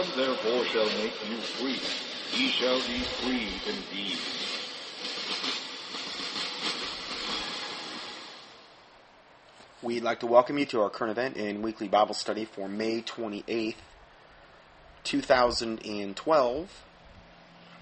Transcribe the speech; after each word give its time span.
If 0.00 0.16
therefore 0.16 0.64
shall 0.64 0.86
make 0.96 1.12
you 1.28 1.36
free, 1.36 1.78
ye 2.32 2.48
shall 2.48 2.78
be 2.78 3.00
free 3.20 3.48
indeed. 3.66 4.16
We'd 9.82 10.02
like 10.02 10.20
to 10.20 10.26
welcome 10.26 10.56
you 10.56 10.64
to 10.66 10.80
our 10.80 10.88
current 10.88 11.10
event 11.10 11.36
and 11.36 11.62
weekly 11.62 11.86
Bible 11.86 12.14
study 12.14 12.46
for 12.46 12.66
May 12.66 13.02
28th, 13.02 13.74
2012. 15.04 16.84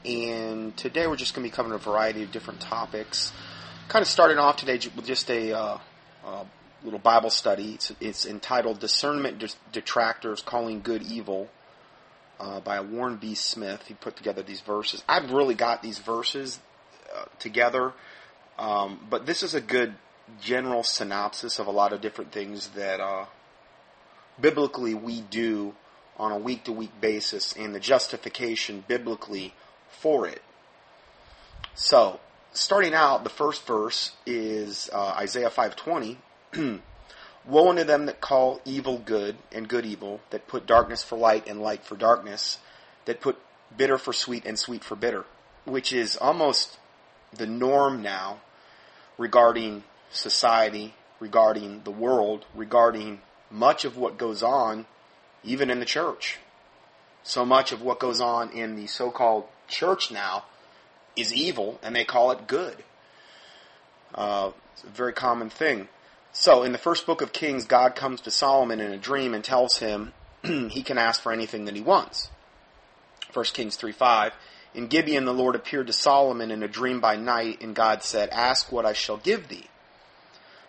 And 0.05 0.77
today 0.77 1.07
we're 1.07 1.15
just 1.15 1.35
going 1.37 1.47
to 1.47 1.53
be 1.53 1.55
covering 1.55 1.77
a 1.77 1.79
variety 1.79 2.25
of 2.25 2.33
different 2.33 2.59
topics. 2.59 3.33
Kind 3.87 4.03
of 4.03 4.09
starting 4.09 4.39
off 4.39 4.57
today 4.57 4.81
with 4.97 5.07
just 5.07 5.31
a 5.31 5.53
uh, 5.53 5.79
uh, 6.25 6.45
little 6.83 6.99
Bible 6.99 7.31
study. 7.31 7.75
It's, 7.75 7.93
it's 8.01 8.27
entitled 8.27 8.81
Discernment 8.81 9.55
Detractors 9.71 10.43
Calling 10.43 10.81
Good 10.81 11.05
Evil 11.05 11.49
uh, 12.41 12.61
by 12.61 12.81
Warren 12.81 13.17
B. 13.17 13.35
Smith. 13.35 13.85
He 13.87 13.95
put 13.95 14.17
together 14.17 14.43
these 14.43 14.61
verses. 14.61 15.03
I've 15.09 15.33
really 15.33 15.55
got 15.55 15.83
these 15.83 15.99
verses 15.99 16.61
uh, 17.15 17.25
together, 17.39 17.93
um, 18.59 19.07
but 19.09 19.27
this 19.27 19.43
is 19.43 19.55
a 19.55 19.61
good 19.61 19.95
general 20.41 20.83
synopsis 20.83 21.59
of 21.59 21.67
a 21.67 21.71
lot 21.71 21.93
of 21.93 22.01
different 22.01 22.33
things 22.33 22.69
that 22.69 23.01
uh, 23.01 23.27
biblically 24.41 24.95
we 24.95 25.21
do 25.23 25.75
on 26.17 26.33
a 26.33 26.39
week 26.39 26.65
to 26.65 26.73
week 26.73 27.01
basis 27.01 27.55
and 27.57 27.75
the 27.75 27.81
justification 27.81 28.85
biblically 28.87 29.55
for 29.89 30.27
it. 30.27 30.43
So, 31.75 32.21
starting 32.53 32.93
out, 32.93 33.25
the 33.25 33.31
first 33.31 33.67
verse 33.67 34.13
is 34.27 34.91
uh, 34.93 35.15
Isaiah 35.17 35.51
5:20. 35.51 36.17
Woe 37.49 37.71
unto 37.71 37.83
them 37.83 38.05
that 38.07 38.21
call 38.21 38.61
evil 38.67 38.99
good 38.99 39.37
and 39.51 39.67
good 39.67 39.87
evil, 39.87 40.21
that 40.31 40.47
put 40.47 40.67
darkness 40.67 41.03
for 41.03 41.17
light 41.17 41.49
and 41.49 41.63
light 41.63 41.83
for 41.83 41.97
darkness, 41.97 42.59
that 43.07 43.23
put 43.23 43.39
bitter 43.75 43.97
for 43.97 44.13
sweet 44.13 44.45
and 44.45 44.59
sweet 44.59 44.85
for 44.85 44.95
bitter, 44.95 45.25
which 45.65 45.91
is 45.91 46.19
almost 46.19 46.79
the 47.33 47.47
norm 47.47 48.03
now 48.03 48.41
regarding 49.17 49.83
society, 50.11 50.95
regarding 51.21 51.83
the 51.85 51.91
world, 51.91 52.45
regarding 52.55 53.23
much 53.51 53.87
of 53.87 53.97
what 53.97 54.19
goes 54.19 54.43
on, 54.43 54.85
even 55.43 55.71
in 55.71 55.81
the 55.81 55.87
church. 55.87 56.39
So 57.23 57.47
much 57.47 57.73
of 57.73 57.81
what 57.81 57.99
goes 57.99 58.21
on 58.21 58.51
in 58.51 58.77
the 58.77 58.87
so 58.87 59.11
called 59.11 59.45
church 59.69 60.11
now 60.11 60.45
is 61.17 61.33
evil, 61.33 61.79
and 61.83 61.97
they 61.97 62.05
call 62.05 62.31
it 62.31 62.47
good. 62.47 62.85
Uh, 64.15 64.51
it's 64.75 64.85
a 64.85 64.89
very 64.89 65.15
common 65.15 65.49
thing. 65.49 65.89
So, 66.41 66.63
in 66.63 66.71
the 66.71 66.79
first 66.79 67.05
book 67.05 67.21
of 67.21 67.33
Kings, 67.33 67.65
God 67.65 67.97
comes 67.97 68.21
to 68.21 68.31
Solomon 68.31 68.79
in 68.79 68.93
a 68.93 68.97
dream 68.97 69.35
and 69.35 69.43
tells 69.43 69.79
him 69.79 70.13
he 70.45 70.85
can 70.85 70.97
ask 70.97 71.21
for 71.21 71.33
anything 71.33 71.65
that 71.65 71.75
he 71.75 71.81
wants. 71.81 72.31
1 73.33 73.45
Kings 73.47 73.75
3 73.75 73.91
5. 73.91 74.33
In 74.73 74.87
Gibeon, 74.87 75.25
the 75.25 75.35
Lord 75.35 75.57
appeared 75.57 75.89
to 75.89 75.93
Solomon 75.93 76.53
in 76.53 76.63
a 76.63 76.69
dream 76.69 77.01
by 77.01 77.17
night, 77.17 77.61
and 77.61 77.75
God 77.75 78.05
said, 78.05 78.29
Ask 78.29 78.71
what 78.71 78.87
I 78.87 78.93
shall 78.93 79.17
give 79.17 79.49
thee. 79.49 79.67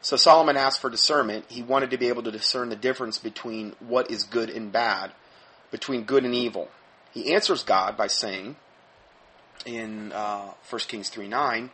So 0.01 0.17
Solomon 0.17 0.57
asked 0.57 0.81
for 0.81 0.89
discernment. 0.89 1.45
He 1.49 1.61
wanted 1.61 1.91
to 1.91 1.99
be 1.99 2.07
able 2.07 2.23
to 2.23 2.31
discern 2.31 2.69
the 2.69 2.75
difference 2.75 3.19
between 3.19 3.75
what 3.79 4.09
is 4.09 4.23
good 4.23 4.49
and 4.49 4.71
bad, 4.71 5.11
between 5.69 6.01
good 6.01 6.25
and 6.25 6.33
evil. 6.33 6.69
He 7.11 7.31
answers 7.31 7.61
God 7.61 7.95
by 7.95 8.07
saying, 8.07 8.55
in 9.67 10.13
uh, 10.13 10.49
1 10.67 10.79
Kings 10.87 11.09
3 11.09 11.27
9, 11.27 11.69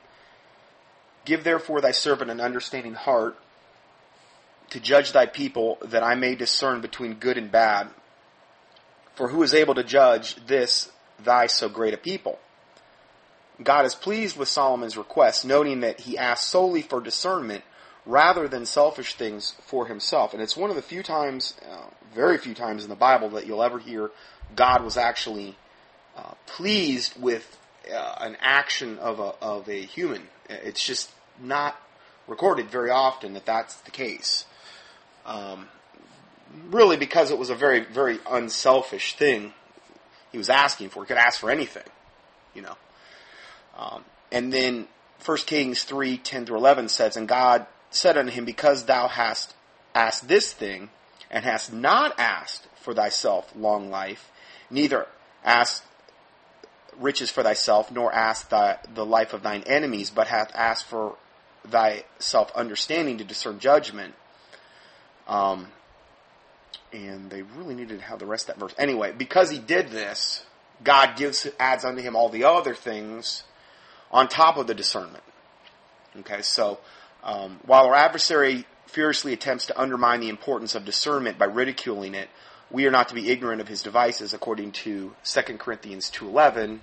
Give 1.23 1.45
therefore 1.45 1.79
thy 1.79 1.91
servant 1.91 2.29
an 2.29 2.41
understanding 2.41 2.95
heart 2.95 3.37
to 4.69 4.79
judge 4.79 5.11
thy 5.11 5.25
people, 5.25 5.77
that 5.81 6.03
I 6.03 6.15
may 6.15 6.35
discern 6.35 6.81
between 6.81 7.15
good 7.15 7.37
and 7.37 7.51
bad. 7.51 7.89
For 9.15 9.29
who 9.29 9.43
is 9.43 9.53
able 9.53 9.75
to 9.75 9.83
judge 9.83 10.35
this 10.47 10.91
thy 11.23 11.47
so 11.47 11.69
great 11.69 11.93
a 11.93 11.97
people? 11.97 12.39
God 13.63 13.85
is 13.85 13.95
pleased 13.95 14.37
with 14.37 14.49
Solomon's 14.49 14.97
request, 14.97 15.45
noting 15.45 15.79
that 15.81 16.01
he 16.01 16.17
asked 16.17 16.49
solely 16.49 16.81
for 16.81 16.99
discernment 16.99 17.63
rather 18.05 18.47
than 18.47 18.65
selfish 18.65 19.15
things 19.15 19.55
for 19.65 19.87
himself. 19.87 20.33
And 20.33 20.41
it's 20.41 20.57
one 20.57 20.69
of 20.69 20.75
the 20.75 20.81
few 20.81 21.01
times, 21.01 21.55
uh, 21.67 21.85
very 22.13 22.37
few 22.37 22.53
times 22.53 22.83
in 22.83 22.89
the 22.89 22.95
Bible 22.95 23.29
that 23.29 23.47
you'll 23.47 23.63
ever 23.63 23.79
hear 23.79 24.11
God 24.55 24.83
was 24.83 24.97
actually 24.97 25.55
uh, 26.15 26.33
pleased 26.45 27.19
with 27.19 27.57
uh, 27.91 28.15
an 28.19 28.37
action 28.39 28.99
of 28.99 29.19
a, 29.19 29.33
of 29.41 29.67
a 29.69 29.81
human. 29.81 30.23
It's 30.49 30.83
just 30.83 31.11
not 31.39 31.79
recorded 32.27 32.69
very 32.69 32.89
often 32.89 33.33
that 33.33 33.45
that's 33.45 33.75
the 33.75 33.91
case. 33.91 34.45
Um, 35.25 35.67
really, 36.69 36.97
because 36.97 37.31
it 37.31 37.37
was 37.37 37.49
a 37.49 37.55
very, 37.55 37.81
very 37.81 38.19
unselfish 38.29 39.15
thing 39.15 39.53
he 40.31 40.37
was 40.37 40.49
asking 40.49 40.89
for. 40.89 41.03
He 41.03 41.07
could 41.07 41.17
ask 41.17 41.39
for 41.39 41.49
anything, 41.49 41.83
you 42.53 42.61
know. 42.61 42.75
Um, 43.77 44.05
and 44.31 44.53
then 44.53 44.87
1 45.23 45.37
Kings 45.39 45.83
3 45.83 46.17
10 46.17 46.45
through 46.45 46.57
11 46.57 46.89
says, 46.89 47.17
And 47.17 47.27
God 47.27 47.65
said 47.89 48.17
unto 48.17 48.31
him, 48.31 48.45
Because 48.45 48.85
thou 48.85 49.07
hast 49.07 49.55
asked 49.93 50.27
this 50.27 50.53
thing, 50.53 50.89
and 51.31 51.43
hast 51.43 51.73
not 51.73 52.17
asked 52.19 52.67
for 52.79 52.93
thyself 52.93 53.51
long 53.55 53.89
life, 53.89 54.31
neither 54.69 55.07
asked 55.43 55.83
riches 56.97 57.29
for 57.29 57.43
thyself, 57.43 57.91
nor 57.91 58.13
asked 58.13 58.49
thy, 58.49 58.77
the 58.93 59.05
life 59.05 59.33
of 59.33 59.43
thine 59.43 59.63
enemies, 59.65 60.09
but 60.09 60.27
hath 60.27 60.51
asked 60.55 60.85
for 60.85 61.17
thyself 61.67 62.51
understanding 62.55 63.17
to 63.17 63.23
discern 63.23 63.59
judgment. 63.59 64.13
Um, 65.27 65.67
and 66.93 67.29
they 67.29 67.41
really 67.41 67.75
needed 67.75 67.99
to 67.99 68.05
have 68.05 68.19
the 68.19 68.25
rest 68.25 68.49
of 68.49 68.55
that 68.55 68.59
verse. 68.59 68.75
Anyway, 68.77 69.13
because 69.17 69.49
he 69.49 69.59
did 69.59 69.89
this, 69.89 70.45
God 70.83 71.17
gives 71.17 71.47
adds 71.59 71.83
unto 71.85 72.01
him 72.01 72.15
all 72.15 72.29
the 72.29 72.43
other 72.45 72.73
things 72.73 73.43
on 74.11 74.27
top 74.27 74.57
of 74.57 74.67
the 74.67 74.73
discernment. 74.73 75.23
Okay, 76.19 76.41
so 76.41 76.79
um, 77.23 77.59
while 77.65 77.85
our 77.85 77.95
adversary 77.95 78.65
furiously 78.87 79.33
attempts 79.33 79.65
to 79.67 79.79
undermine 79.79 80.21
the 80.21 80.29
importance 80.29 80.75
of 80.75 80.85
discernment 80.85 81.37
by 81.37 81.45
ridiculing 81.45 82.13
it, 82.13 82.29
we 82.71 82.85
are 82.85 82.91
not 82.91 83.09
to 83.09 83.15
be 83.15 83.29
ignorant 83.29 83.61
of 83.61 83.67
his 83.67 83.83
devices, 83.83 84.33
according 84.33 84.71
to 84.71 85.13
2 85.23 85.41
Corinthians 85.57 86.09
2.11. 86.11 86.79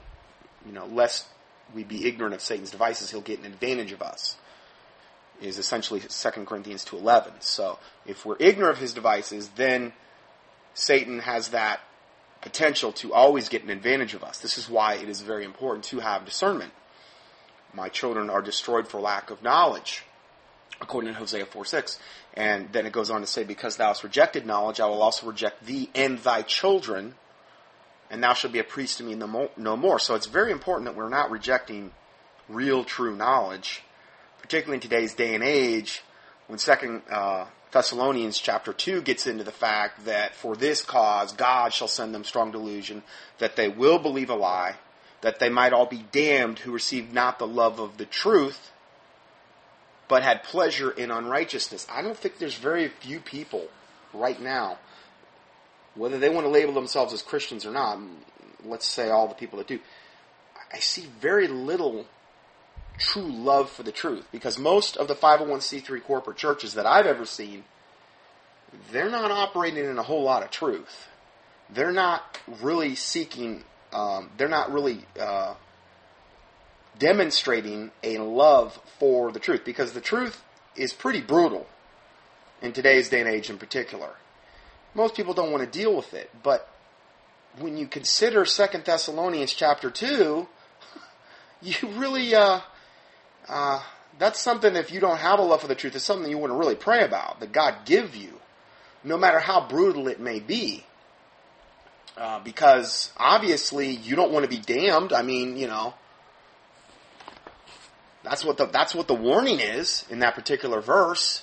You 0.67 0.73
know, 0.73 0.87
lest 0.87 1.27
we 1.75 1.85
be 1.85 2.07
ignorant 2.07 2.35
of 2.35 2.41
Satan's 2.41 2.71
devices, 2.71 3.11
he'll 3.11 3.21
get 3.21 3.41
an 3.41 3.47
advantage 3.47 3.93
of 3.93 4.03
us. 4.03 4.37
Is 5.43 5.59
essentially 5.59 6.01
2 6.01 6.31
Corinthians 6.45 6.85
2.11. 6.85 7.43
So, 7.43 7.79
if 8.07 8.25
we're 8.25 8.37
ignorant 8.39 8.77
of 8.77 8.79
his 8.81 8.95
devices, 8.95 9.49
then 9.57 9.93
Satan 10.75 11.19
has 11.19 11.49
that 11.49 11.81
potential 12.41 12.93
to 12.93 13.13
always 13.13 13.49
get 13.49 13.65
an 13.65 13.71
advantage 13.71 14.15
of 14.15 14.23
us. 14.23 14.39
This 14.39 14.57
is 14.57 14.69
why 14.69 14.95
it 14.95 15.09
is 15.09 15.21
very 15.21 15.45
important 15.45 15.85
to 15.87 15.99
have 15.99 16.25
discernment. 16.25 16.73
My 17.75 17.89
children 17.89 18.31
are 18.31 18.43
destroyed 18.43 18.87
for 18.87 19.01
lack 19.01 19.31
of 19.31 19.43
knowledge 19.43 20.05
according 20.83 21.13
to 21.13 21.19
Hosea 21.19 21.47
4 21.47 21.65
6. 21.65 21.99
And 22.35 22.71
then 22.73 22.87
it 22.87 22.93
goes 22.93 23.11
on 23.11 23.21
to 23.21 23.27
say, 23.27 23.45
Because 23.45 23.77
thou 23.77 23.89
hast 23.89 24.05
rejected 24.05 24.45
knowledge, 24.45 24.81
I 24.81 24.87
will 24.87 25.03
also 25.03 25.27
reject 25.27 25.65
thee 25.65 25.89
and 25.95 26.19
thy 26.19 26.43
children, 26.43 27.15
and 28.11 28.23
thou 28.23 28.35
shalt 28.35 28.53
be 28.53 28.59
a 28.59 28.65
priest 28.65 28.99
to 28.99 29.05
me 29.05 29.15
no 29.15 29.77
more. 29.77 29.99
So 29.99 30.15
it's 30.15 30.27
very 30.27 30.53
important 30.53 30.87
that 30.87 30.97
we're 30.97 31.09
not 31.09 31.31
rejecting 31.31 31.93
real, 32.49 32.85
true 32.85 33.17
knowledge, 33.17 33.83
particularly 34.53 34.77
in 34.77 34.83
today's 34.83 35.15
day 35.15 35.35
and 35.35 35.43
age, 35.43 36.03
when 36.47 36.59
Second 36.59 37.01
uh, 37.11 37.47
Thessalonians 37.71 38.39
chapter 38.39 38.75
2 38.75 39.01
gets 39.01 39.27
into 39.27 39.45
the 39.45 39.51
fact 39.51 40.05
that 40.05 40.35
for 40.35 40.55
this 40.57 40.83
cause 40.83 41.33
God 41.33 41.73
shall 41.73 41.89
send 41.89 42.15
them 42.15 42.23
strong 42.23 42.53
delusion, 42.53 43.03
that 43.39 43.57
they 43.57 43.69
will 43.69 43.99
believe 43.99 44.29
a 44.29 44.35
lie, 44.35 44.75
that 45.23 45.39
they 45.39 45.49
might 45.49 45.73
all 45.73 45.87
be 45.87 46.05
damned 46.13 46.59
who 46.59 46.71
received 46.71 47.15
not 47.15 47.39
the 47.39 47.47
love 47.47 47.81
of 47.81 47.97
the 47.97 48.05
truth 48.05 48.73
but 50.07 50.23
had 50.23 50.43
pleasure 50.43 50.91
in 50.91 51.11
unrighteousness. 51.11 51.87
I 51.91 52.03
don't 52.03 52.19
think 52.19 52.37
there's 52.37 52.57
very 52.57 52.89
few 52.89 53.21
people 53.21 53.69
right 54.13 54.39
now, 54.39 54.77
whether 55.95 56.19
they 56.19 56.29
want 56.29 56.45
to 56.45 56.51
label 56.51 56.75
themselves 56.75 57.15
as 57.15 57.23
Christians 57.23 57.65
or 57.65 57.71
not, 57.71 57.99
let's 58.67 58.87
say 58.87 59.09
all 59.09 59.29
the 59.29 59.35
people 59.35 59.57
that 59.61 59.69
do, 59.69 59.79
I 60.71 60.81
see 60.81 61.09
very 61.23 61.49
little 61.49 62.05
true 62.99 63.31
love 63.31 63.71
for 63.71 63.83
the 63.83 63.93
truth 63.93 64.27
because 64.33 64.59
most 64.59 64.97
of 64.97 65.09
the 65.09 65.15
501c3 65.15 66.03
corporate 66.05 66.37
churches 66.37 66.75
that 66.75 66.87
I've 66.87 67.07
ever 67.07 67.25
seen, 67.25 67.65
they're 68.91 69.11
not 69.11 69.31
operating 69.31 69.85
in 69.85 69.99
a 69.99 70.03
whole 70.03 70.23
lot 70.23 70.43
of 70.43 70.51
truth. 70.51 71.09
They're 71.71 71.93
not 71.93 72.39
really 72.61 72.95
seeking, 72.95 73.65
um, 73.93 74.31
they're 74.37 74.49
not 74.49 74.73
really 74.73 75.05
uh, 75.19 75.55
demonstrating 76.99 77.91
a 78.03 78.19
love 78.19 78.79
for 78.99 79.33
the 79.33 79.41
truth 79.41 79.63
because 79.65 79.93
the 79.93 80.01
truth 80.01 80.43
is 80.77 80.93
pretty 80.93 81.21
brutal 81.21 81.67
in 82.61 82.73
today's 82.73 83.09
day 83.09 83.21
and 83.21 83.29
age 83.29 83.51
in 83.51 83.59
particular. 83.59 84.11
Most 84.95 85.15
people 85.15 85.35
don't 85.35 85.51
want 85.51 85.65
to 85.65 85.79
deal 85.79 85.95
with 85.97 86.13
it, 86.15 86.31
but 86.43 86.69
when 87.59 87.77
you 87.77 87.87
consider 87.87 88.45
Second 88.45 88.85
Thessalonians 88.85 89.53
chapter 89.53 89.91
2, 89.91 90.47
you 91.63 91.75
really, 91.97 92.35
uh, 92.35 92.61
uh, 93.49 93.83
that's 94.19 94.41
something 94.41 94.77
if 94.77 94.93
you 94.93 95.01
don't 95.01 95.19
have 95.19 95.39
a 95.39 95.43
love 95.43 95.61
for 95.61 95.69
the 95.69 95.75
truth, 95.75 95.95
it's 95.95 96.05
something 96.05 96.31
you 96.31 96.39
want 96.39 96.53
to 96.53 96.57
really 96.57 96.75
pray 96.75 97.05
about, 97.05 97.41
that 97.41 97.53
God 97.53 97.85
give 97.85 98.15
you, 98.15 98.41
no 99.05 99.17
matter 99.17 99.39
how 99.39 99.67
brutal 99.67 100.09
it 100.09 100.21
may 100.21 100.41
be. 100.41 100.85
Uh, 102.17 102.39
because 102.41 103.11
obviously 103.17 103.89
you 103.89 104.15
don't 104.15 104.33
want 104.33 104.45
to 104.45 104.49
be 104.49 104.59
damned. 104.59 105.15
I 105.15 105.23
mean, 105.23 105.57
you 105.57 105.67
know, 105.67 105.95
that's 108.23 108.45
what 108.45 108.59
the 108.59 108.67
that's 108.67 108.95
what 108.95 109.09
the 109.09 109.15
warning 109.15 109.61
is 109.61 110.05
in 110.11 110.19
that 110.19 110.35
particular 110.35 110.81
verse. 110.81 111.43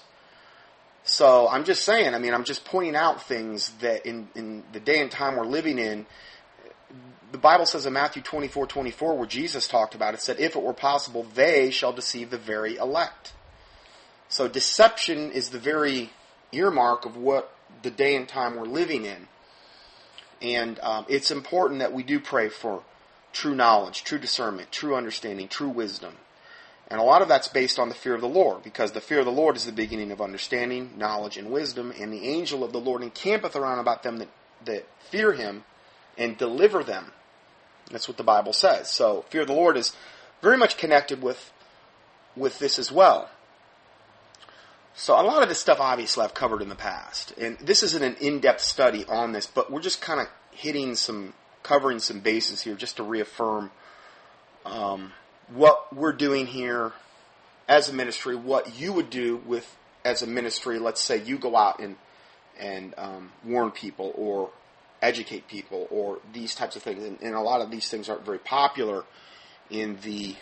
So 1.03 1.47
I'm 1.47 1.63
just 1.63 1.83
saying. 1.83 2.13
I 2.13 2.19
mean, 2.19 2.35
I'm 2.35 2.43
just 2.43 2.65
pointing 2.65 2.95
out 2.95 3.23
things 3.23 3.71
that 3.81 4.05
in 4.05 4.29
in 4.35 4.63
the 4.71 4.79
day 4.79 5.01
and 5.01 5.09
time 5.09 5.37
we're 5.37 5.45
living 5.45 5.79
in. 5.79 6.05
The 7.31 7.37
Bible 7.37 7.65
says 7.65 7.85
in 7.85 7.93
Matthew 7.93 8.21
24, 8.21 8.67
24, 8.67 9.17
where 9.17 9.27
Jesus 9.27 9.67
talked 9.67 9.93
about 9.93 10.13
it, 10.13 10.21
said, 10.21 10.39
if 10.39 10.55
it 10.55 10.63
were 10.63 10.73
possible, 10.73 11.25
they 11.35 11.69
shall 11.69 11.93
deceive 11.93 12.31
the 12.31 12.37
very 12.37 12.77
elect. 12.77 13.33
So 14.29 14.47
deception 14.47 15.31
is 15.31 15.49
the 15.49 15.59
very 15.59 16.11
earmark 16.51 17.05
of 17.05 17.17
what 17.17 17.53
the 17.81 17.91
day 17.91 18.15
and 18.15 18.27
time 18.27 18.55
we're 18.55 18.65
living 18.65 19.05
in. 19.05 19.27
And 20.41 20.79
um, 20.79 21.05
it's 21.09 21.31
important 21.31 21.79
that 21.79 21.93
we 21.93 22.03
do 22.03 22.19
pray 22.19 22.49
for 22.49 22.83
true 23.33 23.53
knowledge, 23.53 24.03
true 24.03 24.19
discernment, 24.19 24.71
true 24.71 24.95
understanding, 24.95 25.47
true 25.47 25.69
wisdom. 25.69 26.15
And 26.87 26.99
a 26.99 27.03
lot 27.03 27.21
of 27.21 27.27
that's 27.27 27.47
based 27.47 27.77
on 27.77 27.89
the 27.89 27.95
fear 27.95 28.15
of 28.15 28.21
the 28.21 28.27
Lord, 28.27 28.63
because 28.63 28.93
the 28.93 29.01
fear 29.01 29.19
of 29.19 29.25
the 29.25 29.31
Lord 29.31 29.55
is 29.55 29.65
the 29.65 29.71
beginning 29.71 30.11
of 30.11 30.21
understanding, 30.21 30.93
knowledge, 30.97 31.37
and 31.37 31.51
wisdom. 31.51 31.93
And 31.99 32.11
the 32.11 32.27
angel 32.27 32.63
of 32.63 32.71
the 32.71 32.79
Lord 32.79 33.03
encampeth 33.03 33.55
around 33.55 33.79
about 33.79 34.01
them 34.01 34.17
that, 34.17 34.29
that 34.65 34.87
fear 35.11 35.33
him 35.33 35.63
and 36.17 36.37
deliver 36.37 36.83
them. 36.83 37.11
That's 37.91 38.07
what 38.07 38.17
the 38.17 38.23
Bible 38.23 38.53
says. 38.53 38.91
So 38.91 39.25
fear 39.29 39.41
of 39.41 39.47
the 39.47 39.53
Lord 39.53 39.77
is 39.77 39.95
very 40.41 40.57
much 40.57 40.77
connected 40.77 41.21
with 41.21 41.51
with 42.35 42.59
this 42.59 42.79
as 42.79 42.91
well. 42.91 43.29
So 44.93 45.13
a 45.13 45.23
lot 45.23 45.41
of 45.41 45.49
this 45.49 45.59
stuff 45.59 45.79
obviously 45.79 46.23
I've 46.23 46.33
covered 46.33 46.61
in 46.61 46.69
the 46.69 46.75
past. 46.75 47.33
And 47.37 47.57
this 47.59 47.83
isn't 47.83 48.03
an 48.03 48.15
in-depth 48.19 48.61
study 48.61 49.05
on 49.05 49.31
this, 49.31 49.47
but 49.47 49.71
we're 49.71 49.81
just 49.81 50.01
kind 50.01 50.19
of 50.19 50.27
hitting 50.51 50.95
some, 50.95 51.33
covering 51.63 51.99
some 51.99 52.19
bases 52.19 52.61
here 52.61 52.75
just 52.75 52.97
to 52.97 53.03
reaffirm 53.03 53.71
um, 54.65 55.13
what 55.47 55.95
we're 55.95 56.13
doing 56.13 56.47
here 56.47 56.91
as 57.67 57.89
a 57.89 57.93
ministry, 57.93 58.35
what 58.35 58.79
you 58.79 58.91
would 58.93 59.09
do 59.09 59.37
with 59.37 59.77
as 60.03 60.21
a 60.21 60.27
ministry. 60.27 60.79
Let's 60.79 61.01
say 61.01 61.21
you 61.23 61.37
go 61.37 61.55
out 61.55 61.79
and 61.79 61.95
and 62.59 62.93
um, 62.97 63.31
warn 63.45 63.71
people 63.71 64.11
or 64.15 64.49
educate 65.01 65.47
people 65.47 65.87
or 65.89 66.19
these 66.33 66.55
types 66.55 66.75
of 66.75 66.83
things. 66.83 67.03
And, 67.03 67.19
and, 67.21 67.35
a 67.35 67.41
lot 67.41 67.61
of 67.61 67.71
these 67.71 67.89
things 67.89 68.09
aren't 68.09 68.25
very 68.25 68.39
popular 68.39 69.03
in 69.69 69.97
the 70.03 70.35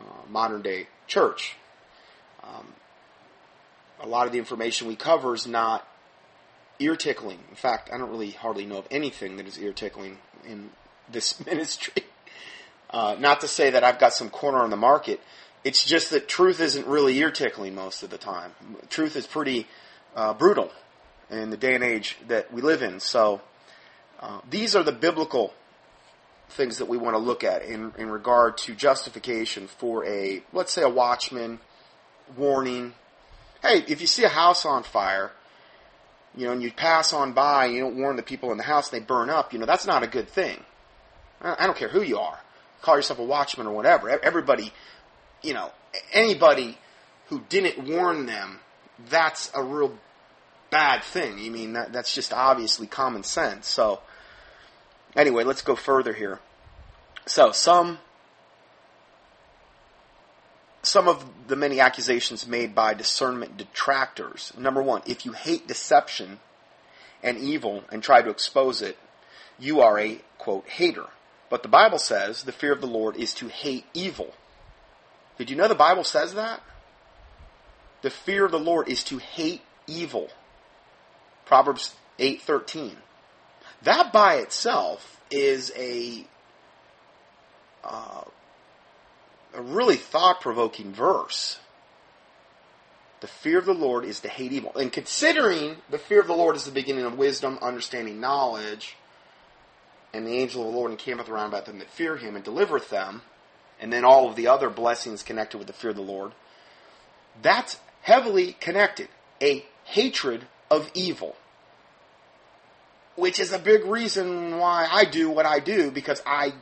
uh, 0.00 0.04
modern 0.28 0.62
day 0.62 0.88
church. 1.06 1.56
Um, 2.42 2.66
a 4.00 4.08
lot 4.08 4.26
of 4.26 4.32
the 4.32 4.38
information 4.38 4.88
we 4.88 4.96
cover 4.96 5.34
is 5.34 5.46
not 5.46 5.86
ear 6.78 6.96
tickling. 6.96 7.38
In 7.50 7.56
fact, 7.56 7.90
I 7.92 7.98
don't 7.98 8.10
really 8.10 8.32
hardly 8.32 8.66
know 8.66 8.78
of 8.78 8.86
anything 8.90 9.36
that 9.36 9.46
is 9.46 9.58
ear 9.58 9.72
tickling 9.72 10.18
in 10.44 10.70
this 11.10 11.44
ministry. 11.46 12.04
Uh, 12.90 13.16
not 13.18 13.40
to 13.40 13.48
say 13.48 13.70
that 13.70 13.84
I've 13.84 13.98
got 13.98 14.12
some 14.12 14.28
corner 14.28 14.58
on 14.58 14.70
the 14.70 14.76
market. 14.76 15.20
It's 15.64 15.84
just 15.84 16.10
that 16.10 16.28
truth 16.28 16.60
isn't 16.60 16.86
really 16.86 17.16
ear 17.18 17.30
tickling 17.30 17.74
most 17.74 18.02
of 18.02 18.10
the 18.10 18.18
time. 18.18 18.52
Truth 18.90 19.16
is 19.16 19.26
pretty 19.26 19.68
uh, 20.16 20.34
brutal 20.34 20.70
in 21.30 21.50
the 21.50 21.56
day 21.56 21.74
and 21.74 21.84
age 21.84 22.18
that 22.28 22.52
we 22.52 22.60
live 22.60 22.82
in. 22.82 23.00
So 23.00 23.40
uh, 24.22 24.40
these 24.48 24.76
are 24.76 24.84
the 24.84 24.92
biblical 24.92 25.52
things 26.48 26.78
that 26.78 26.86
we 26.86 26.96
want 26.96 27.14
to 27.14 27.18
look 27.18 27.42
at 27.42 27.62
in, 27.62 27.92
in 27.98 28.08
regard 28.08 28.56
to 28.56 28.74
justification 28.74 29.66
for 29.66 30.04
a, 30.04 30.42
let's 30.52 30.72
say, 30.72 30.82
a 30.82 30.88
watchman 30.88 31.58
warning, 32.36 32.94
hey, 33.62 33.84
if 33.88 34.00
you 34.00 34.06
see 34.06 34.24
a 34.24 34.28
house 34.28 34.64
on 34.64 34.84
fire, 34.84 35.32
you 36.36 36.46
know, 36.46 36.52
and 36.52 36.62
you 36.62 36.70
pass 36.70 37.12
on 37.12 37.32
by, 37.32 37.66
and 37.66 37.74
you 37.74 37.80
don't 37.80 37.96
warn 37.96 38.16
the 38.16 38.22
people 38.22 38.52
in 38.52 38.58
the 38.58 38.64
house, 38.64 38.88
they 38.90 39.00
burn 39.00 39.28
up, 39.28 39.52
you 39.52 39.58
know, 39.58 39.66
that's 39.66 39.86
not 39.86 40.02
a 40.02 40.06
good 40.06 40.28
thing. 40.28 40.62
I 41.40 41.66
don't 41.66 41.76
care 41.76 41.88
who 41.88 42.02
you 42.02 42.18
are. 42.18 42.38
Call 42.80 42.96
yourself 42.96 43.18
a 43.18 43.24
watchman 43.24 43.66
or 43.66 43.74
whatever. 43.74 44.08
Everybody, 44.08 44.72
you 45.42 45.54
know, 45.54 45.72
anybody 46.12 46.78
who 47.26 47.42
didn't 47.48 47.88
warn 47.88 48.26
them, 48.26 48.60
that's 49.10 49.50
a 49.54 49.62
real 49.62 49.98
bad 50.70 51.02
thing. 51.02 51.34
I 51.34 51.48
mean, 51.48 51.72
that, 51.72 51.92
that's 51.92 52.14
just 52.14 52.32
obviously 52.32 52.86
common 52.86 53.24
sense. 53.24 53.68
So, 53.68 54.00
anyway, 55.16 55.44
let's 55.44 55.62
go 55.62 55.76
further 55.76 56.12
here. 56.12 56.40
So, 57.26 57.52
some 57.52 57.98
some 60.82 61.06
of 61.06 61.24
the 61.46 61.56
many 61.56 61.80
accusations 61.80 62.46
made 62.46 62.74
by 62.74 62.94
discernment 62.94 63.56
detractors. 63.56 64.52
Number 64.58 64.82
one, 64.82 65.02
if 65.06 65.24
you 65.24 65.32
hate 65.32 65.68
deception 65.68 66.40
and 67.22 67.38
evil 67.38 67.84
and 67.90 68.02
try 68.02 68.20
to 68.20 68.30
expose 68.30 68.82
it, 68.82 68.98
you 69.58 69.80
are 69.80 69.98
a, 69.98 70.20
quote, 70.38 70.68
hater. 70.68 71.06
But 71.48 71.62
the 71.62 71.68
Bible 71.68 71.98
says 71.98 72.42
the 72.42 72.52
fear 72.52 72.72
of 72.72 72.80
the 72.80 72.86
Lord 72.86 73.16
is 73.16 73.32
to 73.34 73.48
hate 73.48 73.84
evil. 73.94 74.34
Did 75.38 75.50
you 75.50 75.56
know 75.56 75.68
the 75.68 75.74
Bible 75.74 76.04
says 76.04 76.34
that? 76.34 76.62
The 78.02 78.10
fear 78.10 78.44
of 78.44 78.50
the 78.50 78.58
Lord 78.58 78.88
is 78.88 79.04
to 79.04 79.18
hate 79.18 79.62
evil. 79.86 80.30
Proverbs 81.44 81.94
8:13. 82.18 82.96
That 83.84 84.12
by 84.12 84.36
itself 84.36 85.20
is 85.30 85.72
a 85.76 86.26
uh, 87.84 88.22
a 89.54 89.62
really 89.62 89.96
thought 89.96 90.40
provoking 90.40 90.92
verse. 90.92 91.58
The 93.20 93.26
fear 93.26 93.58
of 93.58 93.66
the 93.66 93.74
Lord 93.74 94.04
is 94.04 94.20
to 94.20 94.28
hate 94.28 94.52
evil. 94.52 94.72
And 94.76 94.92
considering 94.92 95.76
the 95.90 95.98
fear 95.98 96.20
of 96.20 96.26
the 96.26 96.34
Lord 96.34 96.56
is 96.56 96.64
the 96.64 96.72
beginning 96.72 97.04
of 97.04 97.16
wisdom, 97.16 97.58
understanding, 97.62 98.20
knowledge, 98.20 98.96
and 100.12 100.26
the 100.26 100.32
angel 100.32 100.66
of 100.66 100.72
the 100.72 100.76
Lord 100.76 100.90
encampeth 100.90 101.28
around 101.28 101.48
about 101.48 101.66
them 101.66 101.78
that 101.78 101.90
fear 101.90 102.16
him 102.16 102.34
and 102.34 102.44
delivereth 102.44 102.90
them, 102.90 103.22
and 103.80 103.92
then 103.92 104.04
all 104.04 104.28
of 104.28 104.36
the 104.36 104.48
other 104.48 104.70
blessings 104.70 105.22
connected 105.22 105.58
with 105.58 105.66
the 105.66 105.72
fear 105.72 105.90
of 105.90 105.96
the 105.96 106.02
Lord, 106.02 106.32
that's 107.40 107.78
heavily 108.02 108.56
connected. 108.60 109.08
A 109.40 109.64
hatred 109.84 110.46
of 110.70 110.90
evil. 110.94 111.36
Which 113.16 113.38
is 113.38 113.52
a 113.52 113.58
big 113.58 113.84
reason 113.84 114.58
why 114.58 114.88
I 114.90 115.04
do 115.04 115.30
what 115.30 115.46
I 115.46 115.58
do, 115.58 115.90
because 115.90 116.22
I 116.24 116.54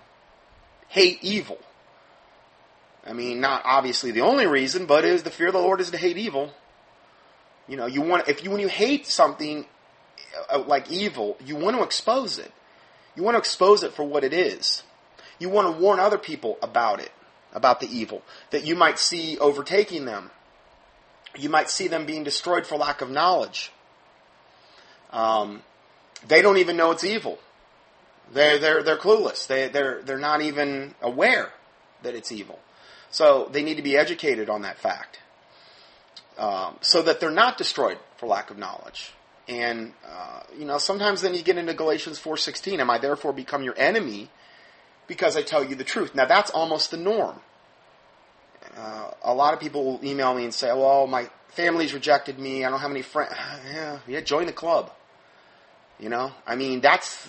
hate 0.88 1.18
evil. 1.22 1.58
I 3.06 3.12
mean, 3.12 3.40
not 3.40 3.62
obviously 3.64 4.10
the 4.10 4.20
only 4.20 4.46
reason, 4.46 4.86
but 4.86 5.04
is 5.04 5.22
the 5.22 5.30
fear 5.30 5.48
of 5.48 5.52
the 5.54 5.60
Lord 5.60 5.80
is 5.80 5.90
to 5.90 5.96
hate 5.96 6.18
evil. 6.18 6.52
You 7.66 7.76
know, 7.76 7.86
you 7.86 8.02
want 8.02 8.28
if 8.28 8.44
you 8.44 8.50
when 8.50 8.60
you 8.60 8.68
hate 8.68 9.06
something 9.06 9.64
uh, 10.50 10.58
like 10.66 10.90
evil, 10.90 11.36
you 11.44 11.56
want 11.56 11.76
to 11.76 11.82
expose 11.82 12.38
it. 12.38 12.52
You 13.14 13.22
want 13.22 13.36
to 13.36 13.38
expose 13.38 13.82
it 13.82 13.92
for 13.92 14.04
what 14.04 14.24
it 14.24 14.32
is. 14.32 14.82
You 15.38 15.48
want 15.48 15.74
to 15.74 15.80
warn 15.82 15.98
other 15.98 16.18
people 16.18 16.58
about 16.62 17.00
it, 17.00 17.10
about 17.52 17.80
the 17.80 17.88
evil 17.88 18.22
that 18.50 18.66
you 18.66 18.74
might 18.74 18.98
see 18.98 19.38
overtaking 19.38 20.04
them. 20.04 20.30
You 21.36 21.48
might 21.48 21.70
see 21.70 21.86
them 21.88 22.06
being 22.06 22.24
destroyed 22.24 22.66
for 22.66 22.76
lack 22.76 23.00
of 23.00 23.10
knowledge. 23.10 23.70
Um, 25.12 25.62
they 26.26 26.42
don't 26.42 26.58
even 26.58 26.76
know 26.76 26.90
it's 26.90 27.04
evil. 27.04 27.38
They're 28.32 28.58
they're 28.58 28.82
they're 28.82 28.96
clueless. 28.96 29.46
They 29.46 29.68
they're 29.68 30.02
they're 30.02 30.18
not 30.18 30.40
even 30.42 30.94
aware 31.00 31.52
that 32.02 32.14
it's 32.14 32.30
evil. 32.30 32.58
So 33.10 33.48
they 33.50 33.62
need 33.62 33.76
to 33.76 33.82
be 33.82 33.96
educated 33.96 34.48
on 34.48 34.62
that 34.62 34.78
fact 34.78 35.18
um, 36.38 36.76
so 36.80 37.02
that 37.02 37.20
they're 37.20 37.30
not 37.30 37.58
destroyed 37.58 37.98
for 38.16 38.26
lack 38.26 38.50
of 38.50 38.58
knowledge. 38.58 39.12
And 39.48 39.92
uh, 40.08 40.42
you 40.56 40.64
know, 40.64 40.78
sometimes 40.78 41.22
then 41.22 41.34
you 41.34 41.42
get 41.42 41.58
into 41.58 41.74
Galatians 41.74 42.18
four 42.18 42.36
sixteen. 42.36 42.80
Am 42.80 42.88
I 42.88 42.98
therefore 42.98 43.32
become 43.32 43.62
your 43.62 43.76
enemy 43.76 44.30
because 45.08 45.36
I 45.36 45.42
tell 45.42 45.64
you 45.64 45.74
the 45.74 45.84
truth? 45.84 46.14
Now 46.14 46.26
that's 46.26 46.50
almost 46.50 46.90
the 46.92 46.96
norm. 46.96 47.40
Uh, 48.76 49.10
a 49.24 49.34
lot 49.34 49.52
of 49.54 49.60
people 49.60 49.84
will 49.84 50.04
email 50.04 50.32
me 50.34 50.44
and 50.44 50.54
say, 50.54 50.68
"Well, 50.68 51.08
my 51.08 51.28
family's 51.48 51.92
rejected 51.92 52.38
me. 52.38 52.64
I 52.64 52.70
don't 52.70 52.78
have 52.78 52.92
any 52.92 53.02
friends." 53.02 53.34
yeah, 53.72 53.98
yeah, 54.06 54.20
join 54.20 54.46
the 54.46 54.52
club. 54.52 54.92
You 56.00 56.08
know, 56.08 56.32
I 56.46 56.56
mean, 56.56 56.80
that's 56.80 57.28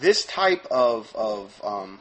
this 0.00 0.24
type 0.24 0.66
of 0.70 1.14
of 1.14 1.60
um, 1.62 2.00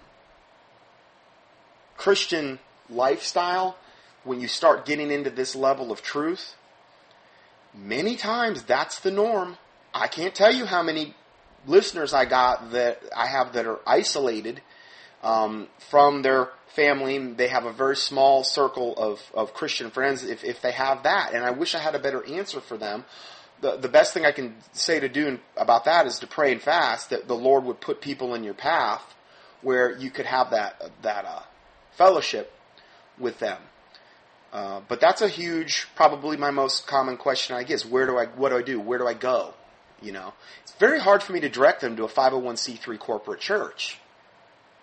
Christian 1.98 2.60
lifestyle, 2.90 3.78
when 4.24 4.40
you 4.40 4.48
start 4.48 4.86
getting 4.86 5.12
into 5.12 5.30
this 5.30 5.56
level 5.56 5.92
of 5.92 6.02
truth, 6.02 6.56
many 7.74 8.16
times 8.16 8.64
that's 8.64 9.00
the 9.00 9.12
norm. 9.12 9.58
I 9.94 10.08
can't 10.08 10.34
tell 10.34 10.54
you 10.54 10.66
how 10.66 10.82
many 10.82 11.14
listeners 11.68 12.14
I 12.14 12.26
got 12.26 12.72
that 12.72 13.02
I 13.16 13.28
have 13.28 13.54
that 13.54 13.66
are 13.68 13.80
isolated 13.86 14.62
um, 15.22 15.68
from 15.90 16.22
their 16.22 16.50
family. 16.74 17.18
They 17.34 17.50
have 17.50 17.66
a 17.66 17.74
very 17.74 17.98
small 17.98 18.44
circle 18.44 18.96
of, 18.98 19.22
of 19.34 19.54
Christian 19.54 19.92
friends, 19.92 20.24
if, 20.24 20.44
if 20.44 20.62
they 20.62 20.72
have 20.72 21.04
that. 21.04 21.34
And 21.34 21.44
I 21.44 21.52
wish 21.52 21.76
I 21.76 21.80
had 21.80 21.96
a 21.96 22.00
better 22.00 22.26
answer 22.26 22.62
for 22.62 22.78
them. 22.78 23.06
The, 23.62 23.78
the 23.78 23.90
best 23.90 24.14
thing 24.14 24.26
I 24.26 24.32
can 24.32 24.56
say 24.74 25.00
to 25.00 25.08
do 25.08 25.40
about 25.56 25.86
that 25.86 26.08
is 26.08 26.20
to 26.20 26.28
pray 26.28 26.52
and 26.52 26.62
fast 26.62 27.12
that 27.12 27.28
the 27.28 27.36
Lord 27.36 27.64
would 27.66 27.80
put 27.80 28.02
people 28.02 28.34
in 28.34 28.44
your 28.44 28.56
path 28.56 29.04
where 29.62 29.96
you 29.98 30.10
could 30.10 30.26
have 30.26 30.52
that, 30.52 30.92
that 31.04 31.26
uh, 31.26 31.42
fellowship 31.92 32.52
with 33.20 33.40
them. 33.40 33.62
Uh, 34.52 34.82
but 34.88 35.00
that's 35.00 35.22
a 35.22 35.28
huge, 35.28 35.88
probably 35.96 36.36
my 36.36 36.52
most 36.52 36.88
common 36.88 37.18
question 37.18 37.56
I 37.56 37.64
get 37.64 37.76
is 37.76 37.86
where 37.86 38.06
do 38.06 38.18
I, 38.18 38.26
what 38.26 38.50
do 38.50 38.58
I 38.58 38.62
do? 38.62 38.80
Where 38.80 38.98
do 38.98 39.08
I 39.08 39.14
go? 39.14 39.54
You 40.02 40.12
know, 40.12 40.34
it's 40.64 40.74
very 40.74 41.00
hard 41.00 41.22
for 41.22 41.32
me 41.32 41.40
to 41.42 41.50
direct 41.50 41.82
them 41.82 41.96
to 41.98 42.04
a 42.04 42.10
501c3 42.10 42.98
corporate 43.00 43.40
church 43.40 44.00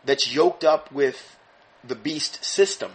that's 0.05 0.33
yoked 0.33 0.65
up 0.65 0.93
with 0.93 1.37
the 1.85 1.97
beast 1.97 2.45
system 2.45 2.93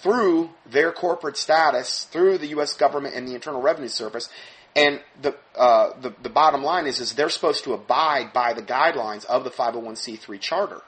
through 0.00 0.50
their 0.66 0.90
corporate 0.90 1.36
status, 1.36 2.04
through 2.04 2.38
the 2.38 2.48
U.S. 2.48 2.74
government 2.74 3.14
and 3.14 3.28
the 3.28 3.34
Internal 3.34 3.62
Revenue 3.62 3.88
Service. 3.88 4.28
And 4.74 5.00
the, 5.20 5.36
uh, 5.54 6.00
the, 6.00 6.14
the 6.22 6.30
bottom 6.30 6.62
line 6.62 6.86
is, 6.86 6.98
is 6.98 7.14
they're 7.14 7.28
supposed 7.28 7.64
to 7.64 7.74
abide 7.74 8.32
by 8.32 8.54
the 8.54 8.62
guidelines 8.62 9.24
of 9.26 9.44
the 9.44 9.50
501c3 9.50 10.40
charter. 10.40 10.80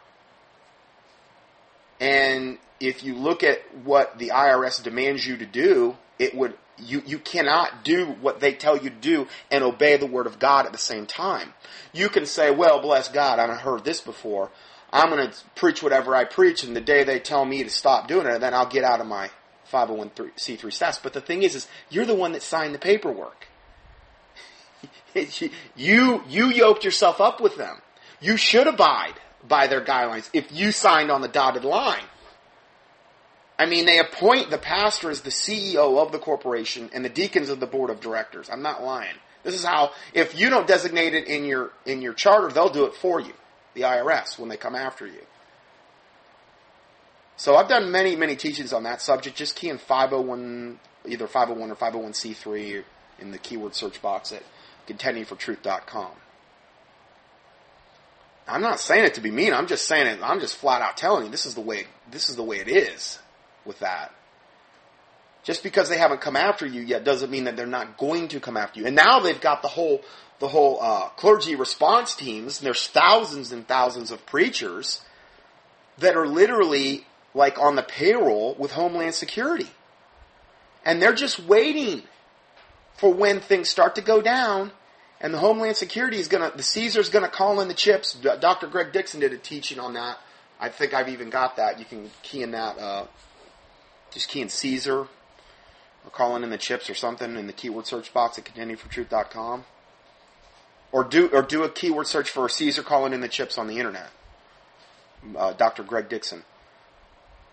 And 2.01 2.59
if 2.81 3.05
you 3.05 3.15
look 3.15 3.43
at 3.43 3.61
what 3.85 4.19
the 4.19 4.29
IRS 4.29 4.83
demands 4.83 5.27
you 5.27 5.37
to 5.37 5.47
do, 5.47 5.97
it 6.19 6.35
would 6.35 6.55
you, 6.79 7.03
you 7.07 7.19
cannot 7.19 7.85
do 7.85 8.07
what 8.21 8.41
they 8.41 8.53
tell 8.53 8.77
you 8.77 8.91
to 8.91 8.97
do 8.97 9.29
and 9.51 9.63
obey 9.63 9.97
the 9.97 10.07
word 10.07 10.27
of 10.27 10.39
God 10.39 10.67
at 10.67 10.73
the 10.73 10.79
same 10.79 11.07
time. 11.07 11.55
You 11.93 12.09
can 12.09 12.27
say, 12.27 12.51
well, 12.51 12.81
bless 12.81 13.09
God, 13.09 13.39
I've 13.39 13.61
heard 13.61 13.85
this 13.85 14.01
before. 14.01 14.51
I'm 14.93 15.11
going 15.11 15.29
to 15.29 15.37
preach 15.55 15.83
whatever 15.83 16.15
I 16.15 16.25
preach, 16.25 16.65
and 16.65 16.75
the 16.75 16.81
day 16.81 17.05
they 17.05 17.19
tell 17.19 17.45
me 17.45 17.63
to 17.63 17.71
stop 17.71 18.09
doing 18.09 18.27
it, 18.27 18.41
then 18.41 18.55
I'll 18.55 18.69
get 18.69 18.85
out 18.85 19.01
of 19.01 19.07
my 19.07 19.31
501c3 19.73 20.73
status. 20.73 21.01
But 21.03 21.13
the 21.13 21.21
thing 21.21 21.43
is, 21.43 21.55
is 21.55 21.69
you're 21.91 22.07
the 22.07 22.15
one 22.15 22.33
that 22.33 22.43
signed 22.43 22.75
the 22.75 22.79
paperwork. 22.79 23.49
you, 25.77 26.23
you 26.29 26.51
yoked 26.51 26.85
yourself 26.85 27.21
up 27.21 27.41
with 27.41 27.57
them. 27.57 27.81
You 28.21 28.37
should 28.37 28.67
abide 28.67 29.15
by 29.47 29.67
their 29.67 29.85
guidelines 29.85 30.29
if 30.33 30.51
you 30.51 30.73
signed 30.73 31.11
on 31.11 31.21
the 31.21 31.29
dotted 31.29 31.65
line. 31.65 32.05
I 33.59 33.67
mean, 33.67 33.87
they 33.87 33.99
appoint 33.99 34.51
the 34.51 34.59
pastor 34.59 35.11
as 35.11 35.21
the 35.21 35.31
CEO 35.31 35.99
of 35.99 36.11
the 36.11 36.19
corporation 36.19 36.91
and 36.93 37.05
the 37.05 37.09
deacons 37.09 37.51
of 37.51 37.61
the 37.61 37.67
board 37.67 37.91
of 37.91 38.01
directors. 38.01 38.51
I'm 38.51 38.63
not 38.63 38.83
lying. 38.83 39.15
This 39.45 39.55
is 39.55 39.65
how, 39.65 39.93
if 40.13 40.39
you 40.39 40.51
don't 40.51 40.67
designate 40.67 41.15
it 41.15 41.29
in 41.29 41.45
your, 41.45 41.71
in 41.87 42.03
your 42.03 42.15
charter, 42.15 42.49
they'll 42.49 42.71
do 42.71 42.87
it 42.87 42.95
for 42.95 43.21
you, 43.21 43.35
the 43.75 43.83
IRS, 43.83 44.39
when 44.39 44.49
they 44.49 44.57
come 44.57 44.75
after 44.75 45.07
you. 45.07 45.21
So 47.37 47.57
I've 47.57 47.69
done 47.69 47.91
many, 47.91 48.17
many 48.17 48.37
teachings 48.37 48.73
on 48.73 48.85
that 48.85 49.03
subject. 49.03 49.37
Just 49.37 49.55
key 49.55 49.69
in 49.69 49.79
501, 49.79 50.81
either 51.07 51.27
501 51.27 51.71
or 51.71 51.77
501c3 51.77 52.85
in 53.21 53.31
the 53.31 53.39
keyword 53.39 53.75
search 53.75 54.01
box 54.01 54.33
at 54.33 54.43
contendingfortruth.com. 54.87 56.11
I'm 58.47 58.61
not 58.61 58.79
saying 58.79 59.05
it 59.05 59.15
to 59.15 59.21
be 59.21 59.31
mean. 59.31 59.55
I'm 59.55 59.67
just 59.67 59.87
saying 59.87 60.07
it. 60.07 60.19
I'm 60.23 60.41
just 60.41 60.57
flat 60.57 60.83
out 60.83 60.97
telling 60.97 61.25
you 61.25 61.31
this 61.31 61.47
is 61.47 61.55
the 61.55 61.63
way. 61.63 61.87
This 62.11 62.29
is 62.29 62.37
the 62.37 62.43
way 62.43 62.59
it 62.59 62.69
is 62.69 63.19
with 63.65 63.79
that. 63.79 64.15
Just 65.43 65.63
because 65.63 65.89
they 65.89 65.99
haven't 65.99 66.21
come 66.21 66.37
after 66.37 66.67
you 66.67 66.83
yet 66.83 67.05
doesn't 67.05 67.31
mean 67.31 67.45
that 67.45 67.57
they're 67.57 67.67
not 67.67 67.97
going 67.97 68.29
to 68.29 68.41
come 68.41 68.57
after 68.57 68.81
you. 68.81 68.87
And 68.87 68.97
now 68.97 69.21
they've 69.21 69.41
got 69.41 69.63
the 69.63 69.69
whole 69.69 70.03
the 70.41 70.49
whole 70.49 70.79
uh, 70.81 71.09
clergy 71.11 71.55
response 71.55 72.15
teams. 72.15 72.59
And 72.59 72.67
there's 72.67 72.87
thousands 72.87 73.53
and 73.53 73.67
thousands 73.67 74.11
of 74.11 74.27
preachers 74.27 75.01
that 75.99 76.17
are 76.17 76.27
literally 76.27 77.07
like 77.35 77.59
on 77.59 77.77
the 77.77 77.83
payroll 77.83 78.55
with 78.59 78.73
Homeland 78.73 79.15
Security, 79.15 79.69
and 80.85 81.03
they're 81.03 81.15
just 81.15 81.41
waiting 81.41 82.03
for 82.95 83.13
when 83.13 83.41
things 83.41 83.69
start 83.69 83.95
to 83.97 84.01
go 84.01 84.21
down. 84.23 84.73
And 85.21 85.33
the 85.33 85.39
Homeland 85.39 85.77
Security 85.77 86.19
is 86.19 86.29
gonna, 86.29 86.53
the 86.55 86.63
Caesar's 86.63 87.09
gonna 87.09 87.29
call 87.29 87.61
in 87.61 87.69
the 87.69 87.75
chips. 87.75 88.15
Dr. 88.15 88.67
Greg 88.67 88.93
Dixon 88.93 89.21
did 89.21 89.33
a 89.33 89.39
teaching 89.39 89.79
on 89.79 89.95
that. 89.95 90.19
I 90.61 90.69
think 90.69 90.95
I've 90.95 91.09
even 91.09 91.31
got 91.31 91.57
that. 91.57 91.79
You 91.79 91.85
can 91.85 92.11
key 92.23 92.43
in 92.43 92.53
that 92.53 92.79
uh, 92.79 93.07
just 94.11 94.29
key 94.29 94.41
in 94.41 94.49
Caesar 94.49 95.01
or 96.05 96.11
calling 96.13 96.43
in 96.43 96.51
the 96.51 96.59
chips 96.59 96.89
or 96.89 96.95
something 96.95 97.37
in 97.37 97.47
the 97.47 97.53
keyword 97.53 97.87
search 97.87 98.13
box 98.13 98.39
at 98.39 98.45
contendingfortruth.com. 98.45 99.65
Or 100.93 101.03
do, 101.03 101.29
or 101.29 101.43
do 101.43 101.65
a 101.65 101.69
keyword 101.69 102.07
search 102.07 102.31
for 102.31 102.49
Caesar 102.49 102.83
calling 102.83 103.13
in 103.13 103.21
the 103.21 103.29
chips 103.29 103.59
on 103.59 103.67
the 103.67 103.79
internet. 103.79 104.11
Uh, 105.37 105.53
Dr. 105.55 105.83
Greg 105.83 106.09
Dixon. 106.09 106.45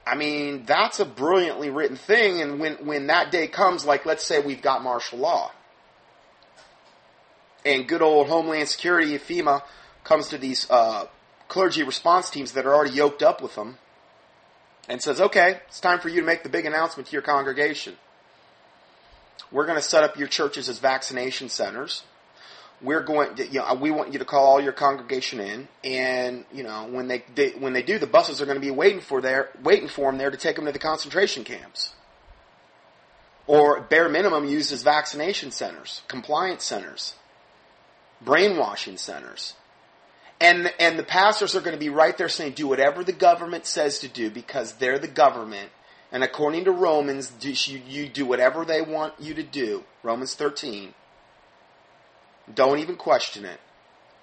I 0.06 0.16
mean, 0.16 0.64
that's 0.66 1.00
a 1.00 1.06
brilliantly 1.06 1.70
written 1.70 1.96
thing, 1.96 2.42
and 2.42 2.60
when, 2.60 2.74
when 2.86 3.08
that 3.08 3.32
day 3.32 3.48
comes, 3.48 3.86
like 3.86 4.06
let's 4.06 4.26
say 4.26 4.40
we've 4.40 4.62
got 4.62 4.84
martial 4.84 5.20
law, 5.20 5.52
and 7.66 7.88
good 7.88 8.02
old 8.02 8.28
Homeland 8.28 8.68
Security, 8.68 9.18
FEMA, 9.18 9.62
comes 10.04 10.30
to 10.30 10.38
these 10.38 10.70
uh, 10.72 11.06
clergy 11.48 11.84
response 11.84 12.30
teams 12.30 12.54
that 12.54 12.66
are 12.66 12.74
already 12.74 12.96
yoked 12.96 13.22
up 13.22 13.42
with 13.42 13.56
them, 13.56 13.78
and 14.90 15.02
says, 15.02 15.22
okay, 15.22 15.60
it's 15.68 15.80
time 15.80 16.00
for 16.00 16.10
you 16.10 16.22
to 16.22 16.26
make 16.26 16.44
the 16.44 16.50
big 16.50 16.66
announcement 16.66 17.08
to 17.08 17.14
your 17.14 17.22
congregation. 17.22 17.96
We're 19.52 19.66
going 19.66 19.78
to 19.78 19.84
set 19.84 20.04
up 20.04 20.18
your 20.18 20.28
churches 20.28 20.68
as 20.68 20.80
vaccination 20.80 21.50
centers. 21.50 22.04
We're 22.84 23.04
going 23.04 23.38
you 23.38 23.60
know, 23.60 23.74
we 23.76 23.92
want 23.92 24.12
you 24.14 24.20
to 24.20 24.26
call 24.26 24.46
all 24.46 24.62
your 24.62 24.74
congregation 24.74 25.40
in, 25.40 25.68
and 25.84 26.46
you 26.52 26.64
know, 26.64 26.88
when 26.90 27.08
they, 27.08 27.24
they 27.36 27.50
when 27.52 27.74
they 27.74 27.84
do, 27.84 28.00
the 28.00 28.08
buses 28.08 28.42
are 28.42 28.46
going 28.46 28.58
to 28.58 28.62
be 28.62 28.72
waiting 28.72 29.02
for 29.02 29.22
there, 29.22 29.50
waiting 29.64 29.88
for 29.88 30.10
them 30.10 30.18
there 30.18 30.32
to 30.32 30.38
take 30.38 30.56
them 30.56 30.66
to 30.66 30.72
the 30.72 30.80
concentration 30.80 31.44
camps, 31.44 31.94
or 33.46 33.82
bare 33.82 34.10
minimum 34.10 34.46
used 34.46 34.72
as 34.72 34.82
vaccination 34.82 35.52
centers, 35.52 36.02
compliance 36.08 36.64
centers, 36.64 37.16
brainwashing 38.22 38.98
centers. 38.98 39.56
And, 40.42 40.74
and 40.80 40.98
the 40.98 41.04
pastors 41.04 41.56
are 41.56 41.62
going 41.62 41.76
to 41.76 41.80
be 41.80 41.90
right 41.90 42.18
there 42.18 42.28
saying, 42.28 42.54
do 42.54 42.68
whatever 42.68 43.04
the 43.04 43.14
government 43.14 43.68
says 43.68 44.00
to 44.00 44.08
do 44.08 44.32
because 44.32 44.74
they're 44.74 44.98
the 44.98 45.08
government. 45.08 45.70
And 46.12 46.24
according 46.24 46.66
to 46.66 46.72
Romans, 46.72 47.32
you, 47.42 47.80
you 47.88 48.10
do 48.10 48.26
whatever 48.26 48.66
they 48.66 48.82
want 48.82 49.14
you 49.20 49.36
to 49.36 49.44
do. 49.44 49.84
Romans 50.02 50.34
13. 50.34 50.96
Don't 52.54 52.80
even 52.80 52.96
question 52.96 53.46
it. 53.46 53.60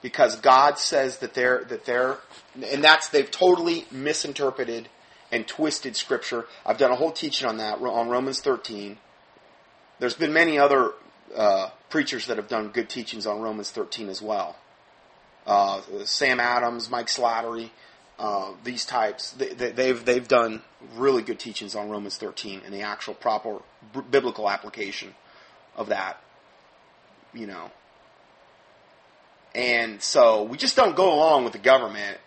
Because 0.00 0.36
God 0.36 0.78
says 0.78 1.18
that 1.18 1.34
they're, 1.34 1.64
that 1.64 1.84
they're, 1.84 2.18
and 2.64 2.84
that's, 2.84 3.08
they've 3.08 3.30
totally 3.30 3.84
misinterpreted 3.90 4.88
and 5.32 5.46
twisted 5.46 5.96
scripture. 5.96 6.46
I've 6.64 6.78
done 6.78 6.92
a 6.92 6.96
whole 6.96 7.10
teaching 7.10 7.48
on 7.48 7.56
that, 7.56 7.80
on 7.80 8.08
Romans 8.08 8.40
13. 8.40 8.98
There's 9.98 10.14
been 10.14 10.32
many 10.32 10.56
other 10.58 10.92
uh, 11.36 11.70
preachers 11.90 12.26
that 12.28 12.36
have 12.36 12.48
done 12.48 12.68
good 12.68 12.88
teachings 12.88 13.26
on 13.26 13.40
Romans 13.40 13.70
13 13.72 14.08
as 14.08 14.22
well 14.22 14.56
uh, 15.48 15.80
Sam 16.04 16.38
Adams, 16.38 16.90
Mike 16.90 17.06
Slattery, 17.06 17.70
uh, 18.18 18.52
these 18.64 18.84
types, 18.84 19.30
they, 19.32 19.48
have 19.48 19.76
they've, 19.76 20.04
they've 20.04 20.28
done 20.28 20.62
really 20.96 21.22
good 21.22 21.38
teachings 21.38 21.74
on 21.74 21.88
Romans 21.88 22.18
13 22.18 22.62
and 22.64 22.74
the 22.74 22.82
actual 22.82 23.14
proper 23.14 23.58
b- 23.94 24.00
biblical 24.10 24.50
application 24.50 25.14
of 25.74 25.88
that, 25.88 26.20
you 27.32 27.46
know. 27.46 27.70
And 29.54 30.02
so 30.02 30.42
we 30.44 30.56
just 30.56 30.76
don't 30.76 30.96
go 30.96 31.12
along 31.14 31.44
with 31.44 31.52
the 31.52 31.58
government 31.58 32.18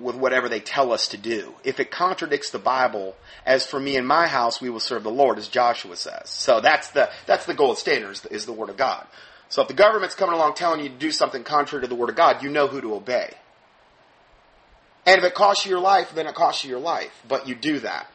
with 0.00 0.16
whatever 0.16 0.48
they 0.48 0.60
tell 0.60 0.92
us 0.92 1.08
to 1.08 1.16
do. 1.16 1.54
If 1.64 1.80
it 1.80 1.90
contradicts 1.90 2.50
the 2.50 2.58
Bible, 2.58 3.16
as 3.46 3.66
for 3.66 3.80
me 3.80 3.96
and 3.96 4.06
my 4.06 4.26
house, 4.26 4.60
we 4.60 4.70
will 4.70 4.80
serve 4.80 5.02
the 5.02 5.10
Lord, 5.10 5.38
as 5.38 5.48
Joshua 5.48 5.96
says. 5.96 6.28
So 6.28 6.60
that's 6.60 6.90
the 6.90 7.10
that's 7.26 7.46
the 7.46 7.54
gold 7.54 7.78
standard 7.78 8.12
is 8.12 8.20
the, 8.20 8.32
is 8.32 8.46
the 8.46 8.52
Word 8.52 8.68
of 8.68 8.76
God. 8.76 9.06
So 9.48 9.62
if 9.62 9.68
the 9.68 9.74
government's 9.74 10.14
coming 10.14 10.34
along 10.34 10.54
telling 10.54 10.80
you 10.80 10.88
to 10.88 10.94
do 10.94 11.10
something 11.10 11.44
contrary 11.44 11.82
to 11.82 11.88
the 11.88 11.94
Word 11.94 12.10
of 12.10 12.16
God, 12.16 12.42
you 12.42 12.48
know 12.48 12.68
who 12.68 12.80
to 12.80 12.94
obey. 12.94 13.34
And 15.04 15.18
if 15.18 15.24
it 15.24 15.34
costs 15.34 15.66
you 15.66 15.70
your 15.70 15.80
life, 15.80 16.14
then 16.14 16.26
it 16.26 16.34
costs 16.34 16.64
you 16.64 16.70
your 16.70 16.78
life. 16.78 17.22
But 17.26 17.48
you 17.48 17.54
do 17.54 17.80
that. 17.80 18.06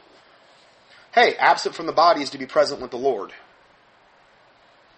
Hey, 1.14 1.36
absent 1.38 1.76
from 1.76 1.86
the 1.86 1.92
body 1.92 2.22
is 2.22 2.30
to 2.32 2.38
be 2.38 2.46
present 2.46 2.82
with 2.82 2.92
the 2.92 2.98
Lord. 2.98 3.34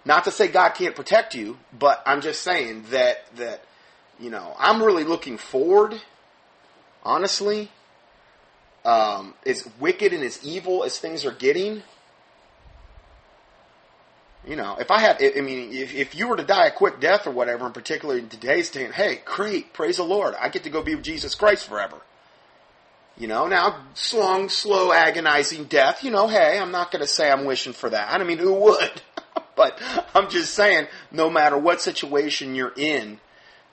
Not 0.06 0.24
to 0.26 0.32
say 0.32 0.48
God 0.48 0.70
can't 0.70 0.96
protect 0.96 1.36
you, 1.36 1.58
but 1.78 2.02
I'm 2.06 2.22
just 2.22 2.42
saying 2.42 2.86
that 2.90 3.36
that 3.36 3.64
you 4.20 4.30
know 4.30 4.56
I'm 4.58 4.82
really 4.82 5.04
looking 5.04 5.38
forward. 5.38 6.02
Honestly, 7.04 7.70
um, 8.86 9.34
as 9.46 9.68
wicked 9.80 10.14
and 10.14 10.24
as 10.24 10.44
evil 10.44 10.84
as 10.84 11.00
things 11.00 11.26
are 11.26 11.32
getting, 11.32 11.84
you 14.48 14.56
know, 14.56 14.78
if 14.80 14.90
I 14.90 15.00
had, 15.00 15.22
I 15.22 15.42
mean, 15.42 15.74
if, 15.74 15.94
if 15.94 16.16
you 16.16 16.28
were 16.28 16.38
to 16.38 16.44
die 16.44 16.68
a 16.68 16.72
quick 16.72 17.00
death 17.00 17.28
or 17.28 17.32
whatever, 17.32 17.68
in 17.68 17.74
particular 17.74 18.18
in 18.18 18.30
today's 18.30 18.70
day, 18.70 18.90
hey, 18.92 19.22
great, 19.26 19.74
praise 19.74 19.98
the 19.98 20.04
Lord, 20.04 20.34
I 20.40 20.50
get 20.50 20.64
to 20.64 20.70
go 20.70 20.82
be 20.82 20.96
with 20.96 21.04
Jesus 21.04 21.36
Christ 21.36 21.68
forever. 21.68 21.98
You 23.18 23.28
know, 23.28 23.48
now, 23.48 23.84
long, 24.14 24.48
slow, 24.48 24.94
agonizing 24.94 25.66
death, 25.66 26.06
you 26.06 26.12
know, 26.12 26.28
hey, 26.28 26.58
I'm 26.58 26.72
not 26.72 26.90
going 26.90 27.02
to 27.02 27.08
say 27.08 27.30
I'm 27.30 27.44
wishing 27.44 27.74
for 27.74 27.90
that. 27.90 28.14
I 28.14 28.24
mean, 28.24 28.38
who 28.38 28.54
would? 28.54 29.02
but 29.56 29.80
I'm 30.14 30.30
just 30.30 30.54
saying, 30.54 30.88
no 31.12 31.30
matter 31.30 31.58
what 31.58 31.82
situation 31.82 32.56
you're 32.56 32.74
in, 32.76 33.20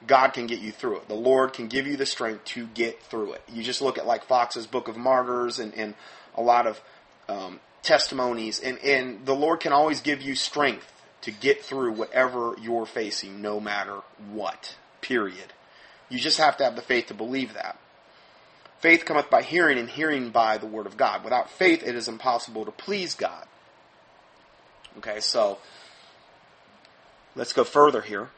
God 0.06 0.28
can 0.28 0.46
get 0.46 0.60
you 0.60 0.72
through 0.72 0.98
it. 0.98 1.08
The 1.08 1.14
Lord 1.14 1.52
can 1.52 1.68
give 1.68 1.86
you 1.86 1.96
the 1.96 2.06
strength 2.06 2.44
to 2.46 2.66
get 2.66 3.02
through 3.02 3.32
it. 3.32 3.42
You 3.48 3.62
just 3.62 3.82
look 3.82 3.98
at 3.98 4.06
like 4.06 4.24
Fox's 4.24 4.66
Book 4.66 4.88
of 4.88 4.96
Martyrs 4.96 5.58
and, 5.58 5.74
and 5.74 5.94
a 6.36 6.42
lot 6.42 6.66
of 6.66 6.80
um, 7.28 7.60
testimonies, 7.82 8.60
and, 8.60 8.78
and 8.78 9.24
the 9.24 9.34
Lord 9.34 9.60
can 9.60 9.72
always 9.72 10.00
give 10.00 10.22
you 10.22 10.34
strength 10.34 10.92
to 11.22 11.30
get 11.30 11.64
through 11.64 11.92
whatever 11.92 12.54
you're 12.60 12.86
facing, 12.86 13.40
no 13.40 13.58
matter 13.58 14.00
what. 14.30 14.76
Period. 15.00 15.52
You 16.08 16.18
just 16.18 16.38
have 16.38 16.56
to 16.58 16.64
have 16.64 16.76
the 16.76 16.82
faith 16.82 17.06
to 17.06 17.14
believe 17.14 17.54
that. 17.54 17.78
Faith 18.78 19.04
cometh 19.04 19.30
by 19.30 19.42
hearing, 19.42 19.78
and 19.78 19.88
hearing 19.88 20.30
by 20.30 20.58
the 20.58 20.66
Word 20.66 20.86
of 20.86 20.96
God. 20.96 21.24
Without 21.24 21.50
faith, 21.50 21.82
it 21.82 21.94
is 21.94 22.08
impossible 22.08 22.64
to 22.64 22.70
please 22.70 23.14
God. 23.14 23.46
Okay, 24.98 25.20
so 25.20 25.58
let's 27.34 27.52
go 27.52 27.64
further 27.64 28.00
here. 28.00 28.30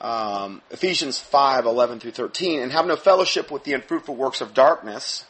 um, 0.00 0.62
Ephesians 0.70 1.18
5 1.18 1.66
11 1.66 2.00
through 2.00 2.12
13, 2.12 2.60
and 2.60 2.72
have 2.72 2.86
no 2.86 2.96
fellowship 2.96 3.50
with 3.50 3.64
the 3.64 3.74
unfruitful 3.74 4.16
works 4.16 4.40
of 4.40 4.54
darkness, 4.54 5.24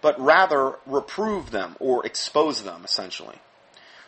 but 0.00 0.18
rather 0.20 0.76
reprove 0.86 1.50
them 1.50 1.76
or 1.78 2.04
expose 2.06 2.62
them, 2.62 2.82
essentially. 2.84 3.36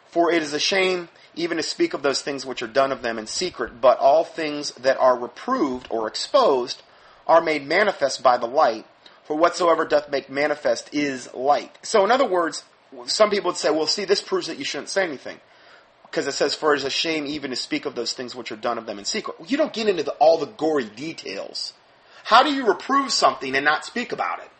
For 0.06 0.32
it 0.32 0.42
is 0.42 0.52
a 0.52 0.60
shame 0.60 1.08
even 1.34 1.56
to 1.56 1.62
speak 1.62 1.92
of 1.92 2.02
those 2.02 2.22
things 2.22 2.46
which 2.46 2.62
are 2.62 2.68
done 2.68 2.92
of 2.92 3.02
them 3.02 3.18
in 3.18 3.26
secret, 3.26 3.80
but 3.80 3.98
all 3.98 4.24
things 4.24 4.70
that 4.72 4.96
are 4.98 5.18
reproved 5.18 5.88
or 5.90 6.06
exposed 6.06 6.82
are 7.26 7.40
made 7.40 7.66
manifest 7.66 8.22
by 8.22 8.38
the 8.38 8.46
light, 8.46 8.86
for 9.24 9.36
whatsoever 9.36 9.84
doth 9.84 10.10
make 10.10 10.30
manifest 10.30 10.88
is 10.92 11.32
light. 11.34 11.76
So, 11.82 12.04
in 12.04 12.10
other 12.10 12.26
words, 12.26 12.62
some 13.06 13.30
people 13.30 13.48
would 13.50 13.56
say, 13.56 13.70
well, 13.70 13.86
see, 13.86 14.04
this 14.04 14.22
proves 14.22 14.46
that 14.46 14.58
you 14.58 14.64
shouldn't 14.64 14.88
say 14.88 15.04
anything 15.04 15.40
because 16.14 16.28
it 16.28 16.32
says, 16.32 16.54
"For 16.54 16.72
it 16.74 16.78
is 16.78 16.84
a 16.84 16.90
shame 16.90 17.26
even 17.26 17.50
to 17.50 17.56
speak 17.56 17.86
of 17.86 17.96
those 17.96 18.12
things 18.12 18.36
which 18.36 18.52
are 18.52 18.56
done 18.56 18.78
of 18.78 18.86
them 18.86 19.00
in 19.00 19.04
secret." 19.04 19.38
Well, 19.38 19.48
You 19.48 19.56
don't 19.56 19.72
get 19.72 19.88
into 19.88 20.04
the, 20.04 20.12
all 20.12 20.38
the 20.38 20.46
gory 20.46 20.84
details. 20.84 21.72
How 22.22 22.44
do 22.44 22.54
you 22.54 22.66
reprove 22.66 23.12
something 23.12 23.54
and 23.56 23.64
not 23.64 23.84
speak 23.84 24.12
about 24.12 24.38
it? 24.38 24.50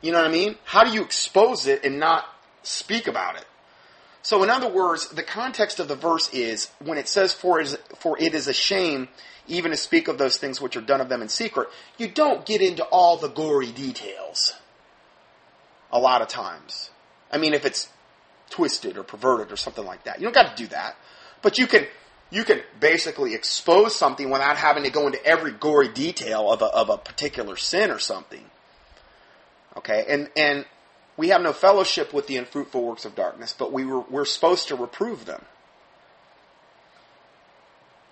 You 0.00 0.10
know 0.10 0.18
what 0.18 0.26
I 0.26 0.32
mean? 0.32 0.58
How 0.64 0.82
do 0.82 0.90
you 0.90 1.02
expose 1.02 1.66
it 1.66 1.84
and 1.84 2.00
not 2.00 2.26
speak 2.64 3.06
about 3.06 3.36
it? 3.36 3.46
So, 4.22 4.42
in 4.42 4.50
other 4.50 4.68
words, 4.68 5.08
the 5.08 5.22
context 5.22 5.78
of 5.78 5.86
the 5.86 5.94
verse 5.94 6.28
is 6.30 6.70
when 6.80 6.98
it 6.98 7.08
says, 7.08 7.32
"For 7.32 7.60
it 7.60 7.68
is, 7.68 7.78
for 7.98 8.18
it 8.18 8.34
is 8.34 8.48
a 8.48 8.52
shame 8.52 9.08
even 9.46 9.70
to 9.70 9.76
speak 9.76 10.08
of 10.08 10.18
those 10.18 10.36
things 10.36 10.60
which 10.60 10.76
are 10.76 10.80
done 10.80 11.00
of 11.00 11.08
them 11.08 11.22
in 11.22 11.28
secret." 11.28 11.68
You 11.96 12.08
don't 12.08 12.44
get 12.44 12.60
into 12.60 12.82
all 12.84 13.16
the 13.16 13.28
gory 13.28 13.70
details. 13.70 14.54
A 15.92 15.98
lot 15.98 16.22
of 16.22 16.28
times, 16.28 16.90
I 17.34 17.38
mean, 17.38 17.52
if 17.52 17.66
it's 17.66 17.88
twisted 18.50 18.96
or 18.96 19.02
perverted 19.02 19.52
or 19.52 19.56
something 19.56 19.84
like 19.84 20.04
that. 20.04 20.20
You 20.20 20.24
don't 20.24 20.34
got 20.34 20.56
to 20.56 20.62
do 20.62 20.68
that. 20.68 20.96
But 21.42 21.58
you 21.58 21.66
can 21.66 21.86
you 22.30 22.44
can 22.44 22.60
basically 22.80 23.34
expose 23.34 23.94
something 23.94 24.30
without 24.30 24.56
having 24.56 24.84
to 24.84 24.90
go 24.90 25.06
into 25.06 25.24
every 25.24 25.52
gory 25.52 25.88
detail 25.88 26.50
of 26.50 26.62
a, 26.62 26.66
of 26.66 26.88
a 26.88 26.96
particular 26.96 27.56
sin 27.56 27.90
or 27.90 27.98
something. 27.98 28.44
Okay, 29.76 30.04
and 30.08 30.30
and 30.36 30.64
we 31.16 31.28
have 31.28 31.42
no 31.42 31.52
fellowship 31.52 32.12
with 32.14 32.26
the 32.26 32.36
unfruitful 32.36 32.82
works 32.82 33.04
of 33.04 33.14
darkness, 33.14 33.54
but 33.56 33.72
we 33.72 33.84
were 33.84 34.00
we're 34.00 34.24
supposed 34.24 34.68
to 34.68 34.76
reprove 34.76 35.26
them. 35.26 35.44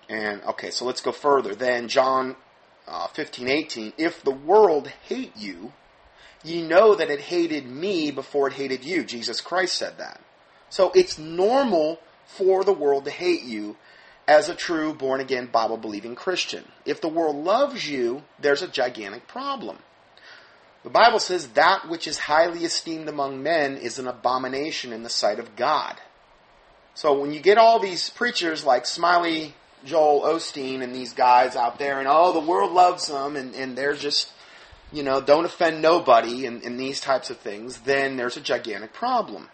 And 0.09 0.41
okay, 0.43 0.69
so 0.69 0.85
let's 0.85 1.01
go 1.01 1.11
further. 1.11 1.55
Then 1.55 1.87
John 1.87 2.35
uh, 2.87 3.07
15, 3.07 3.49
18. 3.49 3.93
If 3.97 4.23
the 4.23 4.31
world 4.31 4.89
hate 5.07 5.35
you, 5.37 5.71
ye 6.43 6.61
know 6.61 6.95
that 6.95 7.09
it 7.09 7.19
hated 7.19 7.65
me 7.65 8.11
before 8.11 8.47
it 8.47 8.53
hated 8.53 8.83
you. 8.83 9.03
Jesus 9.03 9.41
Christ 9.41 9.75
said 9.75 9.97
that. 9.97 10.21
So 10.69 10.91
it's 10.93 11.17
normal 11.17 11.99
for 12.25 12.63
the 12.63 12.73
world 12.73 13.05
to 13.05 13.11
hate 13.11 13.43
you 13.43 13.77
as 14.27 14.49
a 14.49 14.55
true 14.55 14.93
born 14.93 15.19
again 15.19 15.47
Bible 15.47 15.77
believing 15.77 16.15
Christian. 16.15 16.65
If 16.85 17.01
the 17.01 17.09
world 17.09 17.35
loves 17.35 17.87
you, 17.87 18.23
there's 18.39 18.61
a 18.61 18.67
gigantic 18.67 19.27
problem. 19.27 19.77
The 20.83 20.89
Bible 20.89 21.19
says 21.19 21.47
that 21.49 21.87
which 21.87 22.07
is 22.07 22.19
highly 22.19 22.65
esteemed 22.65 23.07
among 23.07 23.41
men 23.41 23.77
is 23.77 23.99
an 23.99 24.07
abomination 24.07 24.91
in 24.91 25.03
the 25.03 25.09
sight 25.09 25.39
of 25.39 25.55
God. 25.55 25.99
So 26.93 27.19
when 27.19 27.31
you 27.31 27.39
get 27.39 27.57
all 27.57 27.79
these 27.79 28.09
preachers 28.09 28.65
like 28.65 28.85
Smiley 28.85 29.55
Joel 29.85 30.21
Osteen 30.21 30.81
and 30.81 30.93
these 30.93 31.13
guys 31.13 31.55
out 31.55 31.79
there, 31.79 31.99
and 31.99 32.07
oh, 32.09 32.33
the 32.33 32.45
world 32.45 32.71
loves 32.71 33.07
them, 33.07 33.35
and, 33.35 33.55
and 33.55 33.77
they're 33.77 33.95
just, 33.95 34.31
you 34.93 35.03
know, 35.03 35.19
don't 35.19 35.45
offend 35.45 35.81
nobody, 35.81 36.45
and, 36.45 36.61
and 36.63 36.79
these 36.79 37.01
types 37.01 37.29
of 37.29 37.37
things, 37.37 37.79
then 37.79 38.15
there's 38.15 38.37
a 38.37 38.41
gigantic 38.41 38.93
problem. 38.93 39.49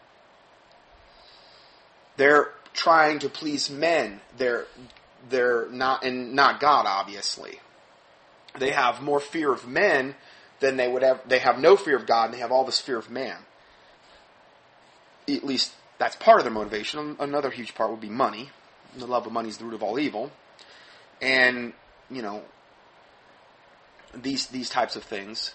They're 2.17 2.52
trying 2.73 3.19
to 3.19 3.30
please 3.30 3.69
men. 3.69 4.19
They're 4.38 4.67
they're 5.30 5.69
not 5.69 6.04
and 6.04 6.34
not 6.34 6.60
God 6.60 6.86
obviously. 6.86 7.60
They 8.58 8.71
have 8.71 9.02
more 9.02 9.19
fear 9.19 9.54
of 9.54 9.67
men 9.67 10.15
than 10.60 10.75
they 10.75 10.88
would 10.88 11.04
have 11.04 11.21
they 11.28 11.39
have 11.39 11.60
no 11.60 11.78
fear 11.78 11.95
of 11.95 12.06
God 12.06 12.25
and 12.25 12.34
they 12.34 12.39
have 12.39 12.52
all 12.52 12.65
this 12.65 12.82
fear 12.82 12.97
of 12.97 13.10
man. 13.10 13.38
At 15.30 15.45
least 15.45 15.73
that's 15.99 16.15
part 16.15 16.39
of 16.39 16.45
their 16.45 16.54
motivation. 16.54 17.15
Another 17.19 17.49
huge 17.49 17.75
part 17.75 17.91
would 17.91 18.02
be 18.02 18.10
money. 18.10 18.49
The 18.97 19.06
love 19.06 19.28
of 19.28 19.32
money 19.32 19.49
is 19.49 19.58
the 19.58 19.65
root 19.65 19.75
of 19.75 19.84
all 19.84 19.99
evil. 19.99 20.32
And, 21.21 21.73
you 22.10 22.21
know, 22.21 22.43
these 24.13 24.48
these 24.48 24.69
types 24.69 24.95
of 24.95 25.04
things. 25.04 25.54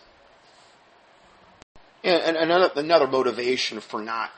And, 2.03 2.37
another 2.37 2.71
another 2.77 3.07
motivation 3.07 3.81
for 3.81 4.03
not, 4.03 4.31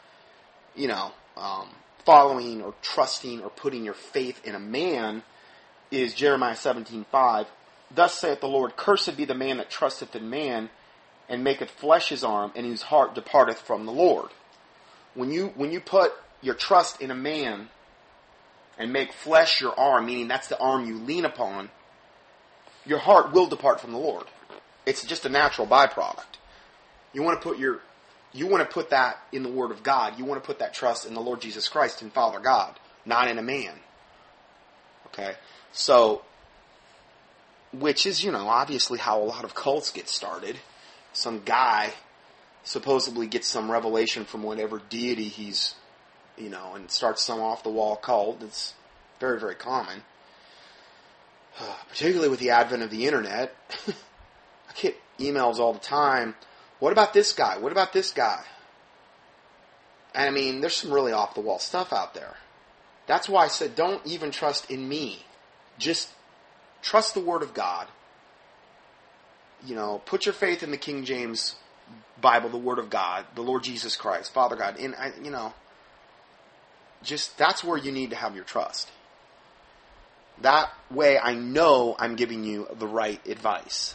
you 0.77 0.87
know, 0.87 1.11
um, 1.37 1.69
following 2.05 2.63
or 2.63 2.75
trusting 2.81 3.43
or 3.43 3.51
putting 3.51 3.85
your 3.85 3.95
faith 3.95 4.41
in 4.45 4.55
a 4.55 4.61
man 4.61 5.25
is 5.91 6.15
Jeremiah 6.15 6.55
17:5. 6.55 7.47
Thus 7.91 8.19
saith 8.19 8.41
the 8.41 8.49
Lord, 8.49 8.77
Cursed 8.77 9.17
be 9.17 9.25
the 9.25 9.35
man 9.35 9.59
that 9.59 9.71
trusteth 9.71 10.15
in 10.15 10.31
man, 10.31 10.71
and 11.29 11.43
maketh 11.43 11.71
flesh 11.71 12.09
his 12.09 12.25
arm, 12.25 12.53
and 12.55 12.67
whose 12.67 12.83
heart 12.83 13.15
departeth 13.15 13.61
from 13.61 13.87
the 13.87 13.93
Lord. 13.93 14.31
When 15.15 15.33
you 15.33 15.49
when 15.57 15.73
you 15.73 15.81
put 15.81 16.13
your 16.43 16.55
trust 16.55 17.01
in 17.01 17.11
a 17.11 17.15
man 17.15 17.69
and 18.79 18.93
make 18.93 19.13
flesh 19.13 19.61
your 19.61 19.79
arm, 19.79 20.07
meaning 20.07 20.29
that's 20.29 20.49
the 20.49 20.59
arm 20.59 20.87
you 20.87 20.99
lean 20.99 21.25
upon, 21.25 21.71
your 22.87 22.99
heart 22.99 23.33
will 23.33 23.46
depart 23.46 23.81
from 23.81 23.92
the 23.92 23.99
Lord. 23.99 24.25
It's 24.85 25.05
just 25.05 25.27
a 25.27 25.29
natural 25.29 25.66
byproduct. 25.66 26.25
You 27.12 27.22
want 27.22 27.40
to 27.40 27.49
put 27.49 27.59
your 27.59 27.81
you 28.33 28.46
want 28.46 28.68
to 28.68 28.72
put 28.72 28.90
that 28.90 29.18
in 29.33 29.42
the 29.42 29.49
Word 29.49 29.70
of 29.70 29.83
God. 29.83 30.18
You 30.18 30.25
want 30.25 30.42
to 30.42 30.46
put 30.46 30.59
that 30.59 30.75
trust 30.75 31.07
in 31.07 31.14
the 31.14 31.20
Lord 31.20 31.40
Jesus 31.40 31.68
Christ 31.68 32.03
and 32.03 32.12
Father 32.12 32.38
God, 32.38 32.79
not 33.07 33.29
in 33.29 33.38
a 33.38 33.42
man. 33.42 33.72
Okay? 35.07 35.35
So, 35.72 36.22
which 37.72 38.05
is, 38.05 38.22
you 38.22 38.31
know, 38.31 38.49
obviously 38.49 38.99
how 38.99 39.22
a 39.22 39.25
lot 39.25 39.44
of 39.44 39.55
cults 39.55 39.90
get 39.90 40.09
started. 40.09 40.57
Some 41.14 41.42
guy 41.44 41.94
supposedly 42.62 43.27
gets 43.27 43.49
some 43.49 43.70
revelation 43.70 44.27
from 44.27 44.42
whatever 44.42 44.83
deity 44.90 45.29
he's, 45.29 45.75
you 46.37 46.51
know, 46.51 46.75
and 46.75 46.90
starts 46.90 47.22
some 47.22 47.40
off 47.40 47.62
the 47.62 47.70
wall 47.70 47.96
cult. 47.96 48.42
It's 48.42 48.75
very, 49.18 49.40
very 49.40 49.55
common. 49.55 50.03
particularly 51.88 52.29
with 52.29 52.40
the 52.40 52.51
advent 52.51 52.83
of 52.83 52.90
the 52.90 53.07
internet. 53.07 53.55
I 53.88 54.73
get 54.75 54.97
emails 55.19 55.59
all 55.59 55.73
the 55.73 55.79
time 55.79 56.35
what 56.79 56.92
about 56.92 57.12
this 57.12 57.33
guy? 57.33 57.59
What 57.59 57.73
about 57.73 57.92
this 57.92 58.11
guy? 58.11 58.45
And 60.14 60.29
I 60.29 60.31
mean, 60.31 60.61
there's 60.61 60.77
some 60.77 60.92
really 60.92 61.12
off 61.12 61.35
the 61.35 61.40
wall 61.40 61.59
stuff 61.59 61.92
out 61.92 62.14
there. 62.14 62.35
That's 63.07 63.29
why 63.29 63.45
I 63.45 63.49
said 63.49 63.75
don't 63.75 64.05
even 64.07 64.31
trust 64.31 64.71
in 64.71 64.88
me. 64.88 65.25
Just 65.79 66.11
trust 66.83 67.14
the 67.14 67.21
Word 67.21 67.42
of 67.42 67.55
God. 67.55 67.88
You 69.64 69.75
know, 69.75 70.03
put 70.05 70.27
your 70.27 70.33
faith 70.33 70.62
in 70.62 70.71
the 70.71 70.77
King 70.77 71.05
James 71.05 71.57
Bible, 72.21 72.51
the 72.51 72.59
Word 72.59 72.79
of 72.79 72.90
God, 72.90 73.25
the 73.35 73.42
Lord 73.42 73.62
Jesus 73.62 73.97
Christ, 73.97 74.33
Father 74.33 74.57
God. 74.57 74.79
And, 74.79 74.95
I, 74.95 75.12
you 75.23 75.31
know, 75.31 75.55
just 77.03 77.38
that's 77.38 77.64
where 77.64 77.79
you 77.79 77.92
need 77.92 78.11
to 78.11 78.16
have 78.16 78.35
your 78.35 78.45
trust. 78.45 78.90
That 80.40 80.70
way 80.90 81.18
I 81.18 81.35
know 81.35 81.96
I'm 81.99 82.16
giving 82.16 82.44
you 82.44 82.68
the 82.79 82.87
right 82.87 83.25
advice. 83.27 83.94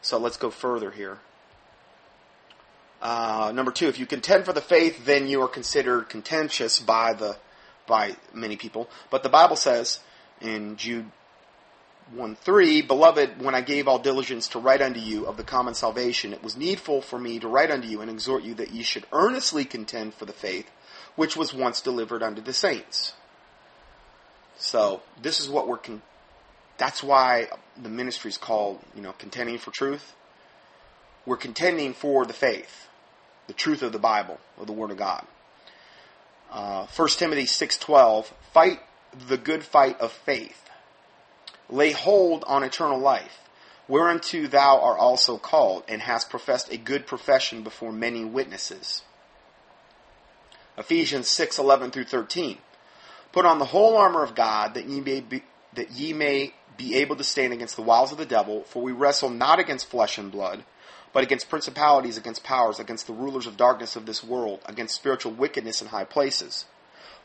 So 0.00 0.18
let's 0.18 0.36
go 0.36 0.50
further 0.50 0.90
here. 0.90 1.18
Uh, 3.00 3.52
number 3.54 3.72
two, 3.72 3.88
if 3.88 3.98
you 3.98 4.06
contend 4.06 4.44
for 4.44 4.52
the 4.52 4.60
faith, 4.60 5.04
then 5.04 5.26
you 5.26 5.42
are 5.42 5.48
considered 5.48 6.08
contentious 6.08 6.78
by 6.78 7.12
the 7.12 7.36
by 7.86 8.16
many 8.32 8.56
people. 8.56 8.88
But 9.10 9.22
the 9.22 9.28
Bible 9.28 9.56
says 9.56 9.98
in 10.40 10.76
Jude 10.76 11.10
1 12.14 12.36
3, 12.36 12.82
Beloved, 12.82 13.42
when 13.42 13.54
I 13.54 13.60
gave 13.60 13.88
all 13.88 13.98
diligence 13.98 14.48
to 14.48 14.58
write 14.58 14.80
unto 14.80 15.00
you 15.00 15.26
of 15.26 15.36
the 15.36 15.42
common 15.42 15.74
salvation, 15.74 16.32
it 16.32 16.42
was 16.42 16.56
needful 16.56 17.02
for 17.02 17.18
me 17.18 17.38
to 17.40 17.48
write 17.48 17.70
unto 17.70 17.88
you 17.88 18.00
and 18.00 18.10
exhort 18.10 18.44
you 18.44 18.54
that 18.54 18.70
ye 18.70 18.82
should 18.82 19.06
earnestly 19.12 19.64
contend 19.64 20.14
for 20.14 20.24
the 20.24 20.32
faith 20.32 20.70
which 21.16 21.36
was 21.36 21.52
once 21.52 21.80
delivered 21.80 22.22
unto 22.22 22.40
the 22.40 22.52
saints. 22.52 23.14
So, 24.62 25.02
this 25.20 25.40
is 25.40 25.48
what 25.48 25.66
we're 25.66 25.78
con- 25.78 26.02
that's 26.78 27.02
why 27.02 27.48
the 27.76 27.88
ministry 27.88 28.28
is 28.28 28.38
called, 28.38 28.78
you 28.94 29.02
know, 29.02 29.12
contending 29.12 29.58
for 29.58 29.72
truth. 29.72 30.14
We're 31.26 31.36
contending 31.36 31.94
for 31.94 32.24
the 32.24 32.32
faith, 32.32 32.86
the 33.48 33.54
truth 33.54 33.82
of 33.82 33.90
the 33.90 33.98
Bible, 33.98 34.38
of 34.58 34.68
the 34.68 34.72
Word 34.72 34.92
of 34.92 34.96
God. 34.96 35.26
Uh, 36.48 36.86
1 36.86 37.08
Timothy 37.08 37.42
6.12, 37.42 38.26
fight 38.52 38.78
the 39.28 39.36
good 39.36 39.64
fight 39.64 40.00
of 40.00 40.12
faith. 40.12 40.70
Lay 41.68 41.90
hold 41.90 42.44
on 42.46 42.62
eternal 42.62 43.00
life, 43.00 43.40
whereunto 43.88 44.46
thou 44.46 44.80
art 44.80 45.00
also 45.00 45.38
called, 45.38 45.82
and 45.88 46.00
hast 46.02 46.30
professed 46.30 46.72
a 46.72 46.76
good 46.76 47.08
profession 47.08 47.64
before 47.64 47.90
many 47.90 48.24
witnesses. 48.24 49.02
Ephesians 50.78 51.26
6:11 51.26 51.90
through 51.90 52.04
13. 52.04 52.58
Put 53.32 53.46
on 53.46 53.58
the 53.58 53.64
whole 53.64 53.96
armor 53.96 54.22
of 54.22 54.34
God 54.34 54.74
that 54.74 54.86
ye 54.86 55.00
may 55.00 55.20
be, 55.20 55.42
that 55.74 55.90
ye 55.90 56.12
may 56.12 56.54
be 56.76 56.96
able 56.96 57.16
to 57.16 57.24
stand 57.24 57.52
against 57.52 57.76
the 57.76 57.82
wiles 57.82 58.12
of 58.12 58.18
the 58.18 58.26
devil, 58.26 58.64
for 58.64 58.82
we 58.82 58.92
wrestle 58.92 59.30
not 59.30 59.58
against 59.58 59.88
flesh 59.88 60.18
and 60.18 60.30
blood, 60.30 60.64
but 61.12 61.22
against 61.22 61.50
principalities, 61.50 62.16
against 62.16 62.44
powers, 62.44 62.78
against 62.78 63.06
the 63.06 63.12
rulers 63.12 63.46
of 63.46 63.56
darkness 63.56 63.96
of 63.96 64.06
this 64.06 64.22
world, 64.22 64.60
against 64.66 64.94
spiritual 64.94 65.32
wickedness 65.32 65.82
in 65.82 65.88
high 65.88 66.04
places. 66.04 66.66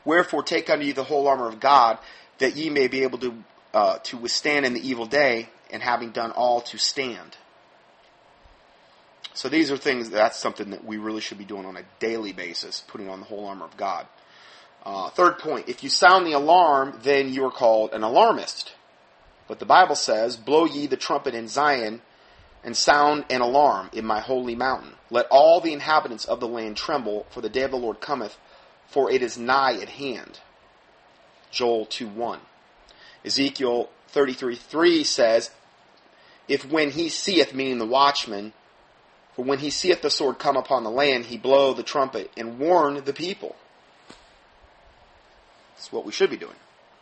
Wherefore 0.05 0.43
take 0.43 0.69
unto 0.69 0.85
you 0.85 0.93
the 0.93 1.03
whole 1.03 1.27
armor 1.27 1.47
of 1.47 1.59
God, 1.59 1.97
that 2.39 2.55
ye 2.55 2.69
may 2.69 2.87
be 2.87 3.03
able 3.03 3.17
to 3.19 3.43
uh, 3.73 3.99
to 3.99 4.17
withstand 4.17 4.65
in 4.65 4.73
the 4.73 4.87
evil 4.87 5.05
day, 5.05 5.49
and 5.69 5.83
having 5.83 6.11
done 6.11 6.31
all 6.31 6.61
to 6.61 6.77
stand. 6.77 7.37
So 9.33 9.49
these 9.49 9.71
are 9.71 9.77
things 9.77 10.09
that's 10.09 10.37
something 10.37 10.71
that 10.71 10.83
we 10.83 10.97
really 10.97 11.21
should 11.21 11.37
be 11.37 11.45
doing 11.45 11.65
on 11.65 11.77
a 11.77 11.83
daily 11.99 12.33
basis, 12.33 12.83
putting 12.87 13.09
on 13.09 13.19
the 13.19 13.25
whole 13.25 13.45
armor 13.45 13.65
of 13.65 13.77
God. 13.77 14.07
Uh, 14.87 15.09
third 15.09 15.37
point: 15.37 15.67
if 15.67 15.83
you 15.83 15.89
sound 15.89 16.25
the 16.25 16.31
alarm, 16.31 16.97
then 17.03 17.33
you 17.33 17.43
are 17.43 17.51
called 17.51 17.91
an 17.91 18.03
alarmist. 18.03 18.73
But 19.45 19.59
the 19.59 19.65
Bible 19.65 19.95
says, 19.95 20.37
"Blow 20.37 20.63
ye 20.63 20.87
the 20.87 20.95
trumpet 20.95 21.35
in 21.35 21.49
Zion." 21.49 22.01
And 22.63 22.75
sound 22.75 23.25
an 23.29 23.41
alarm 23.41 23.89
in 23.93 24.05
my 24.05 24.19
holy 24.21 24.55
mountain. 24.55 24.95
Let 25.09 25.27
all 25.27 25.59
the 25.59 25.73
inhabitants 25.73 26.25
of 26.25 26.39
the 26.39 26.47
land 26.47 26.75
tremble, 26.77 27.25
for 27.29 27.41
the 27.41 27.49
day 27.49 27.63
of 27.63 27.71
the 27.71 27.77
Lord 27.77 27.99
cometh, 27.99 28.37
for 28.87 29.11
it 29.11 29.21
is 29.21 29.37
nigh 29.37 29.73
at 29.73 29.89
hand. 29.89 30.39
Joel 31.51 31.85
2 31.85 32.07
1. 32.07 32.39
Ezekiel 33.25 33.89
33 34.07 34.55
3 34.55 35.03
says, 35.03 35.51
If 36.47 36.65
when 36.65 36.91
he 36.91 37.09
seeth, 37.09 37.53
meaning 37.53 37.77
the 37.77 37.85
watchman, 37.85 38.53
for 39.35 39.43
when 39.43 39.59
he 39.59 39.69
seeth 39.69 40.01
the 40.01 40.09
sword 40.09 40.39
come 40.39 40.55
upon 40.55 40.83
the 40.83 40.89
land, 40.89 41.25
he 41.25 41.37
blow 41.37 41.73
the 41.73 41.83
trumpet 41.83 42.31
and 42.37 42.57
warn 42.57 43.03
the 43.03 43.13
people. 43.13 43.57
That's 45.77 45.91
what 45.91 46.05
we 46.05 46.11
should 46.11 46.31
be 46.31 46.37
doing, 46.37 46.55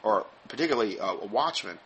or 0.03 0.25
particularly 0.49 0.99
uh, 0.99 1.13
a 1.13 1.25
watchman. 1.25 1.79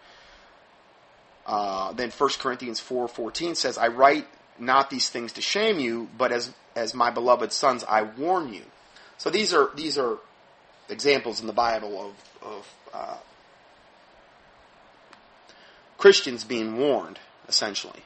Uh, 1.46 1.94
then 1.94 2.10
1 2.10 2.30
Corinthians 2.40 2.82
4:14 2.82 3.56
says, 3.56 3.78
"I 3.78 3.88
write 3.88 4.28
not 4.58 4.90
these 4.90 5.10
things 5.10 5.34
to 5.34 5.42
shame 5.42 5.80
you, 5.80 6.10
but 6.18 6.32
as 6.32 6.52
as 6.76 6.96
my 6.96 7.12
beloved 7.12 7.54
sons, 7.54 7.84
I 7.84 8.02
warn 8.02 8.54
you." 8.54 8.64
So 9.20 9.30
these 9.30 9.54
are 9.54 9.70
these 9.76 9.98
are 9.98 10.18
examples 10.90 11.40
in 11.40 11.48
the 11.48 11.54
Bible 11.54 12.14
of 12.42 12.48
of 12.48 12.74
uh, 12.92 13.18
Christians 16.00 16.44
being 16.44 16.78
warned, 16.78 17.20
essentially. 17.48 18.02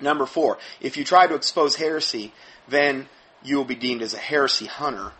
Number 0.00 0.26
four, 0.26 0.58
if 0.80 0.96
you 0.96 1.04
try 1.04 1.28
to 1.28 1.34
expose 1.34 1.76
heresy, 1.76 2.32
then 2.66 3.08
you 3.42 3.56
will 3.56 3.64
be 3.64 3.74
deemed 3.74 4.02
as 4.02 4.14
a 4.14 4.18
heresy 4.18 4.66
hunter. 4.66 5.12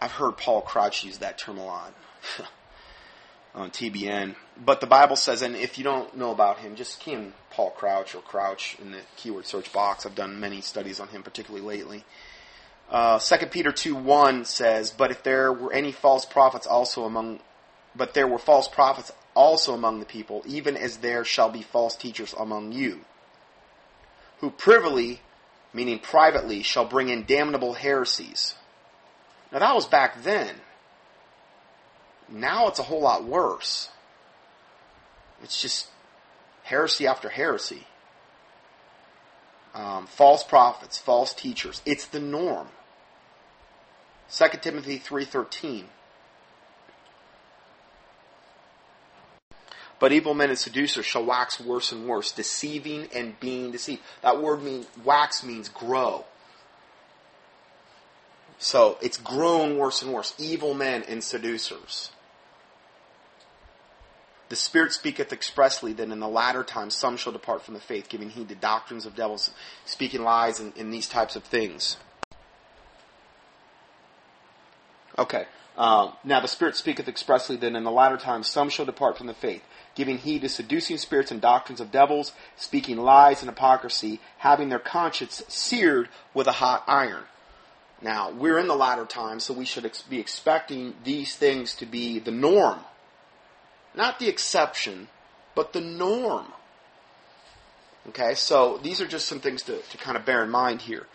I've 0.00 0.12
heard 0.12 0.36
Paul 0.36 0.62
Crouch 0.62 1.04
use 1.04 1.18
that 1.18 1.38
term 1.38 1.58
a 1.58 1.64
lot 1.64 1.94
on 3.54 3.70
TBN. 3.70 4.34
But 4.64 4.80
the 4.80 4.86
Bible 4.86 5.16
says, 5.16 5.42
and 5.42 5.54
if 5.54 5.76
you 5.76 5.84
don't 5.84 6.16
know 6.16 6.30
about 6.30 6.58
him, 6.58 6.74
just 6.76 7.00
key 7.00 7.12
in 7.12 7.34
Paul 7.50 7.70
Crouch 7.70 8.14
or 8.14 8.22
Crouch 8.22 8.76
in 8.80 8.92
the 8.92 9.00
keyword 9.16 9.46
search 9.46 9.72
box. 9.72 10.06
I've 10.06 10.14
done 10.14 10.40
many 10.40 10.60
studies 10.60 11.00
on 11.00 11.08
him, 11.08 11.22
particularly 11.22 11.66
lately. 11.66 12.04
Uh, 12.90 13.18
2 13.18 13.46
Peter 13.46 13.70
2 13.70 13.94
1 13.94 14.44
says, 14.44 14.90
But 14.90 15.10
if 15.10 15.22
there 15.22 15.52
were 15.52 15.72
any 15.72 15.92
false 15.92 16.24
prophets 16.24 16.66
also 16.66 17.04
among, 17.04 17.40
but 17.94 18.14
there 18.14 18.26
were 18.26 18.38
false 18.38 18.68
prophets 18.68 19.12
also 19.34 19.74
among 19.74 20.00
the 20.00 20.06
people, 20.06 20.42
even 20.46 20.76
as 20.76 20.98
there 20.98 21.24
shall 21.24 21.50
be 21.50 21.62
false 21.62 21.94
teachers 21.94 22.34
among 22.38 22.72
you, 22.72 23.00
who 24.38 24.50
privily, 24.50 25.20
meaning 25.72 25.98
privately, 25.98 26.62
shall 26.62 26.84
bring 26.84 27.08
in 27.08 27.24
damnable 27.24 27.74
heresies. 27.74 28.54
Now 29.52 29.58
that 29.58 29.74
was 29.74 29.86
back 29.86 30.22
then. 30.22 30.54
Now 32.28 32.68
it's 32.68 32.78
a 32.78 32.84
whole 32.84 33.02
lot 33.02 33.24
worse. 33.24 33.90
It's 35.42 35.60
just 35.60 35.88
heresy 36.62 37.06
after 37.06 37.28
heresy. 37.28 37.86
Um, 39.74 40.06
false 40.06 40.44
prophets, 40.44 40.98
false 40.98 41.34
teachers. 41.34 41.82
It's 41.84 42.06
the 42.06 42.20
norm. 42.20 42.68
2 44.32 44.46
Timothy 44.60 44.98
3.13 44.98 45.84
But 50.00 50.12
evil 50.12 50.32
men 50.32 50.48
and 50.48 50.58
seducers 50.58 51.04
shall 51.04 51.24
wax 51.24 51.60
worse 51.60 51.92
and 51.92 52.08
worse, 52.08 52.32
deceiving 52.32 53.08
and 53.14 53.38
being 53.38 53.70
deceived. 53.70 54.00
That 54.22 54.40
word 54.40 54.62
means 54.62 54.86
wax 55.04 55.44
means 55.44 55.68
grow. 55.68 56.24
So 58.60 58.98
it's 59.00 59.16
grown 59.16 59.78
worse 59.78 60.02
and 60.02 60.12
worse. 60.12 60.34
Evil 60.38 60.74
men 60.74 61.02
and 61.08 61.24
seducers. 61.24 62.12
The 64.50 64.56
Spirit 64.56 64.92
speaketh 64.92 65.32
expressly 65.32 65.94
that 65.94 66.10
in 66.10 66.20
the 66.20 66.28
latter 66.28 66.62
times 66.62 66.94
some 66.94 67.16
shall 67.16 67.32
depart 67.32 67.62
from 67.62 67.72
the 67.72 67.80
faith, 67.80 68.10
giving 68.10 68.28
heed 68.28 68.50
to 68.50 68.54
doctrines 68.54 69.06
of 69.06 69.16
devils, 69.16 69.50
speaking 69.86 70.22
lies, 70.22 70.60
and, 70.60 70.76
and 70.76 70.92
these 70.92 71.08
types 71.08 71.36
of 71.36 71.44
things. 71.44 71.96
Okay. 75.18 75.46
Um, 75.78 76.12
now 76.22 76.40
the 76.40 76.48
Spirit 76.48 76.76
speaketh 76.76 77.08
expressly 77.08 77.56
that 77.56 77.74
in 77.74 77.84
the 77.84 77.90
latter 77.90 78.18
times 78.18 78.50
some 78.50 78.68
shall 78.68 78.84
depart 78.84 79.16
from 79.16 79.26
the 79.26 79.34
faith, 79.34 79.62
giving 79.94 80.18
heed 80.18 80.42
to 80.42 80.50
seducing 80.50 80.98
spirits 80.98 81.30
and 81.30 81.40
doctrines 81.40 81.80
of 81.80 81.90
devils, 81.90 82.32
speaking 82.56 82.98
lies 82.98 83.40
and 83.40 83.48
hypocrisy, 83.48 84.20
having 84.38 84.68
their 84.68 84.78
conscience 84.78 85.42
seared 85.48 86.10
with 86.34 86.46
a 86.46 86.52
hot 86.52 86.84
iron. 86.86 87.22
Now, 88.02 88.30
we're 88.30 88.58
in 88.58 88.66
the 88.66 88.76
latter 88.76 89.04
times, 89.04 89.44
so 89.44 89.52
we 89.52 89.64
should 89.64 89.84
ex- 89.84 90.02
be 90.02 90.18
expecting 90.18 90.94
these 91.04 91.36
things 91.36 91.74
to 91.76 91.86
be 91.86 92.18
the 92.18 92.30
norm 92.30 92.80
not 93.94 94.18
the 94.18 94.28
exception, 94.28 95.08
but 95.54 95.72
the 95.72 95.80
norm. 95.80 96.46
Okay, 98.08 98.34
so 98.34 98.78
these 98.82 99.00
are 99.00 99.06
just 99.06 99.26
some 99.26 99.40
things 99.40 99.62
to, 99.64 99.78
to 99.78 99.98
kind 99.98 100.16
of 100.16 100.24
bear 100.24 100.42
in 100.42 100.50
mind 100.50 100.82
here. 100.82 101.06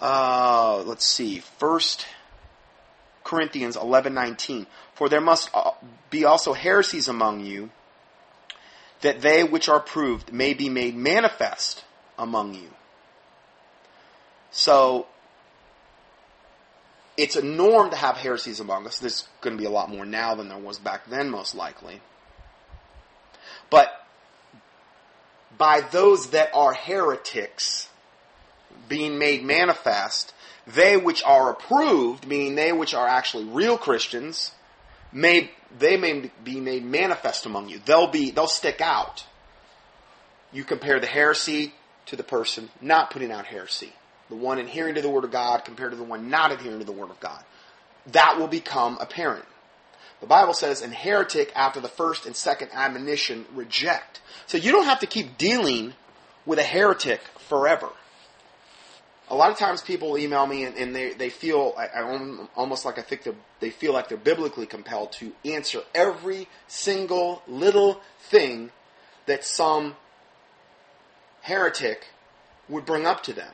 Uh, 0.00 0.82
let's 0.86 1.04
see. 1.04 1.40
First 1.58 2.06
Corinthians 3.24 3.76
11:19. 3.76 4.66
For 4.94 5.08
there 5.08 5.20
must 5.20 5.50
uh, 5.52 5.72
be 6.10 6.24
also 6.24 6.54
heresies 6.54 7.08
among 7.08 7.44
you, 7.44 7.70
that 9.02 9.20
they 9.20 9.44
which 9.44 9.68
are 9.68 9.80
proved 9.80 10.32
may 10.32 10.54
be 10.54 10.68
made 10.68 10.96
manifest 10.96 11.84
among 12.18 12.54
you. 12.54 12.70
So 14.56 15.06
it's 17.18 17.36
a 17.36 17.42
norm 17.42 17.90
to 17.90 17.96
have 17.96 18.16
heresies 18.16 18.58
among 18.58 18.86
us. 18.86 18.98
There's 18.98 19.28
going 19.42 19.54
to 19.54 19.60
be 19.60 19.66
a 19.66 19.70
lot 19.70 19.90
more 19.90 20.06
now 20.06 20.34
than 20.34 20.48
there 20.48 20.56
was 20.56 20.78
back 20.78 21.10
then, 21.10 21.28
most 21.28 21.54
likely. 21.54 22.00
But 23.68 23.92
by 25.58 25.82
those 25.82 26.30
that 26.30 26.48
are 26.54 26.72
heretics 26.72 27.90
being 28.88 29.18
made 29.18 29.44
manifest, 29.44 30.32
they 30.66 30.96
which 30.96 31.22
are 31.22 31.50
approved, 31.50 32.26
meaning 32.26 32.54
they 32.54 32.72
which 32.72 32.94
are 32.94 33.06
actually 33.06 33.44
real 33.44 33.76
Christians, 33.76 34.52
may 35.12 35.50
they 35.78 35.98
may 35.98 36.30
be 36.42 36.60
made 36.60 36.82
manifest 36.82 37.44
among 37.44 37.68
you. 37.68 37.78
They'll 37.84 38.06
be 38.06 38.30
they'll 38.30 38.46
stick 38.46 38.80
out. 38.80 39.26
You 40.50 40.64
compare 40.64 40.98
the 40.98 41.06
heresy 41.06 41.74
to 42.06 42.16
the 42.16 42.24
person 42.24 42.70
not 42.80 43.10
putting 43.10 43.30
out 43.30 43.44
heresy 43.44 43.92
the 44.28 44.36
one 44.36 44.58
adhering 44.58 44.94
to 44.96 45.02
the 45.02 45.08
Word 45.08 45.24
of 45.24 45.30
God 45.30 45.64
compared 45.64 45.92
to 45.92 45.96
the 45.96 46.04
one 46.04 46.30
not 46.30 46.52
adhering 46.52 46.78
to 46.80 46.84
the 46.84 46.92
Word 46.92 47.10
of 47.10 47.20
God. 47.20 47.42
That 48.12 48.38
will 48.38 48.48
become 48.48 48.98
apparent. 49.00 49.44
The 50.20 50.26
Bible 50.26 50.54
says, 50.54 50.82
and 50.82 50.94
heretic 50.94 51.52
after 51.54 51.80
the 51.80 51.88
first 51.88 52.26
and 52.26 52.34
second 52.34 52.70
admonition 52.72 53.44
reject. 53.54 54.20
So 54.46 54.58
you 54.58 54.72
don't 54.72 54.86
have 54.86 55.00
to 55.00 55.06
keep 55.06 55.36
dealing 55.36 55.94
with 56.46 56.58
a 56.58 56.62
heretic 56.62 57.20
forever. 57.48 57.88
A 59.28 59.34
lot 59.34 59.50
of 59.50 59.58
times 59.58 59.82
people 59.82 60.16
email 60.16 60.46
me 60.46 60.64
and, 60.64 60.76
and 60.76 60.94
they, 60.94 61.12
they 61.12 61.30
feel, 61.30 61.74
I, 61.76 61.86
I, 61.88 62.46
almost 62.54 62.84
like 62.84 62.98
I 62.98 63.02
think 63.02 63.28
they 63.58 63.70
feel 63.70 63.92
like 63.92 64.08
they're 64.08 64.16
biblically 64.16 64.66
compelled 64.66 65.12
to 65.14 65.32
answer 65.44 65.82
every 65.94 66.48
single 66.68 67.42
little 67.48 68.00
thing 68.20 68.70
that 69.26 69.44
some 69.44 69.96
heretic 71.42 72.06
would 72.68 72.86
bring 72.86 73.04
up 73.04 73.24
to 73.24 73.32
them 73.32 73.52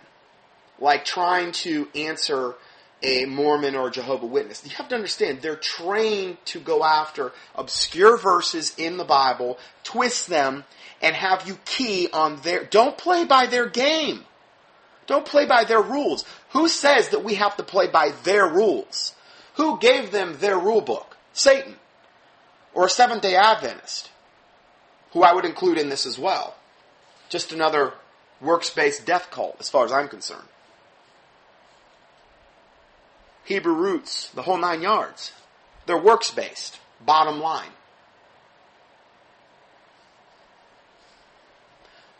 like 0.83 1.05
trying 1.05 1.53
to 1.53 1.89
answer 1.95 2.55
a 3.03 3.25
Mormon 3.25 3.75
or 3.75 3.89
a 3.89 3.91
Jehovah 3.91 4.27
Witness. 4.27 4.65
You 4.65 4.71
have 4.73 4.89
to 4.89 4.95
understand 4.95 5.41
they're 5.41 5.57
trained 5.57 6.39
to 6.47 6.61
go 6.61 6.85
after 6.85 7.33
obscure 7.55 8.17
verses 8.17 8.75
in 8.77 8.97
the 8.97 9.05
Bible, 9.05 9.59
twist 9.85 10.29
them, 10.29 10.65
and 11.01 11.15
have 11.17 11.47
you 11.49 11.59
key 11.65 12.09
on 12.13 12.41
their. 12.43 12.65
Don't 12.65 12.99
play 12.99 13.25
by 13.25 13.47
their 13.47 13.69
game. 13.69 14.25
Don't 15.07 15.25
play 15.25 15.47
by 15.47 15.65
their 15.65 15.83
rules. 15.83 16.25
Who 16.51 16.69
says 16.69 17.09
that 17.11 17.25
we 17.25 17.35
have 17.35 17.57
to 17.57 17.63
play 17.63 17.89
by 17.89 18.13
their 18.23 18.47
rules? 18.47 19.15
Who 19.55 19.79
gave 19.79 20.11
them 20.11 20.37
their 20.39 20.59
rule 20.59 20.81
book? 20.81 21.17
Satan. 21.33 21.77
Or 22.75 22.87
a 22.87 22.91
Seventh 22.91 23.23
day 23.23 23.37
Adventist, 23.37 24.11
who 25.13 25.23
I 25.23 25.35
would 25.35 25.45
include 25.45 25.79
in 25.79 25.91
this 25.91 26.07
as 26.07 26.19
well. 26.19 26.57
Just 27.29 27.53
another 27.53 27.95
works 28.41 28.71
based 28.71 29.07
death 29.07 29.31
cult, 29.31 29.57
as 29.61 29.69
far 29.69 29.85
as 29.85 29.93
I'm 29.93 30.09
concerned. 30.09 30.49
Hebrew 33.45 33.75
roots, 33.75 34.29
the 34.31 34.43
whole 34.43 34.59
nine 34.59 34.83
yards. 34.83 35.33
They're 35.87 35.99
works 35.99 36.31
based, 36.31 36.79
bottom 37.05 37.41
line. 37.41 37.71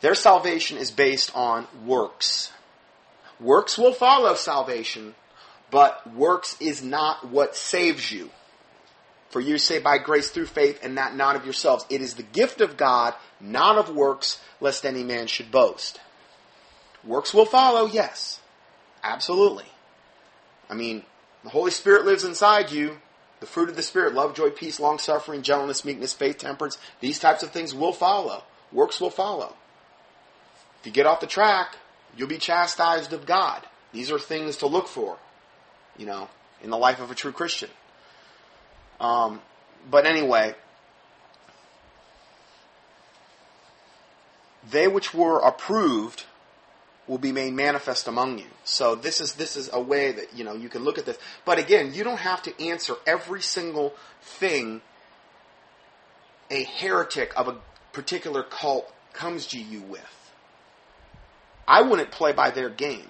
Their 0.01 0.15
salvation 0.17 0.79
is 0.79 0.91
based 0.91 1.31
on 1.35 1.69
works. 1.87 2.51
Works 3.39 3.79
will 3.79 3.93
follow 3.93 4.35
salvation, 4.35 5.15
but 5.71 6.13
works 6.13 6.57
is 6.61 6.83
not 6.83 7.29
what 7.29 7.57
saves 7.57 8.11
you. 8.11 8.31
For 9.31 9.41
you 9.41 9.59
say 9.59 9.79
by 9.79 9.99
grace 9.99 10.31
through 10.31 10.47
faith, 10.47 10.81
and 10.83 10.99
that 10.99 11.17
not 11.17 11.37
of 11.37 11.45
yourselves. 11.45 11.87
It 11.89 12.03
is 12.03 12.15
the 12.15 12.23
gift 12.23 12.61
of 12.61 12.77
God, 12.77 13.15
not 13.41 13.79
of 13.79 13.95
works, 13.95 14.41
lest 14.61 14.85
any 14.85 15.05
man 15.05 15.29
should 15.29 15.51
boast. 15.51 16.01
Works 17.05 17.33
will 17.33 17.47
follow, 17.47 17.87
yes. 17.87 18.41
Absolutely. 19.03 19.65
I 20.69 20.75
mean, 20.75 21.05
the 21.45 21.51
Holy 21.51 21.71
Spirit 21.71 22.05
lives 22.05 22.25
inside 22.25 22.71
you. 22.71 22.99
The 23.41 23.47
fruit 23.47 23.69
of 23.69 23.75
the 23.75 23.83
Spirit, 23.83 24.15
love, 24.15 24.35
joy, 24.35 24.51
peace, 24.51 24.79
long 24.79 25.01
suffering, 25.01 25.43
gentleness, 25.43 25.85
meekness, 25.85 26.13
faith, 26.13 26.39
temperance, 26.39 26.79
these 27.01 27.19
types 27.19 27.43
of 27.43 27.51
things 27.51 27.75
will 27.75 27.93
follow. 27.93 28.45
Works 28.71 29.01
will 29.01 29.11
follow. 29.11 29.57
If 30.81 30.87
you 30.87 30.93
get 30.93 31.07
off 31.07 31.21
the 31.21 31.27
track, 31.27 31.77
you'll 32.17 32.29
be 32.29 32.39
chastised 32.39 33.13
of 33.13 33.27
God. 33.27 33.63
These 33.93 34.13
are 34.13 34.19
things 34.19 34.59
to 34.59 34.67
look 34.67 34.87
for, 34.87 35.19
you 35.99 36.07
know, 36.07 36.29
in 36.63 36.71
the 36.71 36.79
life 36.79 37.01
of 37.01 37.11
a 37.11 37.15
true 37.17 37.33
Christian. 37.33 37.71
Um, 39.01 39.41
but 39.91 40.07
anyway, 40.07 40.55
they 44.71 44.87
which 44.87 45.13
were 45.13 45.41
approved 45.41 46.25
will 47.07 47.19
be 47.19 47.33
made 47.33 47.53
manifest 47.53 48.07
among 48.07 48.39
you. 48.39 48.47
So 48.65 48.95
this 48.95 49.21
is 49.21 49.35
this 49.35 49.57
is 49.57 49.71
a 49.73 49.81
way 49.81 50.13
that 50.13 50.37
you 50.37 50.45
know 50.45 50.55
you 50.55 50.69
can 50.69 50.85
look 50.85 50.99
at 50.99 51.07
this. 51.07 51.19
But 51.45 51.59
again, 51.59 51.95
you 51.95 52.05
don't 52.05 52.21
have 52.21 52.43
to 52.43 52.65
answer 52.65 52.95
every 53.07 53.43
single 53.43 53.95
thing 54.21 54.81
a 56.51 56.63
heretic 56.65 57.33
of 57.37 57.49
a 57.49 57.57
particular 57.93 58.43
cult 58.43 58.93
comes 59.13 59.47
to 59.49 59.61
you 59.61 59.81
with. 59.81 60.33
I 61.67 61.83
wouldn't 61.83 62.11
play 62.11 62.33
by 62.33 62.51
their 62.51 62.69
game. 62.69 63.09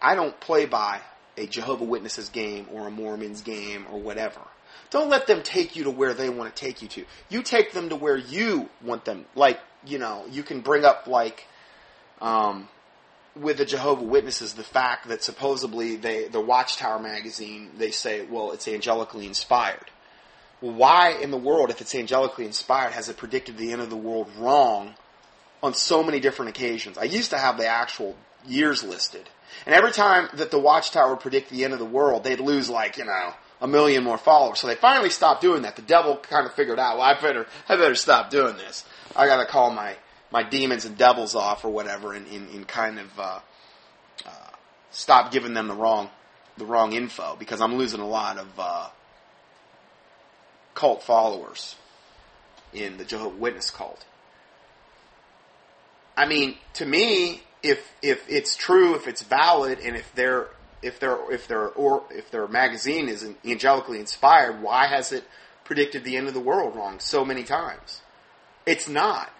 I 0.00 0.14
don't 0.14 0.38
play 0.40 0.66
by 0.66 1.00
a 1.36 1.46
Jehovah 1.46 1.84
Witnesses 1.84 2.28
game 2.28 2.66
or 2.72 2.86
a 2.86 2.90
Mormon's 2.90 3.42
game 3.42 3.86
or 3.90 3.98
whatever. 3.98 4.40
Don't 4.90 5.08
let 5.08 5.26
them 5.26 5.42
take 5.42 5.74
you 5.74 5.84
to 5.84 5.90
where 5.90 6.14
they 6.14 6.28
want 6.28 6.54
to 6.54 6.60
take 6.60 6.82
you 6.82 6.88
to. 6.88 7.04
You 7.28 7.42
take 7.42 7.72
them 7.72 7.88
to 7.88 7.96
where 7.96 8.16
you 8.16 8.68
want 8.82 9.04
them. 9.04 9.24
Like, 9.34 9.58
you 9.84 9.98
know, 9.98 10.24
you 10.30 10.42
can 10.42 10.60
bring 10.60 10.84
up 10.84 11.06
like 11.06 11.46
um, 12.20 12.68
with 13.36 13.58
the 13.58 13.64
Jehovah 13.64 14.04
Witnesses 14.04 14.54
the 14.54 14.62
fact 14.62 15.08
that 15.08 15.22
supposedly 15.22 15.96
they 15.96 16.28
the 16.28 16.40
Watchtower 16.40 16.98
magazine 16.98 17.70
they 17.76 17.90
say 17.90 18.24
well 18.24 18.52
it's 18.52 18.66
angelically 18.66 19.26
inspired. 19.26 19.90
Well, 20.60 20.72
why 20.72 21.10
in 21.10 21.30
the 21.30 21.36
world 21.36 21.70
if 21.70 21.80
it's 21.80 21.94
angelically 21.94 22.46
inspired 22.46 22.92
has 22.92 23.08
it 23.08 23.16
predicted 23.16 23.56
the 23.56 23.72
end 23.72 23.82
of 23.82 23.90
the 23.90 23.96
world 23.96 24.30
wrong 24.38 24.94
on 25.62 25.74
so 25.74 26.02
many 26.02 26.20
different 26.20 26.50
occasions? 26.50 26.98
I 26.98 27.04
used 27.04 27.30
to 27.30 27.38
have 27.38 27.58
the 27.58 27.66
actual 27.66 28.16
years 28.46 28.84
listed. 28.84 29.28
And 29.66 29.74
every 29.74 29.92
time 29.92 30.28
that 30.34 30.50
the 30.50 30.58
Watchtower 30.58 31.10
would 31.10 31.20
predict 31.20 31.50
the 31.50 31.64
end 31.64 31.72
of 31.72 31.78
the 31.78 31.84
world, 31.84 32.24
they'd 32.24 32.40
lose 32.40 32.68
like, 32.68 32.96
you 32.98 33.04
know, 33.04 33.34
a 33.60 33.66
million 33.66 34.04
more 34.04 34.18
followers. 34.18 34.58
So 34.58 34.66
they 34.66 34.74
finally 34.74 35.10
stopped 35.10 35.40
doing 35.40 35.62
that. 35.62 35.76
The 35.76 35.82
devil 35.82 36.16
kind 36.16 36.46
of 36.46 36.54
figured 36.54 36.78
out, 36.78 36.98
well, 36.98 37.06
I 37.06 37.18
better, 37.20 37.46
I 37.68 37.76
better 37.76 37.94
stop 37.94 38.30
doing 38.30 38.56
this. 38.56 38.84
I 39.16 39.26
gotta 39.26 39.46
call 39.46 39.70
my 39.70 39.96
my 40.34 40.42
demons 40.42 40.84
and 40.84 40.98
devils 40.98 41.36
off 41.36 41.64
or 41.64 41.68
whatever, 41.68 42.12
and, 42.12 42.26
and, 42.26 42.50
and 42.50 42.66
kind 42.66 42.98
of 42.98 43.20
uh, 43.20 43.38
uh, 44.26 44.50
stop 44.90 45.30
giving 45.30 45.54
them 45.54 45.68
the 45.68 45.74
wrong 45.74 46.10
the 46.58 46.66
wrong 46.66 46.92
info 46.92 47.36
because 47.38 47.60
I'm 47.60 47.76
losing 47.76 48.00
a 48.00 48.06
lot 48.06 48.36
of 48.36 48.48
uh, 48.58 48.88
cult 50.74 51.04
followers 51.04 51.76
in 52.72 52.96
the 52.96 53.04
Jehovah 53.04 53.36
Witness 53.36 53.70
cult. 53.70 54.04
I 56.16 56.26
mean, 56.26 56.56
to 56.74 56.84
me, 56.84 57.44
if 57.62 57.92
if 58.02 58.28
it's 58.28 58.56
true, 58.56 58.96
if 58.96 59.06
it's 59.06 59.22
valid, 59.22 59.78
and 59.78 59.94
if 59.94 60.12
their 60.16 60.48
if 60.82 60.98
their 60.98 61.30
if 61.30 61.46
their 61.46 61.68
or 61.68 62.02
if 62.10 62.32
their 62.32 62.48
magazine 62.48 63.08
is 63.08 63.24
angelically 63.44 64.00
inspired, 64.00 64.60
why 64.60 64.88
has 64.88 65.12
it 65.12 65.22
predicted 65.64 66.02
the 66.02 66.16
end 66.16 66.26
of 66.26 66.34
the 66.34 66.40
world 66.40 66.74
wrong 66.74 66.98
so 66.98 67.24
many 67.24 67.44
times? 67.44 68.00
It's 68.66 68.88
not. 68.88 69.30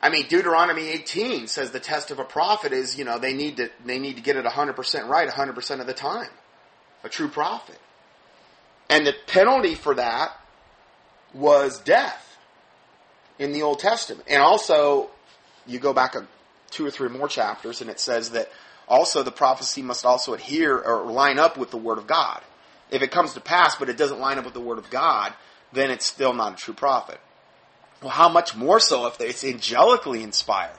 I 0.00 0.10
mean, 0.10 0.26
Deuteronomy 0.28 0.88
18 0.88 1.48
says 1.48 1.72
the 1.72 1.80
test 1.80 2.10
of 2.10 2.18
a 2.18 2.24
prophet 2.24 2.72
is, 2.72 2.96
you 2.96 3.04
know, 3.04 3.18
they 3.18 3.32
need 3.32 3.56
to, 3.56 3.70
they 3.84 3.98
need 3.98 4.16
to 4.16 4.22
get 4.22 4.36
it 4.36 4.44
100% 4.44 5.08
right 5.08 5.28
100% 5.28 5.80
of 5.80 5.86
the 5.86 5.94
time. 5.94 6.30
A 7.02 7.08
true 7.08 7.28
prophet. 7.28 7.78
And 8.88 9.06
the 9.06 9.14
penalty 9.26 9.74
for 9.74 9.94
that 9.94 10.32
was 11.34 11.80
death 11.80 12.36
in 13.38 13.52
the 13.52 13.62
Old 13.62 13.80
Testament. 13.80 14.26
And 14.28 14.40
also, 14.40 15.10
you 15.66 15.78
go 15.78 15.92
back 15.92 16.14
a, 16.14 16.26
two 16.70 16.86
or 16.86 16.90
three 16.90 17.08
more 17.08 17.28
chapters 17.28 17.80
and 17.80 17.90
it 17.90 18.00
says 18.00 18.30
that 18.30 18.50
also 18.86 19.22
the 19.22 19.32
prophecy 19.32 19.82
must 19.82 20.06
also 20.06 20.34
adhere 20.34 20.78
or 20.78 21.10
line 21.10 21.38
up 21.38 21.56
with 21.56 21.70
the 21.70 21.76
Word 21.76 21.98
of 21.98 22.06
God. 22.06 22.42
If 22.90 23.02
it 23.02 23.10
comes 23.10 23.34
to 23.34 23.40
pass 23.40 23.76
but 23.76 23.88
it 23.88 23.96
doesn't 23.96 24.20
line 24.20 24.38
up 24.38 24.44
with 24.44 24.54
the 24.54 24.60
Word 24.60 24.78
of 24.78 24.90
God, 24.90 25.32
then 25.72 25.90
it's 25.90 26.06
still 26.06 26.32
not 26.32 26.54
a 26.54 26.56
true 26.56 26.74
prophet. 26.74 27.20
Well, 28.00 28.10
how 28.10 28.28
much 28.28 28.54
more 28.54 28.78
so 28.80 29.06
if 29.06 29.20
it's 29.20 29.42
angelically 29.42 30.22
inspired? 30.22 30.78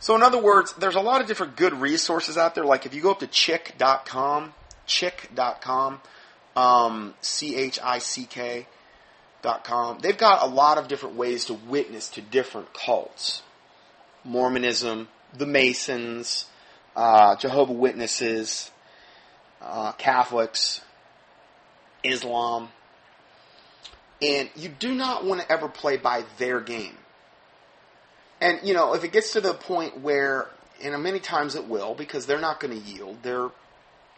So 0.00 0.14
in 0.14 0.22
other 0.22 0.40
words, 0.40 0.74
there's 0.74 0.96
a 0.96 1.00
lot 1.00 1.20
of 1.20 1.26
different 1.26 1.56
good 1.56 1.72
resources 1.72 2.36
out 2.36 2.54
there. 2.54 2.64
Like 2.64 2.86
if 2.86 2.94
you 2.94 3.00
go 3.00 3.12
up 3.12 3.20
to 3.20 3.26
chick.com, 3.26 4.52
chick.com, 4.86 6.00
um, 6.56 7.14
C-H-I-C-K 7.20 8.66
dot 9.42 9.64
com, 9.64 9.98
they've 10.00 10.18
got 10.18 10.42
a 10.42 10.46
lot 10.46 10.78
of 10.78 10.88
different 10.88 11.16
ways 11.16 11.46
to 11.46 11.54
witness 11.54 12.08
to 12.08 12.20
different 12.20 12.74
cults. 12.74 13.42
Mormonism, 14.24 15.08
the 15.36 15.46
Masons, 15.46 16.46
uh, 16.96 17.36
Jehovah 17.36 17.72
Witnesses, 17.72 18.70
uh, 19.62 19.92
Catholics, 19.92 20.80
Islam, 22.02 22.68
and 24.24 24.48
you 24.56 24.70
do 24.70 24.94
not 24.94 25.24
want 25.24 25.40
to 25.42 25.52
ever 25.52 25.68
play 25.68 25.98
by 25.98 26.24
their 26.38 26.60
game. 26.60 26.96
And, 28.40 28.60
you 28.62 28.74
know, 28.74 28.94
if 28.94 29.04
it 29.04 29.12
gets 29.12 29.32
to 29.32 29.40
the 29.40 29.54
point 29.54 30.00
where, 30.00 30.48
and 30.82 31.00
many 31.02 31.20
times 31.20 31.54
it 31.54 31.68
will, 31.68 31.94
because 31.94 32.26
they're 32.26 32.40
not 32.40 32.58
going 32.58 32.80
to 32.80 32.86
yield, 32.86 33.18
they're, 33.22 33.50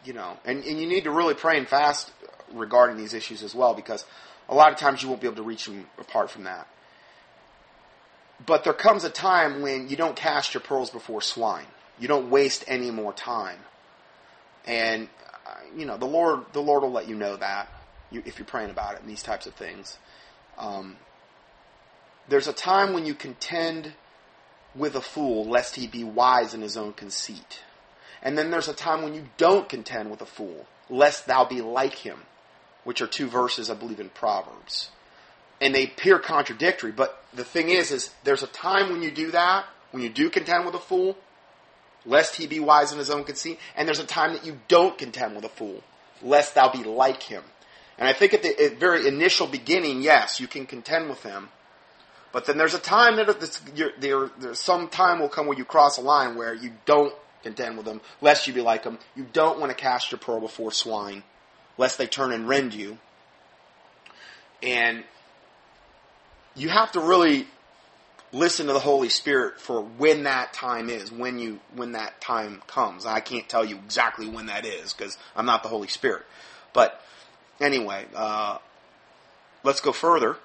you 0.05 0.13
know, 0.13 0.39
and, 0.45 0.63
and 0.65 0.81
you 0.81 0.87
need 0.87 1.05
to 1.05 1.11
really 1.11 1.35
pray 1.35 1.59
and 1.59 1.69
fast 1.69 2.13
regarding 2.53 2.97
these 2.97 3.15
issues 3.15 3.43
as 3.43 3.55
well, 3.55 3.75
because 3.75 4.05
a 4.49 4.55
lot 4.55 4.71
of 4.73 4.79
times 4.79 5.03
you 5.03 5.09
won't 5.09 5.21
be 5.21 5.27
able 5.27 5.37
to 5.37 5.43
reach 5.43 5.67
them 5.67 5.87
apart 5.99 6.31
from 6.31 6.45
that. 6.45 6.69
But 8.45 8.65
there 8.65 8.73
comes 8.73 9.05
a 9.05 9.11
time 9.11 9.63
when 9.63 9.89
you 9.89 9.97
don't 9.97 10.15
cast 10.15 10.55
your 10.55 10.61
pearls 10.61 10.91
before 10.91 11.21
swine. 11.23 11.67
You 11.99 12.07
don't 12.07 12.31
waste 12.31 12.65
any 12.69 12.91
more 12.91 13.13
time. 13.13 13.59
And, 14.67 15.09
uh, 15.47 15.55
you 15.77 15.87
know, 15.87 15.97
the 15.97 16.07
Lord, 16.07 16.45
the 16.53 16.61
Lord 16.61 16.83
will 16.83 16.93
let 16.93 17.09
you 17.09 17.17
know 17.17 17.37
that 17.37 17.69
you, 18.17 18.23
if 18.27 18.39
you're 18.39 18.47
praying 18.47 18.71
about 18.71 18.95
it 18.95 19.01
and 19.01 19.09
these 19.09 19.23
types 19.23 19.47
of 19.47 19.55
things. 19.55 19.99
Um, 20.59 20.97
there's 22.29 22.49
a 22.49 22.53
time 22.53 22.93
when 22.93 23.07
you 23.07 23.15
contend 23.15 23.93
with 24.75 24.95
a 24.95 25.01
fool 25.01 25.45
lest 25.45 25.77
he 25.77 25.87
be 25.87 26.05
wise 26.05 26.55
in 26.55 26.61
his 26.61 26.77
own 26.77 26.93
conceit. 26.93 27.61
And 28.23 28.37
then 28.37 28.51
there's 28.51 28.69
a 28.69 28.75
time 28.75 29.03
when 29.03 29.15
you 29.15 29.29
don't 29.37 29.69
contend 29.69 30.11
with 30.11 30.21
a 30.21 30.27
fool 30.27 30.67
lest 30.89 31.27
thou 31.27 31.45
be 31.45 31.61
like 31.61 31.95
him, 31.95 32.19
which 32.85 33.01
are 33.01 33.07
two 33.07 33.29
verses, 33.29 33.71
I 33.71 33.75
believe, 33.75 34.01
in 34.01 34.09
Proverbs. 34.11 34.91
And 35.61 35.75
they 35.75 35.85
appear 35.85 36.19
contradictory, 36.19 36.93
but 36.93 37.23
the 37.33 37.45
thing 37.45 37.71
is, 37.71 37.91
is 37.91 38.11
there's 38.25 38.43
a 38.43 38.49
time 38.49 38.91
when 38.91 39.03
you 39.03 39.11
do 39.11 39.31
that, 39.31 39.65
when 39.91 40.03
you 40.03 40.09
do 40.09 40.31
contend 40.31 40.67
with 40.67 40.75
a 40.75 40.81
fool, 40.81 41.17
lest 42.05 42.37
he 42.37 42.47
be 42.47 42.61
wise 42.61 42.93
in 42.93 42.99
his 42.99 43.11
own 43.11 43.25
conceit, 43.25 43.59
and 43.77 43.89
there's 43.89 43.99
a 43.99 44.07
time 44.07 44.33
that 44.35 44.45
you 44.47 44.59
don't 44.69 44.99
contend 44.99 45.35
with 45.35 45.45
a 45.45 45.49
fool, 45.49 45.83
lest 46.23 46.55
thou 46.55 46.71
be 46.71 46.85
like 46.85 47.23
him. 47.23 47.43
And 47.99 48.07
I 48.07 48.13
think 48.13 48.35
at 48.35 48.43
the 48.43 48.65
at 48.65 48.79
very 48.79 49.07
initial 49.07 49.47
beginning, 49.47 50.03
yes, 50.03 50.41
you 50.41 50.47
can 50.47 50.67
contend 50.67 51.09
with 51.09 51.23
him. 51.23 51.49
But 52.33 52.45
then 52.45 52.59
there's 52.59 52.75
a 52.75 52.79
time 52.79 53.17
that 53.17 53.95
there, 53.99 54.31
there's 54.39 54.61
some 54.61 54.89
time 54.89 55.21
will 55.21 55.29
come 55.29 55.47
where 55.47 55.57
you 55.57 55.65
cross 55.65 55.97
a 55.97 56.03
line 56.03 56.37
where 56.37 56.53
you 56.53 56.73
don't 56.85 57.15
contend 57.43 57.77
with 57.77 57.87
them, 57.87 58.01
lest 58.21 58.47
you 58.47 58.53
be 58.53 58.61
like 58.61 58.83
them. 58.83 58.99
You 59.15 59.27
don't 59.33 59.59
want 59.59 59.71
to 59.71 59.77
cast 59.77 60.13
your 60.13 60.19
pearl 60.19 60.41
before 60.41 60.71
swine, 60.71 61.23
lest 61.79 61.97
they 61.97 62.07
turn 62.07 62.33
and 62.33 62.47
rend 62.47 62.75
you. 62.75 62.99
And 64.63 65.05
you 66.55 66.69
have 66.69 66.93
to 66.93 67.01
really 67.01 67.47
listen 68.33 68.67
to 68.67 68.73
the 68.73 68.81
Holy 68.81 69.09
Spirit 69.09 69.61
for 69.61 69.81
when 69.81 70.25
that 70.25 70.53
time 70.53 70.91
is, 70.91 71.11
when 71.11 71.39
you 71.39 71.61
when 71.75 71.93
that 71.93 72.21
time 72.21 72.63
comes. 72.67 73.07
I 73.07 73.21
can't 73.21 73.49
tell 73.49 73.65
you 73.65 73.77
exactly 73.77 74.29
when 74.29 74.47
that 74.47 74.67
is 74.67 74.93
because 74.93 75.17
I'm 75.35 75.47
not 75.47 75.63
the 75.63 75.69
Holy 75.69 75.89
Spirit. 75.89 76.25
But 76.73 77.01
Anyway, 77.61 78.05
uh, 78.15 78.59
let's 79.63 79.81
go 79.81 79.93
further. 79.93 80.37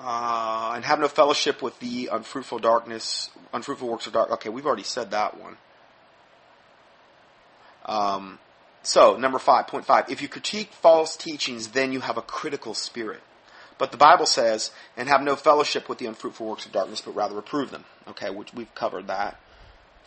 Uh, 0.00 0.72
and 0.74 0.84
have 0.84 0.98
no 1.00 1.08
fellowship 1.08 1.62
with 1.62 1.78
the 1.80 2.08
unfruitful 2.12 2.58
darkness, 2.58 3.30
unfruitful 3.52 3.88
works 3.88 4.06
of 4.06 4.12
dark. 4.12 4.30
Okay, 4.30 4.48
we've 4.48 4.66
already 4.66 4.82
said 4.82 5.12
that 5.12 5.40
one. 5.40 5.56
Um, 7.86 8.38
so, 8.82 9.16
number 9.16 9.38
five, 9.38 9.66
point 9.66 9.86
five. 9.86 10.10
If 10.10 10.20
you 10.20 10.28
critique 10.28 10.72
false 10.72 11.16
teachings, 11.16 11.68
then 11.68 11.92
you 11.92 12.00
have 12.00 12.18
a 12.18 12.22
critical 12.22 12.74
spirit. 12.74 13.22
But 13.78 13.92
the 13.92 13.96
Bible 13.96 14.26
says, 14.26 14.70
and 14.96 15.08
have 15.08 15.22
no 15.22 15.36
fellowship 15.36 15.88
with 15.88 15.98
the 15.98 16.06
unfruitful 16.06 16.46
works 16.46 16.66
of 16.66 16.72
darkness, 16.72 17.00
but 17.00 17.14
rather 17.14 17.34
reprove 17.34 17.70
them. 17.70 17.84
Okay, 18.06 18.30
which 18.30 18.52
we've 18.52 18.74
covered 18.74 19.06
that. 19.06 19.38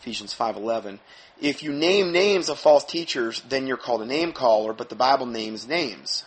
Ephesians 0.00 0.34
5:11. 0.34 1.00
If 1.40 1.62
you 1.62 1.72
name 1.72 2.12
names 2.12 2.48
of 2.48 2.58
false 2.58 2.84
teachers, 2.84 3.42
then 3.48 3.66
you're 3.66 3.76
called 3.76 4.02
a 4.02 4.06
name 4.06 4.32
caller, 4.32 4.72
but 4.72 4.88
the 4.88 4.96
Bible 4.96 5.26
names 5.26 5.66
names. 5.66 6.24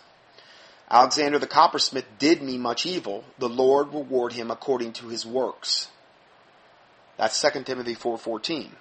Alexander 0.90 1.40
the 1.40 1.48
coppersmith 1.48 2.06
did 2.20 2.42
me 2.42 2.58
much 2.58 2.86
evil. 2.86 3.24
The 3.40 3.48
Lord 3.48 3.94
reward 3.94 4.34
him 4.34 4.52
according 4.52 4.94
to 4.94 5.08
his 5.08 5.26
works. 5.26 5.88
That's 7.18 7.40
2 7.40 7.64
Timothy 7.64 7.96
4.14. 7.96 8.72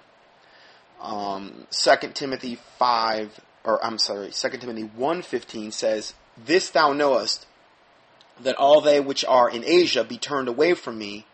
Um, 1.01 1.67
2 1.71 2.09
Timothy 2.13 2.55
5, 2.77 3.39
or 3.63 3.83
I'm 3.83 3.97
sorry, 3.97 4.31
2 4.31 4.49
Timothy 4.57 4.83
1.15 4.83 5.71
says, 5.71 6.13
This 6.37 6.69
thou 6.69 6.91
knowest, 6.91 7.47
that 8.41 8.55
all 8.55 8.81
they 8.81 8.99
which 8.99 9.23
are 9.23 9.49
in 9.49 9.63
Asia 9.63 10.03
be 10.03 10.17
turned 10.17 10.47
away 10.47 10.73
from 10.73 10.97
me, 10.97 11.25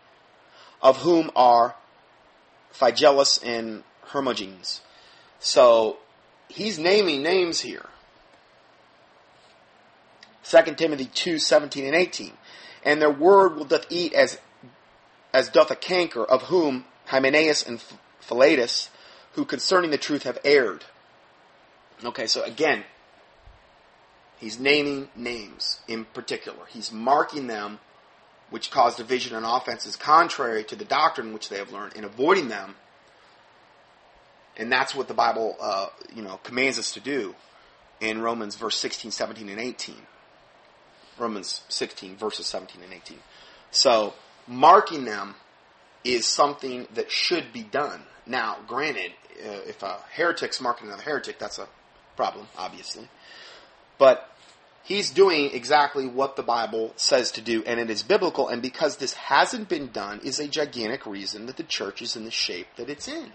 of 0.80 0.98
whom 0.98 1.30
are 1.34 1.74
Phygellus 2.78 3.40
and 3.44 3.82
Hermogenes. 4.08 4.80
So, 5.40 5.98
he's 6.48 6.78
naming 6.78 7.22
names 7.22 7.60
here. 7.60 7.86
2 10.44 10.74
Timothy 10.74 11.06
2, 11.06 11.38
17 11.38 11.84
and 11.84 11.94
18. 11.94 12.32
And 12.84 13.02
their 13.02 13.10
word 13.10 13.56
will 13.56 13.64
doth 13.64 13.86
eat 13.90 14.14
as, 14.14 14.38
as 15.32 15.48
doth 15.48 15.70
a 15.70 15.76
canker, 15.76 16.24
of 16.24 16.44
whom 16.44 16.84
Hymenaeus 17.06 17.66
and 17.66 17.82
Philetus, 18.20 18.90
who 19.32 19.44
concerning 19.44 19.90
the 19.90 19.98
truth 19.98 20.22
have 20.22 20.38
erred. 20.44 20.84
Okay, 22.04 22.26
so 22.26 22.42
again, 22.44 22.84
he's 24.38 24.58
naming 24.58 25.08
names 25.14 25.80
in 25.86 26.04
particular. 26.06 26.64
He's 26.68 26.92
marking 26.92 27.46
them, 27.46 27.80
which 28.50 28.70
cause 28.70 28.96
division 28.96 29.36
and 29.36 29.44
offenses 29.46 29.96
contrary 29.96 30.64
to 30.64 30.76
the 30.76 30.84
doctrine 30.84 31.32
which 31.32 31.48
they 31.48 31.58
have 31.58 31.72
learned, 31.72 31.94
and 31.96 32.04
avoiding 32.04 32.48
them. 32.48 32.74
And 34.56 34.72
that's 34.72 34.94
what 34.94 35.06
the 35.08 35.14
Bible, 35.14 35.56
uh, 35.60 35.88
you 36.14 36.22
know, 36.22 36.40
commands 36.42 36.78
us 36.78 36.92
to 36.92 37.00
do 37.00 37.34
in 38.00 38.20
Romans 38.20 38.56
verse 38.56 38.76
16, 38.76 39.10
17, 39.10 39.48
and 39.48 39.60
18. 39.60 39.94
Romans 41.18 41.62
16, 41.68 42.16
verses 42.16 42.46
17 42.46 42.82
and 42.82 42.92
18. 42.92 43.18
So, 43.70 44.14
marking 44.46 45.04
them 45.04 45.34
is 46.04 46.26
something 46.26 46.86
that 46.94 47.10
should 47.10 47.52
be 47.52 47.62
done. 47.62 48.02
Now, 48.26 48.58
granted, 48.66 49.12
uh, 49.44 49.60
if 49.66 49.82
a 49.82 49.98
heretic's 50.12 50.60
marking 50.60 50.88
another 50.88 51.02
heretic, 51.02 51.38
that's 51.38 51.58
a 51.58 51.68
problem, 52.16 52.46
obviously. 52.56 53.08
But 53.98 54.30
he's 54.82 55.10
doing 55.10 55.50
exactly 55.52 56.06
what 56.06 56.36
the 56.36 56.42
Bible 56.42 56.92
says 56.96 57.30
to 57.32 57.40
do, 57.40 57.62
and 57.64 57.78
it 57.78 57.90
is 57.90 58.02
biblical, 58.02 58.48
and 58.48 58.62
because 58.62 58.96
this 58.96 59.14
hasn't 59.14 59.68
been 59.68 59.88
done, 59.88 60.20
is 60.24 60.38
a 60.38 60.48
gigantic 60.48 61.06
reason 61.06 61.46
that 61.46 61.56
the 61.56 61.62
church 61.62 62.02
is 62.02 62.16
in 62.16 62.24
the 62.24 62.30
shape 62.30 62.68
that 62.76 62.88
it's 62.88 63.08
in. 63.08 63.32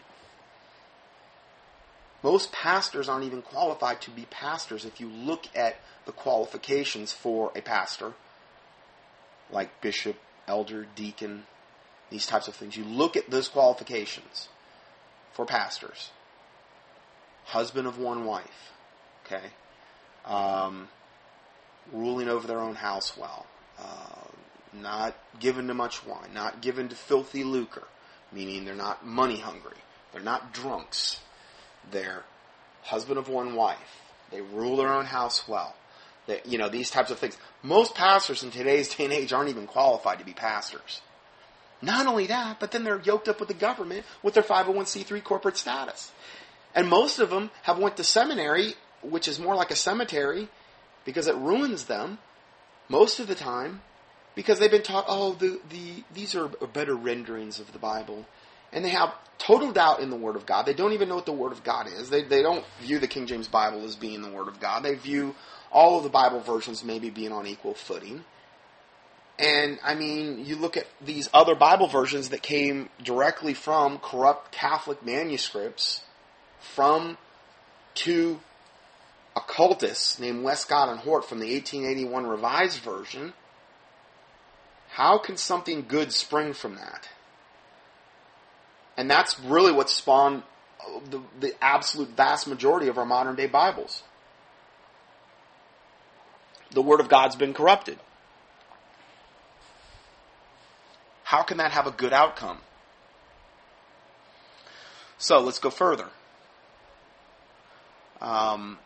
Most 2.23 2.53
pastors 2.53 3.09
aren't 3.09 3.25
even 3.25 3.41
qualified 3.41 4.01
to 4.01 4.11
be 4.11 4.25
pastors 4.29 4.85
if 4.85 5.01
you 5.01 5.09
look 5.09 5.43
at 5.53 5.75
the 6.05 6.13
qualifications 6.13 7.11
for 7.11 7.51
a 7.55 7.61
pastor, 7.61 8.13
like 9.51 9.81
bishop, 9.81 10.15
elder, 10.47 10.87
deacon, 10.95 11.43
these 12.09 12.25
types 12.25 12.47
of 12.47 12.55
things. 12.55 12.77
You 12.77 12.85
look 12.85 13.17
at 13.17 13.29
those 13.29 13.49
qualifications 13.49 14.47
for 15.33 15.45
pastors. 15.45 16.11
Husband 17.45 17.87
of 17.87 17.99
one 17.99 18.23
wife, 18.23 18.71
okay? 19.25 19.47
Um, 20.25 20.87
ruling 21.91 22.29
over 22.29 22.47
their 22.47 22.59
own 22.59 22.75
house 22.75 23.17
well. 23.17 23.45
Uh, 23.79 24.23
not 24.73 25.15
given 25.39 25.67
to 25.67 25.73
much 25.73 26.05
wine. 26.05 26.33
Not 26.33 26.61
given 26.61 26.89
to 26.89 26.95
filthy 26.95 27.43
lucre, 27.43 27.87
meaning 28.31 28.65
they're 28.65 28.75
not 28.75 29.05
money 29.05 29.39
hungry. 29.39 29.77
They're 30.11 30.21
not 30.21 30.53
drunks. 30.53 31.19
They're 31.91 32.23
husband 32.83 33.17
of 33.17 33.29
one 33.29 33.55
wife. 33.55 34.01
They 34.31 34.41
rule 34.41 34.77
their 34.77 34.91
own 34.91 35.05
house 35.05 35.47
well. 35.47 35.75
They, 36.27 36.41
you 36.45 36.57
know, 36.57 36.69
these 36.69 36.89
types 36.89 37.11
of 37.11 37.19
things. 37.19 37.37
Most 37.61 37.95
pastors 37.95 38.43
in 38.43 38.51
today's 38.51 38.93
day 38.93 39.05
and 39.05 39.13
age 39.13 39.33
aren't 39.33 39.49
even 39.49 39.67
qualified 39.67 40.19
to 40.19 40.25
be 40.25 40.33
pastors. 40.33 41.01
Not 41.81 42.07
only 42.07 42.27
that, 42.27 42.59
but 42.59 42.71
then 42.71 42.83
they're 42.83 43.01
yoked 43.01 43.27
up 43.27 43.39
with 43.39 43.49
the 43.49 43.53
government 43.53 44.05
with 44.21 44.33
their 44.33 44.43
501c3 44.43 45.23
corporate 45.23 45.57
status. 45.57 46.11
And 46.73 46.87
most 46.87 47.19
of 47.19 47.29
them 47.29 47.51
have 47.63 47.77
went 47.77 47.97
to 47.97 48.03
seminary, 48.03 48.75
which 49.01 49.27
is 49.27 49.37
more 49.37 49.55
like 49.55 49.69
a 49.69 49.75
cemetery, 49.75 50.47
because 51.05 51.27
it 51.27 51.35
ruins 51.35 51.85
them 51.85 52.19
most 52.89 53.19
of 53.19 53.27
the 53.27 53.35
time 53.35 53.81
because 54.35 54.59
they've 54.59 54.71
been 54.71 54.83
taught, 54.83 55.05
oh, 55.07 55.33
the, 55.33 55.59
the, 55.69 56.03
these 56.13 56.35
are 56.35 56.47
better 56.47 56.95
renderings 56.95 57.59
of 57.59 57.71
the 57.71 57.79
Bible 57.79 58.25
and 58.71 58.83
they 58.83 58.89
have 58.89 59.13
total 59.37 59.71
doubt 59.71 59.99
in 59.99 60.09
the 60.09 60.15
Word 60.15 60.35
of 60.35 60.45
God. 60.45 60.65
They 60.65 60.73
don't 60.73 60.93
even 60.93 61.09
know 61.09 61.15
what 61.15 61.25
the 61.25 61.31
Word 61.31 61.51
of 61.51 61.63
God 61.63 61.87
is. 61.87 62.09
They, 62.09 62.23
they 62.23 62.41
don't 62.41 62.65
view 62.81 62.99
the 62.99 63.07
King 63.07 63.27
James 63.27 63.47
Bible 63.47 63.83
as 63.85 63.95
being 63.95 64.21
the 64.21 64.29
Word 64.29 64.47
of 64.47 64.59
God. 64.59 64.83
They 64.83 64.95
view 64.95 65.35
all 65.71 65.97
of 65.97 66.03
the 66.03 66.09
Bible 66.09 66.39
versions 66.39 66.83
maybe 66.83 67.09
being 67.09 67.31
on 67.31 67.45
equal 67.45 67.73
footing. 67.75 68.23
And 69.39 69.79
I 69.83 69.95
mean, 69.95 70.45
you 70.45 70.55
look 70.55 70.77
at 70.77 70.87
these 71.01 71.29
other 71.33 71.55
Bible 71.55 71.87
versions 71.87 72.29
that 72.29 72.41
came 72.41 72.89
directly 73.03 73.53
from 73.53 73.97
corrupt 73.99 74.51
Catholic 74.51 75.03
manuscripts 75.03 76.01
from 76.59 77.17
two 77.95 78.39
occultists 79.35 80.19
named 80.19 80.43
Westcott 80.43 80.89
and 80.89 80.99
Hort 80.99 81.25
from 81.25 81.39
the 81.39 81.53
1881 81.53 82.27
Revised 82.27 82.79
Version. 82.79 83.33
How 84.89 85.17
can 85.17 85.37
something 85.37 85.85
good 85.87 86.11
spring 86.13 86.53
from 86.53 86.75
that? 86.75 87.09
And 88.95 89.09
that's 89.09 89.39
really 89.39 89.71
what 89.71 89.89
spawned 89.89 90.43
the, 91.09 91.21
the 91.39 91.55
absolute 91.63 92.09
vast 92.09 92.47
majority 92.47 92.87
of 92.87 92.97
our 92.97 93.05
modern 93.05 93.35
day 93.35 93.47
Bibles. 93.47 94.03
The 96.71 96.81
Word 96.81 96.99
of 96.99 97.09
God's 97.09 97.35
been 97.35 97.53
corrupted. 97.53 97.99
How 101.23 101.41
can 101.41 101.57
that 101.57 101.71
have 101.71 101.87
a 101.87 101.91
good 101.91 102.13
outcome? 102.13 102.59
So 105.17 105.39
let's 105.39 105.59
go 105.59 105.69
further. 105.69 106.09
Um, 108.21 108.77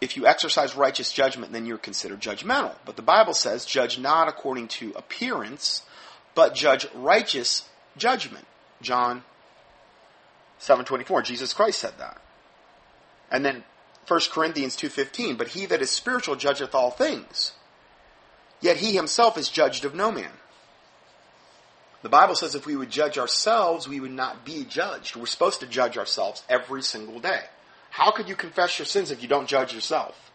if 0.00 0.16
you 0.16 0.26
exercise 0.26 0.74
righteous 0.74 1.12
judgment, 1.12 1.52
then 1.52 1.66
you're 1.66 1.78
considered 1.78 2.20
judgmental. 2.20 2.74
But 2.84 2.96
the 2.96 3.02
Bible 3.02 3.34
says, 3.34 3.64
judge 3.64 3.98
not 3.98 4.28
according 4.28 4.68
to 4.68 4.92
appearance, 4.96 5.82
but 6.34 6.54
judge 6.54 6.86
righteous 6.94 7.68
judgment. 7.96 8.46
John 8.82 9.24
7:24. 10.60 11.24
Jesus 11.24 11.52
Christ 11.52 11.80
said 11.80 11.98
that. 11.98 12.20
And 13.30 13.44
then 13.44 13.64
1 14.06 14.30
Corinthians 14.30 14.76
2:15, 14.76 15.36
but 15.36 15.48
he 15.48 15.66
that 15.66 15.82
is 15.82 15.90
spiritual 15.90 16.36
judgeth 16.36 16.74
all 16.74 16.90
things. 16.90 17.52
Yet 18.60 18.78
he 18.78 18.94
himself 18.94 19.36
is 19.36 19.48
judged 19.48 19.84
of 19.84 19.94
no 19.94 20.10
man. 20.10 20.32
The 22.02 22.08
Bible 22.10 22.34
says 22.34 22.54
if 22.54 22.66
we 22.66 22.76
would 22.76 22.90
judge 22.90 23.16
ourselves, 23.16 23.88
we 23.88 24.00
would 24.00 24.10
not 24.10 24.44
be 24.44 24.64
judged. 24.64 25.16
We're 25.16 25.26
supposed 25.26 25.60
to 25.60 25.66
judge 25.66 25.96
ourselves 25.96 26.42
every 26.48 26.82
single 26.82 27.18
day. 27.18 27.44
How 27.94 28.10
could 28.10 28.28
you 28.28 28.34
confess 28.34 28.76
your 28.76 28.86
sins 28.86 29.12
if 29.12 29.22
you 29.22 29.28
don't 29.28 29.46
judge 29.46 29.72
yourself? 29.72 30.32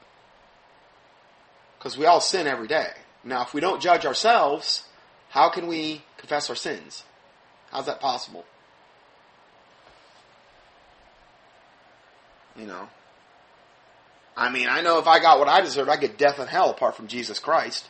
Because 1.77 1.97
we 1.97 2.05
all 2.05 2.21
sin 2.21 2.47
every 2.47 2.69
day. 2.69 2.87
Now, 3.25 3.41
if 3.41 3.53
we 3.53 3.59
don't 3.59 3.81
judge 3.81 4.05
ourselves, 4.05 4.85
how 5.27 5.49
can 5.49 5.67
we 5.67 6.01
confess 6.15 6.49
our 6.49 6.55
sins? 6.55 7.03
How's 7.69 7.85
that 7.87 7.99
possible? 7.99 8.45
You 12.57 12.65
know? 12.65 12.87
I 14.37 14.49
mean, 14.49 14.69
I 14.69 14.79
know 14.79 14.99
if 14.99 15.07
I 15.07 15.19
got 15.19 15.37
what 15.37 15.49
I 15.49 15.59
deserved, 15.59 15.89
I'd 15.89 15.99
get 15.99 16.17
death 16.17 16.39
and 16.39 16.49
hell 16.49 16.69
apart 16.69 16.95
from 16.95 17.07
Jesus 17.07 17.39
Christ. 17.39 17.89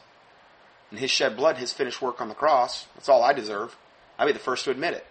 And 0.89 0.99
his 0.99 1.11
shed 1.11 1.37
blood, 1.37 1.57
his 1.57 1.73
finished 1.73 2.01
work 2.01 2.21
on 2.21 2.27
the 2.27 2.33
cross. 2.33 2.87
That's 2.95 3.07
all 3.07 3.21
I 3.21 3.33
deserve. 3.33 3.77
I'd 4.17 4.25
be 4.25 4.31
the 4.31 4.39
first 4.39 4.65
to 4.65 4.71
admit 4.71 4.95
it. 4.95 5.05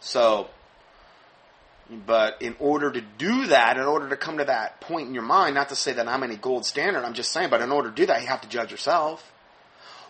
So, 0.00 0.50
but 2.06 2.40
in 2.40 2.54
order 2.60 2.90
to 2.90 3.00
do 3.00 3.46
that, 3.46 3.76
in 3.76 3.82
order 3.82 4.08
to 4.08 4.16
come 4.16 4.38
to 4.38 4.44
that 4.44 4.80
point 4.80 5.08
in 5.08 5.14
your 5.14 5.24
mind, 5.24 5.54
not 5.54 5.70
to 5.70 5.76
say 5.76 5.92
that 5.92 6.06
I'm 6.06 6.22
any 6.22 6.36
gold 6.36 6.64
standard, 6.64 7.04
I'm 7.04 7.14
just 7.14 7.32
saying, 7.32 7.50
but 7.50 7.60
in 7.60 7.72
order 7.72 7.90
to 7.90 7.94
do 7.94 8.06
that, 8.06 8.22
you 8.22 8.28
have 8.28 8.42
to 8.42 8.48
judge 8.48 8.70
yourself. 8.70 9.32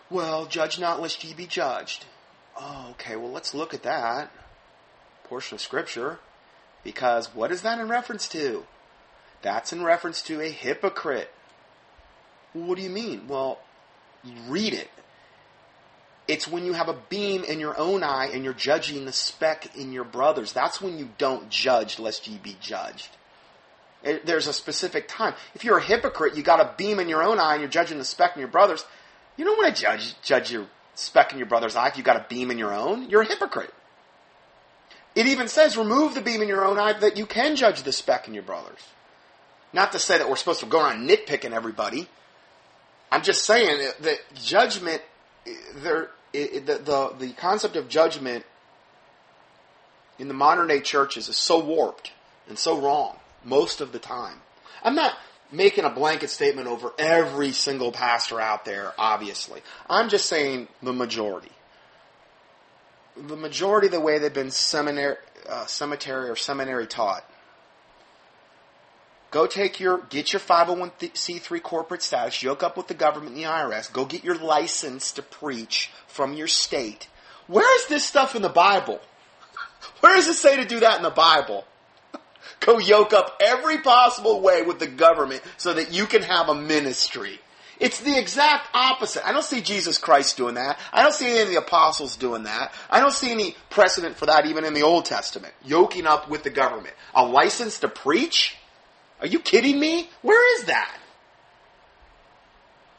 Well, 0.09 0.45
judge 0.45 0.79
not 0.79 1.01
lest 1.01 1.23
ye 1.23 1.33
be 1.33 1.47
judged. 1.47 2.05
Oh, 2.59 2.89
okay, 2.91 3.15
well, 3.15 3.31
let's 3.31 3.53
look 3.53 3.73
at 3.73 3.83
that 3.83 4.31
portion 5.23 5.55
of 5.55 5.61
Scripture. 5.61 6.19
Because 6.83 7.33
what 7.33 7.51
is 7.51 7.61
that 7.61 7.79
in 7.79 7.87
reference 7.87 8.27
to? 8.29 8.65
That's 9.41 9.73
in 9.73 9.83
reference 9.83 10.21
to 10.23 10.41
a 10.41 10.49
hypocrite. 10.49 11.31
Well, 12.53 12.65
what 12.65 12.77
do 12.77 12.83
you 12.83 12.89
mean? 12.89 13.27
Well, 13.27 13.59
read 14.47 14.73
it. 14.73 14.89
It's 16.27 16.47
when 16.47 16.65
you 16.65 16.73
have 16.73 16.87
a 16.87 16.97
beam 17.09 17.43
in 17.43 17.59
your 17.59 17.77
own 17.77 18.03
eye 18.03 18.29
and 18.33 18.43
you're 18.43 18.53
judging 18.53 19.05
the 19.05 19.11
speck 19.11 19.75
in 19.75 19.91
your 19.91 20.03
brother's. 20.03 20.53
That's 20.53 20.81
when 20.81 20.97
you 20.97 21.09
don't 21.17 21.49
judge 21.49 21.99
lest 21.99 22.27
ye 22.27 22.37
be 22.37 22.55
judged. 22.61 23.09
There's 24.03 24.47
a 24.47 24.53
specific 24.53 25.07
time. 25.07 25.33
If 25.53 25.63
you're 25.63 25.77
a 25.77 25.83
hypocrite, 25.83 26.35
you 26.35 26.43
got 26.43 26.59
a 26.59 26.73
beam 26.77 26.99
in 26.99 27.09
your 27.09 27.23
own 27.23 27.39
eye 27.39 27.53
and 27.53 27.61
you're 27.61 27.69
judging 27.69 27.97
the 27.97 28.05
speck 28.05 28.35
in 28.35 28.39
your 28.39 28.49
brother's. 28.49 28.85
You 29.37 29.45
don't 29.45 29.57
want 29.57 29.75
to 29.75 29.81
judge 29.81 30.15
judge 30.21 30.51
your 30.51 30.67
speck 30.95 31.31
in 31.31 31.37
your 31.37 31.47
brother's 31.47 31.75
eye 31.75 31.87
if 31.87 31.97
you've 31.97 32.05
got 32.05 32.17
a 32.17 32.25
beam 32.27 32.51
in 32.51 32.57
your 32.57 32.73
own? 32.73 33.09
You're 33.09 33.21
a 33.21 33.27
hypocrite. 33.27 33.73
It 35.13 35.27
even 35.27 35.47
says, 35.47 35.77
remove 35.77 36.15
the 36.15 36.21
beam 36.21 36.41
in 36.41 36.47
your 36.47 36.65
own 36.65 36.79
eye 36.79 36.93
that 36.93 37.17
you 37.17 37.25
can 37.25 37.55
judge 37.55 37.83
the 37.83 37.91
speck 37.91 38.27
in 38.27 38.33
your 38.33 38.43
brother's. 38.43 38.79
Not 39.73 39.91
to 39.91 39.99
say 39.99 40.17
that 40.17 40.29
we're 40.29 40.35
supposed 40.35 40.61
to 40.61 40.65
go 40.65 40.81
around 40.81 41.07
nitpicking 41.07 41.51
everybody. 41.51 42.07
I'm 43.11 43.21
just 43.21 43.43
saying 43.43 43.91
that 43.99 44.17
judgment, 44.35 45.01
there, 45.75 46.09
the, 46.33 46.59
the, 46.83 47.15
the 47.19 47.33
concept 47.33 47.75
of 47.75 47.89
judgment 47.89 48.45
in 50.19 50.27
the 50.27 50.33
modern 50.33 50.67
day 50.67 50.79
churches 50.79 51.29
is 51.29 51.37
so 51.37 51.59
warped 51.59 52.11
and 52.47 52.57
so 52.57 52.79
wrong 52.79 53.17
most 53.43 53.81
of 53.81 53.91
the 53.91 53.99
time. 53.99 54.37
I'm 54.83 54.95
not 54.95 55.17
making 55.51 55.83
a 55.83 55.89
blanket 55.89 56.29
statement 56.29 56.67
over 56.67 56.93
every 56.97 57.51
single 57.51 57.91
pastor 57.91 58.39
out 58.39 58.65
there, 58.65 58.93
obviously. 58.97 59.61
I'm 59.89 60.09
just 60.09 60.27
saying 60.27 60.67
the 60.81 60.93
majority. 60.93 61.51
The 63.17 63.35
majority 63.35 63.87
of 63.87 63.93
the 63.93 63.99
way 63.99 64.19
they've 64.19 64.33
been 64.33 64.51
seminary, 64.51 65.17
uh, 65.49 65.65
cemetery 65.65 66.29
or 66.29 66.35
seminary 66.35 66.87
taught. 66.87 67.25
Go 69.31 69.47
take 69.47 69.79
your, 69.79 69.99
get 70.09 70.33
your 70.33 70.41
501c3 70.41 71.63
corporate 71.63 72.01
status, 72.01 72.43
yoke 72.43 72.63
up 72.63 72.75
with 72.75 72.87
the 72.87 72.93
government 72.93 73.35
and 73.35 73.43
the 73.43 73.47
IRS, 73.47 73.91
go 73.91 74.03
get 74.03 74.25
your 74.25 74.35
license 74.35 75.13
to 75.13 75.21
preach 75.21 75.89
from 76.07 76.33
your 76.33 76.47
state. 76.47 77.07
Where 77.47 77.75
is 77.77 77.87
this 77.87 78.05
stuff 78.05 78.35
in 78.35 78.41
the 78.41 78.49
Bible? 78.49 78.99
Where 80.01 80.15
does 80.15 80.27
it 80.27 80.35
say 80.35 80.57
to 80.57 80.65
do 80.65 80.81
that 80.81 80.97
in 80.97 81.03
the 81.03 81.09
Bible? 81.09 81.65
Go 82.59 82.77
yoke 82.79 83.13
up 83.13 83.37
every 83.41 83.79
possible 83.79 84.41
way 84.41 84.61
with 84.61 84.79
the 84.79 84.87
government 84.87 85.41
so 85.57 85.73
that 85.73 85.91
you 85.91 86.05
can 86.05 86.21
have 86.21 86.49
a 86.49 86.55
ministry. 86.55 87.39
It's 87.79 87.99
the 87.99 88.17
exact 88.17 88.67
opposite. 88.75 89.27
I 89.27 89.31
don't 89.31 89.43
see 89.43 89.61
Jesus 89.61 89.97
Christ 89.97 90.37
doing 90.37 90.55
that. 90.55 90.77
I 90.93 91.01
don't 91.01 91.15
see 91.15 91.27
any 91.27 91.39
of 91.39 91.49
the 91.49 91.55
apostles 91.55 92.15
doing 92.15 92.43
that. 92.43 92.73
I 92.89 92.99
don't 92.99 93.13
see 93.13 93.31
any 93.31 93.55
precedent 93.71 94.17
for 94.17 94.27
that 94.27 94.45
even 94.45 94.65
in 94.65 94.75
the 94.75 94.83
Old 94.83 95.05
Testament. 95.05 95.53
Yoking 95.65 96.05
up 96.05 96.29
with 96.29 96.43
the 96.43 96.51
government. 96.51 96.93
A 97.15 97.25
license 97.25 97.79
to 97.79 97.87
preach? 97.87 98.55
Are 99.21 99.27
you 99.27 99.39
kidding 99.39 99.79
me? 99.79 100.09
Where 100.21 100.59
is 100.59 100.65
that? 100.65 100.97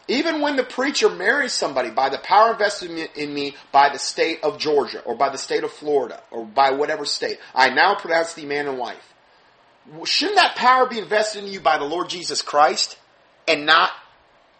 Even 0.08 0.40
when 0.40 0.56
the 0.56 0.64
preacher 0.64 1.08
marries 1.08 1.52
somebody 1.52 1.90
by 1.90 2.08
the 2.08 2.18
power 2.18 2.52
invested 2.52 2.90
in 3.16 3.34
me 3.34 3.56
by 3.70 3.88
the 3.88 3.98
state 3.98 4.42
of 4.42 4.58
Georgia 4.58 5.00
or 5.02 5.14
by 5.14 5.28
the 5.28 5.38
state 5.38 5.64
of 5.64 5.72
Florida 5.72 6.20
or 6.30 6.44
by 6.44 6.72
whatever 6.72 7.04
state, 7.04 7.38
I 7.54 7.70
now 7.70 7.94
pronounce 7.94 8.34
thee 8.34 8.46
man 8.46 8.66
and 8.66 8.78
wife. 8.78 9.14
Shouldn't 10.04 10.36
that 10.36 10.56
power 10.56 10.86
be 10.86 10.98
invested 10.98 11.44
in 11.44 11.52
you 11.52 11.60
by 11.60 11.78
the 11.78 11.84
Lord 11.84 12.08
Jesus 12.08 12.42
Christ 12.42 12.98
and 13.48 13.66
not 13.66 13.90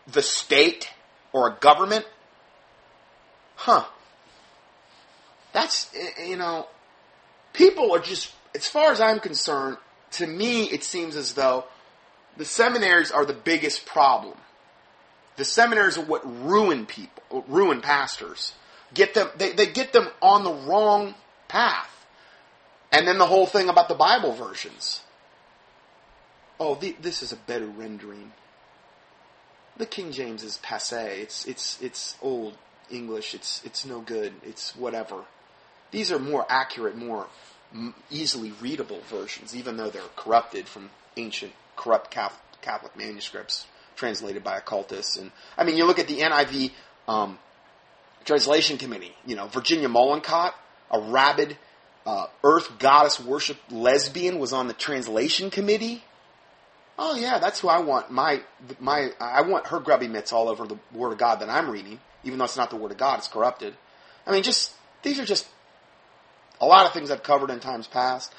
the 0.07 0.23
state 0.23 0.91
or 1.33 1.49
a 1.49 1.55
government? 1.55 2.07
Huh. 3.57 3.85
That's, 5.53 5.95
eh, 5.95 6.09
eh, 6.19 6.25
you 6.27 6.37
know, 6.37 6.67
people 7.53 7.93
are 7.95 8.01
just, 8.01 8.33
as 8.55 8.67
far 8.67 8.91
as 8.91 9.01
I'm 9.01 9.21
concerned, 9.21 9.77
to 10.13 10.27
me 10.27 10.65
it 10.65 10.85
seems 10.85 11.17
as 11.17 11.33
though 11.35 11.65
the 12.37 12.45
seminaries 12.45 13.11
are 13.11 13.25
the 13.25 13.33
biggest 13.33 13.87
problem 13.87 14.37
the 15.37 15.45
seminaries 15.45 15.97
are 15.97 16.05
what 16.05 16.23
ruin 16.45 16.87
people, 16.87 17.45
ruin 17.49 17.81
pastors. 17.81 18.55
Get 18.95 19.15
them, 19.15 19.29
they, 19.37 19.53
they 19.53 19.67
get 19.67 19.93
them 19.93 20.09
on 20.21 20.45
the 20.45 20.53
wrong 20.53 21.15
path. 21.49 22.07
And 22.91 23.09
then 23.09 23.19
the 23.19 23.27
whole 23.27 23.47
thing 23.47 23.69
about 23.69 23.89
the 23.89 23.95
Bible 23.95 24.33
versions. 24.35 25.01
Oh, 26.61 26.75
the, 26.75 26.95
this 27.01 27.23
is 27.23 27.33
a 27.33 27.37
better 27.37 27.67
rendering. 27.67 28.33
The 29.79 29.87
King 29.87 30.13
James 30.13 30.45
is 30.45 30.59
passe. 30.59 31.23
It's 31.23 31.47
it's 31.47 31.81
it's 31.81 32.17
old 32.21 32.59
English. 32.91 33.35
It's 33.35 33.63
it's 33.65 33.87
no 33.87 34.01
good. 34.01 34.35
It's 34.43 34.77
whatever. 34.77 35.25
These 35.91 36.13
are 36.13 36.19
more 36.19 36.45
accurate, 36.51 36.95
more 36.95 37.27
easily 38.11 38.53
readable 38.61 39.01
versions, 39.09 39.57
even 39.57 39.77
though 39.77 39.91
they're 39.91 40.03
corrupted 40.17 40.69
from 40.69 40.91
ancient 41.17 41.53
corrupt 41.77 42.11
Catholic 42.11 42.97
manuscripts 42.97 43.67
translated 43.97 44.43
by 44.43 44.57
occultists. 44.59 45.17
And 45.17 45.31
I 45.57 45.65
mean, 45.65 45.77
you 45.77 45.85
look 45.85 45.99
at 45.99 46.09
the 46.09 46.19
NIV 46.19 46.73
um, 47.09 47.39
translation 48.25 48.79
committee. 48.79 49.15
You 49.27 49.37
know, 49.37 49.47
Virginia 49.47 49.89
Mollenkott, 49.89 50.53
a 50.91 51.01
rabid 51.01 51.57
uh, 52.07 52.27
earth 52.45 52.79
goddess 52.79 53.21
worship 53.21 53.59
lesbian, 53.71 54.39
was 54.39 54.53
on 54.53 54.69
the 54.69 54.75
translation 54.75 55.51
committee. 55.51 56.05
Oh 56.99 57.17
yeah, 57.17 57.39
that's 57.39 57.61
who 57.61 57.69
I 57.69 57.81
want. 57.81 58.11
My 58.11 58.43
my, 58.79 59.11
I 59.21 59.43
want 59.43 59.69
her 59.69 59.81
grubby 59.81 60.09
mitts 60.09 60.33
all 60.33 60.49
over 60.49 60.67
the 60.67 60.79
Word 60.93 61.13
of 61.13 61.19
God 61.19 61.41
that 61.41 61.49
I'm 61.49 61.71
reading, 61.71 62.01
even 62.23 62.39
though 62.39 62.45
it's 62.45 62.57
not 62.57 62.71
the 62.71 62.77
Word 62.77 62.93
of 62.93 62.99
God; 62.99 63.19
it's 63.19 63.29
corrupted. 63.29 63.75
I 64.27 64.33
mean, 64.33 64.43
just 64.43 64.73
these 65.03 65.19
are 65.19 65.25
just 65.25 65.47
a 66.63 66.67
lot 66.67 66.87
of 66.87 66.93
things 66.93 67.11
I've 67.11 67.25
covered 67.25 67.51
in 67.51 67.61
times 67.61 67.89
past. 67.89 68.33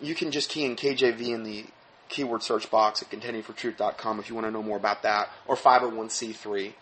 You 0.00 0.14
can 0.14 0.30
just 0.30 0.48
key 0.48 0.64
in 0.64 0.76
KJV 0.76 1.20
in 1.28 1.42
the 1.42 1.66
keyword 2.08 2.42
search 2.42 2.70
box 2.70 3.02
at 3.02 3.10
contendingfortruth.com 3.10 4.20
if 4.20 4.28
you 4.28 4.34
want 4.34 4.46
to 4.46 4.50
know 4.50 4.62
more 4.62 4.76
about 4.76 5.02
that, 5.02 5.28
or 5.46 5.56
501c3. 5.56 6.72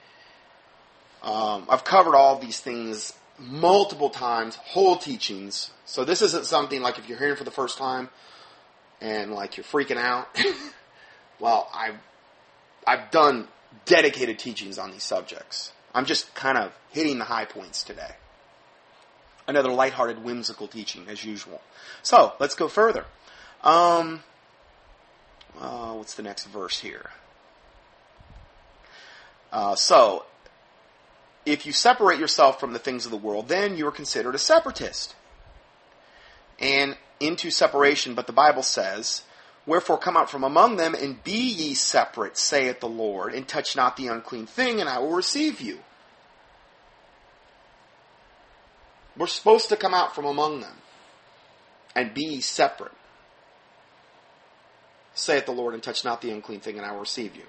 Um, 1.22 1.66
I've 1.68 1.82
covered 1.82 2.14
all 2.14 2.38
these 2.38 2.60
things 2.60 3.14
multiple 3.38 4.10
times, 4.10 4.56
whole 4.56 4.96
teachings. 4.96 5.70
So 5.86 6.04
this 6.04 6.22
isn't 6.22 6.44
something 6.44 6.82
like 6.82 6.98
if 6.98 7.08
you're 7.08 7.18
hearing 7.18 7.36
for 7.36 7.44
the 7.44 7.50
first 7.50 7.78
time 7.78 8.10
and 9.00 9.32
like 9.32 9.56
you're 9.56 9.64
freaking 9.64 9.96
out. 9.96 10.28
well, 11.40 11.68
I've 11.74 11.96
I've 12.86 13.10
done 13.10 13.48
dedicated 13.86 14.38
teachings 14.38 14.78
on 14.78 14.92
these 14.92 15.02
subjects. 15.02 15.72
I'm 15.94 16.04
just 16.04 16.34
kind 16.34 16.58
of 16.58 16.72
hitting 16.90 17.18
the 17.18 17.24
high 17.24 17.46
points 17.46 17.82
today. 17.82 18.12
Another 19.48 19.70
lighthearted, 19.70 20.24
whimsical 20.24 20.66
teaching 20.66 21.06
as 21.08 21.24
usual. 21.24 21.60
So 22.02 22.32
let's 22.40 22.54
go 22.54 22.68
further. 22.68 23.04
Um, 23.62 24.22
uh, 25.60 25.92
what's 25.92 26.14
the 26.14 26.22
next 26.22 26.46
verse 26.46 26.80
here? 26.80 27.10
Uh, 29.52 29.74
so, 29.74 30.24
if 31.44 31.64
you 31.64 31.72
separate 31.72 32.18
yourself 32.18 32.58
from 32.58 32.72
the 32.72 32.78
things 32.78 33.04
of 33.04 33.10
the 33.10 33.16
world, 33.16 33.48
then 33.48 33.76
you 33.76 33.86
are 33.86 33.92
considered 33.92 34.34
a 34.34 34.38
separatist. 34.38 35.14
And 36.58 36.96
into 37.20 37.50
separation, 37.50 38.14
but 38.14 38.26
the 38.26 38.32
Bible 38.32 38.62
says, 38.62 39.22
Wherefore 39.64 39.98
come 39.98 40.16
out 40.16 40.30
from 40.30 40.44
among 40.44 40.76
them, 40.76 40.94
and 40.94 41.22
be 41.24 41.32
ye 41.32 41.74
separate, 41.74 42.36
saith 42.36 42.80
the 42.80 42.88
Lord, 42.88 43.34
and 43.34 43.46
touch 43.46 43.74
not 43.74 43.96
the 43.96 44.08
unclean 44.08 44.46
thing, 44.46 44.80
and 44.80 44.88
I 44.88 44.98
will 44.98 45.10
receive 45.12 45.60
you. 45.60 45.80
We're 49.16 49.26
supposed 49.26 49.68
to 49.70 49.76
come 49.76 49.94
out 49.94 50.14
from 50.14 50.26
among 50.26 50.60
them 50.60 50.74
and 51.94 52.12
be 52.12 52.40
separate 52.40 52.92
saith 55.16 55.46
the 55.46 55.52
Lord, 55.52 55.74
and 55.74 55.82
touch 55.82 56.04
not 56.04 56.20
the 56.20 56.30
unclean 56.30 56.60
thing, 56.60 56.76
and 56.76 56.86
I 56.86 56.92
will 56.92 57.00
receive 57.00 57.34
you. 57.34 57.42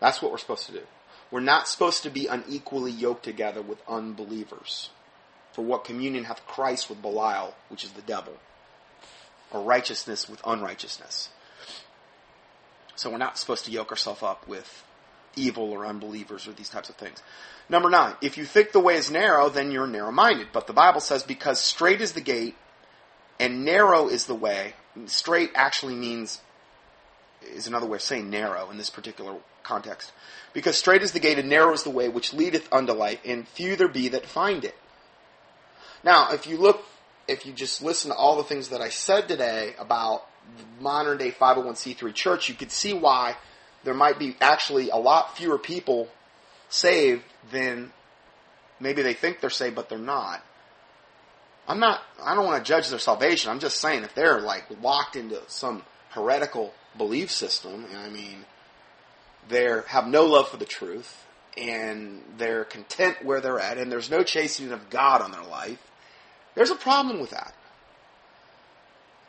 That's 0.00 0.22
what 0.22 0.30
we're 0.30 0.38
supposed 0.38 0.66
to 0.66 0.72
do. 0.72 0.82
We're 1.30 1.40
not 1.40 1.66
supposed 1.66 2.02
to 2.04 2.10
be 2.10 2.26
unequally 2.26 2.92
yoked 2.92 3.24
together 3.24 3.60
with 3.60 3.78
unbelievers. 3.88 4.90
For 5.52 5.62
what 5.62 5.84
communion 5.84 6.24
hath 6.24 6.46
Christ 6.46 6.88
with 6.88 7.02
Belial, 7.02 7.54
which 7.68 7.84
is 7.84 7.92
the 7.92 8.02
devil? 8.02 8.34
Or 9.50 9.62
righteousness 9.62 10.28
with 10.28 10.40
unrighteousness. 10.46 11.30
So 12.96 13.10
we're 13.10 13.18
not 13.18 13.38
supposed 13.38 13.64
to 13.64 13.72
yoke 13.72 13.90
ourselves 13.90 14.22
up 14.22 14.46
with 14.46 14.84
evil 15.36 15.70
or 15.70 15.86
unbelievers 15.86 16.46
or 16.46 16.52
these 16.52 16.68
types 16.68 16.88
of 16.88 16.96
things. 16.96 17.22
Number 17.68 17.90
nine, 17.90 18.14
if 18.20 18.36
you 18.36 18.44
think 18.44 18.72
the 18.72 18.80
way 18.80 18.96
is 18.96 19.10
narrow, 19.10 19.48
then 19.48 19.70
you're 19.70 19.86
narrow 19.86 20.12
minded. 20.12 20.48
But 20.52 20.66
the 20.66 20.72
Bible 20.72 21.00
says, 21.00 21.22
because 21.22 21.60
straight 21.60 22.00
is 22.00 22.12
the 22.12 22.20
gate 22.20 22.56
and 23.40 23.64
narrow 23.64 24.08
is 24.08 24.26
the 24.26 24.34
way, 24.34 24.74
straight 25.06 25.50
actually 25.54 25.94
means, 25.94 26.40
is 27.42 27.66
another 27.66 27.86
way 27.86 27.96
of 27.96 28.02
saying 28.02 28.30
narrow 28.30 28.70
in 28.70 28.76
this 28.76 28.90
particular 28.90 29.36
context. 29.62 30.12
Because 30.52 30.76
straight 30.76 31.02
is 31.02 31.12
the 31.12 31.20
gate 31.20 31.38
and 31.38 31.48
narrow 31.48 31.72
is 31.72 31.82
the 31.82 31.90
way 31.90 32.08
which 32.08 32.32
leadeth 32.32 32.72
unto 32.72 32.92
life, 32.92 33.18
and 33.24 33.48
few 33.48 33.76
there 33.76 33.88
be 33.88 34.08
that 34.08 34.26
find 34.26 34.64
it. 34.64 34.76
Now, 36.04 36.32
if 36.32 36.46
you 36.46 36.58
look, 36.58 36.84
if 37.26 37.46
you 37.46 37.52
just 37.52 37.82
listen 37.82 38.10
to 38.10 38.16
all 38.16 38.36
the 38.36 38.44
things 38.44 38.68
that 38.68 38.82
I 38.82 38.90
said 38.90 39.26
today 39.26 39.74
about 39.78 40.26
modern 40.78 41.18
day 41.18 41.30
501c3 41.30 42.14
church, 42.14 42.48
you 42.48 42.54
could 42.54 42.70
see 42.70 42.92
why 42.92 43.36
there 43.84 43.94
might 43.94 44.18
be 44.18 44.36
actually 44.40 44.90
a 44.90 44.96
lot 44.96 45.36
fewer 45.36 45.58
people 45.58 46.08
saved 46.68 47.22
than 47.50 47.92
maybe 48.80 49.02
they 49.02 49.14
think 49.14 49.40
they're 49.40 49.50
saved, 49.50 49.76
but 49.76 49.88
they're 49.88 49.98
not. 49.98 50.42
I'm 51.66 51.80
not, 51.80 52.02
I 52.22 52.34
don't 52.34 52.44
want 52.44 52.62
to 52.62 52.68
judge 52.68 52.88
their 52.88 52.98
salvation. 52.98 53.50
I'm 53.50 53.60
just 53.60 53.80
saying 53.80 54.04
if 54.04 54.14
they're 54.14 54.40
like 54.40 54.64
locked 54.82 55.16
into 55.16 55.40
some 55.46 55.82
heretical 56.10 56.74
belief 56.96 57.30
system, 57.30 57.86
I 57.96 58.08
mean, 58.08 58.44
they 59.48 59.66
have 59.86 60.06
no 60.06 60.26
love 60.26 60.48
for 60.48 60.56
the 60.56 60.64
truth 60.64 61.24
and 61.56 62.22
they're 62.36 62.64
content 62.64 63.24
where 63.24 63.40
they're 63.40 63.60
at 63.60 63.78
and 63.78 63.90
there's 63.90 64.10
no 64.10 64.22
chastening 64.22 64.72
of 64.72 64.90
God 64.90 65.22
on 65.22 65.30
their 65.30 65.44
life, 65.44 65.78
there's 66.54 66.70
a 66.70 66.76
problem 66.76 67.20
with 67.20 67.30
that. 67.30 67.54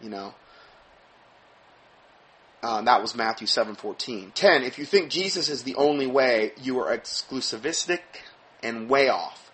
You 0.02 0.10
know, 0.10 0.34
Uh, 2.66 2.82
that 2.82 3.00
was 3.00 3.14
Matthew 3.14 3.46
7:14. 3.46 4.32
10. 4.34 4.64
If 4.64 4.80
you 4.80 4.86
think 4.86 5.12
Jesus 5.12 5.50
is 5.50 5.62
the 5.62 5.76
only 5.76 6.08
way, 6.08 6.52
you 6.60 6.80
are 6.80 6.98
exclusivistic 6.98 8.00
and 8.64 8.90
way 8.90 9.08
off. 9.08 9.52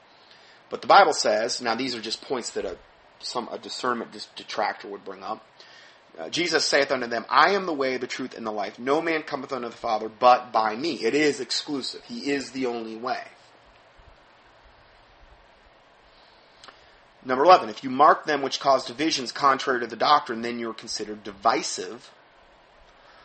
But 0.69 0.79
the 0.79 0.87
Bible 0.87 1.11
says, 1.11 1.61
now 1.61 1.75
these 1.75 1.93
are 1.93 1.99
just 1.99 2.21
points 2.21 2.51
that 2.51 2.63
a, 2.63 2.77
some 3.19 3.49
a 3.51 3.57
discernment 3.57 4.11
detractor 4.37 4.87
would 4.87 5.03
bring 5.03 5.23
up. 5.23 5.45
Uh, 6.17 6.29
Jesus 6.29 6.63
saith 6.63 6.89
unto 6.89 7.07
them, 7.07 7.25
I 7.29 7.51
am 7.51 7.65
the 7.65 7.73
way, 7.73 7.97
the 7.97 8.07
truth, 8.07 8.33
and 8.33 8.47
the 8.47 8.51
life. 8.51 8.79
No 8.79 9.01
man 9.01 9.23
cometh 9.23 9.51
unto 9.51 9.67
the 9.67 9.75
Father 9.75 10.07
but 10.07 10.53
by 10.53 10.77
me. 10.77 10.93
It 10.93 11.13
is 11.13 11.41
exclusive. 11.41 12.03
He 12.05 12.31
is 12.31 12.51
the 12.51 12.65
only 12.65 12.95
way. 12.95 13.23
Number 17.25 17.43
11, 17.43 17.67
if 17.67 17.83
you 17.83 17.89
mark 17.89 18.25
them 18.25 18.41
which 18.41 18.61
cause 18.61 18.85
divisions 18.85 19.33
contrary 19.33 19.81
to 19.81 19.87
the 19.87 19.97
doctrine, 19.97 20.43
then 20.43 20.59
you 20.59 20.69
are 20.69 20.73
considered 20.73 21.25
divisive. 21.25 22.09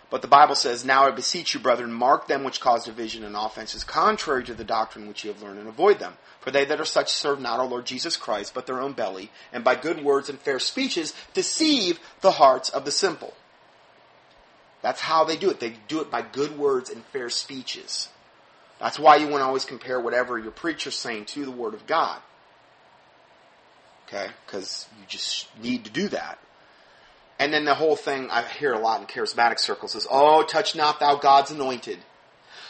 But 0.09 0.23
the 0.23 0.29
Bible 0.29 0.55
says, 0.55 0.85
Now 0.85 1.07
I 1.07 1.11
beseech 1.11 1.55
you, 1.55 1.61
brethren, 1.61 1.93
mark 1.93 2.29
them 2.29 2.45
which 2.45 2.61
cause 2.61 2.85
division 2.85 3.25
and 3.25 3.35
offenses 3.35 3.83
contrary 3.83 4.45
to 4.45 4.55
the 4.55 4.65
doctrine 4.65 5.09
which 5.09 5.25
you 5.25 5.33
have 5.33 5.43
learned, 5.43 5.59
and 5.59 5.69
avoid 5.69 5.99
them. 5.99 6.15
For 6.41 6.53
they 6.53 6.65
that 6.67 6.81
are 6.81 6.85
such 6.85 7.11
serve 7.11 7.41
not 7.41 7.59
our 7.59 7.67
Lord 7.67 7.87
Jesus 7.87 8.17
Christ, 8.17 8.55
but 8.55 8.67
their 8.67 8.81
own 8.81 8.93
belly, 8.93 9.33
and 9.53 9.65
by 9.65 9.75
good 9.75 10.05
words 10.05 10.29
and 10.29 10.39
fair 10.39 10.61
speeches 10.61 11.13
deceive 11.35 11.99
the 12.21 12.33
hearts 12.33 12.69
of 12.69 12.85
the 12.85 12.93
simple. 12.93 13.35
That's 14.81 15.01
how 15.01 15.25
they 15.25 15.37
do 15.37 15.51
it. 15.51 15.59
They 15.59 15.75
do 15.89 16.01
it 16.01 16.11
by 16.11 16.23
good 16.23 16.57
words 16.57 16.89
and 16.91 17.05
fair 17.07 17.29
speeches. 17.29 18.09
That's 18.79 18.99
why 18.99 19.17
you 19.17 19.27
want 19.27 19.41
to 19.41 19.47
always 19.47 19.65
compare 19.65 19.99
whatever 19.99 20.39
your 20.39 20.53
preacher's 20.53 20.95
saying 20.95 21.25
to 21.27 21.45
the 21.45 21.51
Word 21.51 21.75
of 21.75 21.87
God. 21.87 22.21
Okay? 24.07 24.29
Because 24.47 24.87
you 25.01 25.05
just 25.09 25.49
need 25.61 25.85
to 25.87 25.91
do 25.91 26.09
that. 26.09 26.39
And 27.39 27.53
then 27.53 27.65
the 27.65 27.75
whole 27.75 27.97
thing 27.97 28.31
I 28.31 28.43
hear 28.43 28.73
a 28.73 28.79
lot 28.79 29.01
in 29.01 29.07
charismatic 29.07 29.59
circles 29.59 29.95
is, 29.95 30.07
oh, 30.11 30.43
touch 30.43 30.75
not 30.75 31.01
thou 31.01 31.17
God's 31.17 31.51
anointed. 31.51 31.99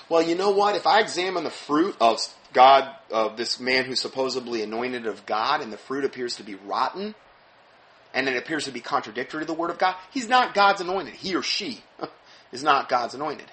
Well, 0.08 0.22
you 0.22 0.34
know 0.34 0.50
what? 0.50 0.74
If 0.74 0.86
I 0.86 1.00
examine 1.00 1.44
the 1.44 1.50
fruit 1.50 1.96
of 2.00 2.20
God, 2.52 2.90
of 3.10 3.36
this 3.36 3.60
man 3.60 3.84
who's 3.84 4.00
supposedly 4.00 4.62
anointed 4.62 5.06
of 5.06 5.26
God, 5.26 5.60
and 5.60 5.72
the 5.72 5.76
fruit 5.76 6.04
appears 6.04 6.36
to 6.36 6.42
be 6.42 6.54
rotten, 6.54 7.14
and 8.14 8.28
it 8.28 8.36
appears 8.36 8.64
to 8.64 8.72
be 8.72 8.80
contradictory 8.80 9.40
to 9.40 9.46
the 9.46 9.54
Word 9.54 9.70
of 9.70 9.78
God, 9.78 9.94
he's 10.10 10.28
not 10.28 10.54
God's 10.54 10.80
anointed. 10.80 11.14
He 11.14 11.36
or 11.36 11.42
she 11.42 11.82
is 12.52 12.62
not 12.62 12.88
God's 12.88 13.14
anointed. 13.14 13.50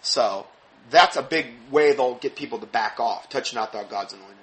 So, 0.00 0.46
that's 0.90 1.16
a 1.16 1.22
big 1.22 1.46
way 1.70 1.92
they'll 1.92 2.16
get 2.16 2.34
people 2.34 2.58
to 2.58 2.66
back 2.66 2.98
off. 2.98 3.28
Touch 3.28 3.54
not 3.54 3.72
thou 3.72 3.84
God's 3.84 4.14
anointed. 4.14 4.36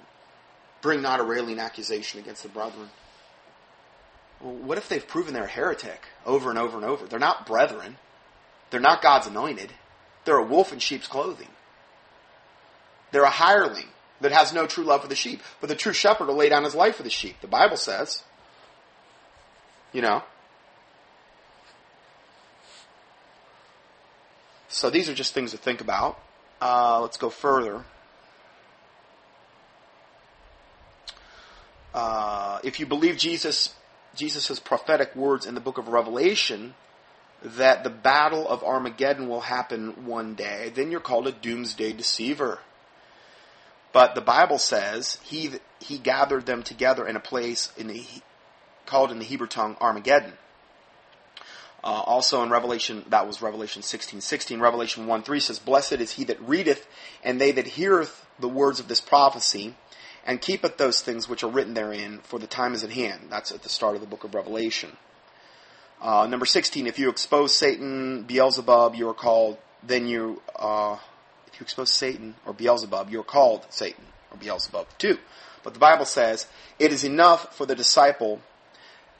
Bring 0.82 1.02
not 1.02 1.20
a 1.20 1.22
railing 1.22 1.58
accusation 1.58 2.20
against 2.20 2.42
the 2.42 2.48
brethren. 2.48 2.88
Well, 4.40 4.54
what 4.54 4.78
if 4.78 4.88
they've 4.88 5.06
proven 5.06 5.34
they're 5.34 5.44
a 5.44 5.48
heretic 5.48 6.00
over 6.24 6.50
and 6.50 6.58
over 6.58 6.76
and 6.76 6.86
over? 6.86 7.06
They're 7.06 7.18
not 7.18 7.46
brethren. 7.46 7.98
They're 8.70 8.80
not 8.80 9.02
God's 9.02 9.26
anointed. 9.26 9.72
They're 10.24 10.38
a 10.38 10.46
wolf 10.46 10.72
in 10.72 10.78
sheep's 10.78 11.06
clothing. 11.06 11.48
They're 13.10 13.22
a 13.24 13.30
hireling 13.30 13.88
that 14.20 14.32
has 14.32 14.52
no 14.52 14.66
true 14.66 14.84
love 14.84 15.02
for 15.02 15.08
the 15.08 15.14
sheep. 15.14 15.42
But 15.60 15.68
the 15.68 15.76
true 15.76 15.92
shepherd 15.92 16.28
will 16.28 16.36
lay 16.36 16.48
down 16.48 16.64
his 16.64 16.74
life 16.74 16.96
for 16.96 17.02
the 17.02 17.10
sheep. 17.10 17.40
The 17.40 17.48
Bible 17.48 17.76
says. 17.76 18.22
You 19.92 20.02
know? 20.02 20.22
So 24.68 24.88
these 24.88 25.08
are 25.08 25.14
just 25.14 25.34
things 25.34 25.50
to 25.50 25.56
think 25.56 25.80
about. 25.80 26.20
Uh, 26.60 27.00
let's 27.00 27.16
go 27.16 27.28
further. 27.28 27.84
Uh, 31.94 32.58
if 32.62 32.80
you 32.80 32.86
believe 32.86 33.16
Jesus, 33.16 33.74
Jesus' 34.14 34.60
prophetic 34.60 35.14
words 35.16 35.46
in 35.46 35.54
the 35.54 35.60
book 35.60 35.78
of 35.78 35.88
Revelation, 35.88 36.74
that 37.42 37.84
the 37.84 37.90
battle 37.90 38.46
of 38.48 38.62
Armageddon 38.62 39.28
will 39.28 39.40
happen 39.40 40.06
one 40.06 40.34
day, 40.34 40.70
then 40.74 40.90
you're 40.90 41.00
called 41.00 41.26
a 41.26 41.32
doomsday 41.32 41.92
deceiver. 41.92 42.60
But 43.92 44.14
the 44.14 44.20
Bible 44.20 44.58
says 44.58 45.18
he 45.22 45.50
he 45.80 45.98
gathered 45.98 46.46
them 46.46 46.62
together 46.62 47.06
in 47.06 47.16
a 47.16 47.20
place 47.20 47.72
in 47.76 47.88
the 47.88 48.04
called 48.86 49.10
in 49.10 49.18
the 49.18 49.24
Hebrew 49.24 49.46
tongue 49.46 49.76
Armageddon. 49.80 50.34
Uh, 51.82 52.02
also 52.04 52.42
in 52.42 52.50
Revelation, 52.50 53.04
that 53.08 53.26
was 53.26 53.40
Revelation 53.40 53.80
16, 53.80 54.20
16. 54.20 54.60
Revelation 54.60 55.06
1, 55.06 55.22
3 55.22 55.40
says, 55.40 55.58
Blessed 55.58 55.94
is 55.94 56.12
he 56.12 56.24
that 56.24 56.40
readeth, 56.42 56.86
and 57.24 57.40
they 57.40 57.52
that 57.52 57.66
heareth 57.66 58.26
the 58.38 58.48
words 58.48 58.80
of 58.80 58.88
this 58.88 59.00
prophecy, 59.00 59.74
and 60.24 60.40
keepeth 60.40 60.76
those 60.76 61.00
things 61.00 61.28
which 61.28 61.42
are 61.42 61.50
written 61.50 61.74
therein, 61.74 62.20
for 62.22 62.38
the 62.38 62.46
time 62.46 62.74
is 62.74 62.84
at 62.84 62.90
hand. 62.90 63.28
That's 63.30 63.52
at 63.52 63.62
the 63.62 63.68
start 63.68 63.94
of 63.94 64.00
the 64.00 64.06
book 64.06 64.24
of 64.24 64.34
Revelation. 64.34 64.96
Uh, 66.00 66.26
number 66.26 66.46
16, 66.46 66.86
if 66.86 66.98
you 66.98 67.10
expose 67.10 67.54
Satan, 67.54 68.22
Beelzebub, 68.22 68.94
you 68.94 69.08
are 69.08 69.14
called, 69.14 69.58
then 69.82 70.06
you, 70.06 70.40
uh, 70.56 70.96
if 71.46 71.60
you 71.60 71.64
expose 71.64 71.92
Satan 71.92 72.34
or 72.46 72.52
Beelzebub, 72.52 73.10
you 73.10 73.20
are 73.20 73.24
called 73.24 73.66
Satan 73.70 74.04
or 74.30 74.38
Beelzebub 74.38 74.86
too. 74.98 75.18
But 75.62 75.74
the 75.74 75.80
Bible 75.80 76.06
says, 76.06 76.46
it 76.78 76.92
is 76.92 77.04
enough 77.04 77.54
for 77.54 77.66
the 77.66 77.74
disciple 77.74 78.40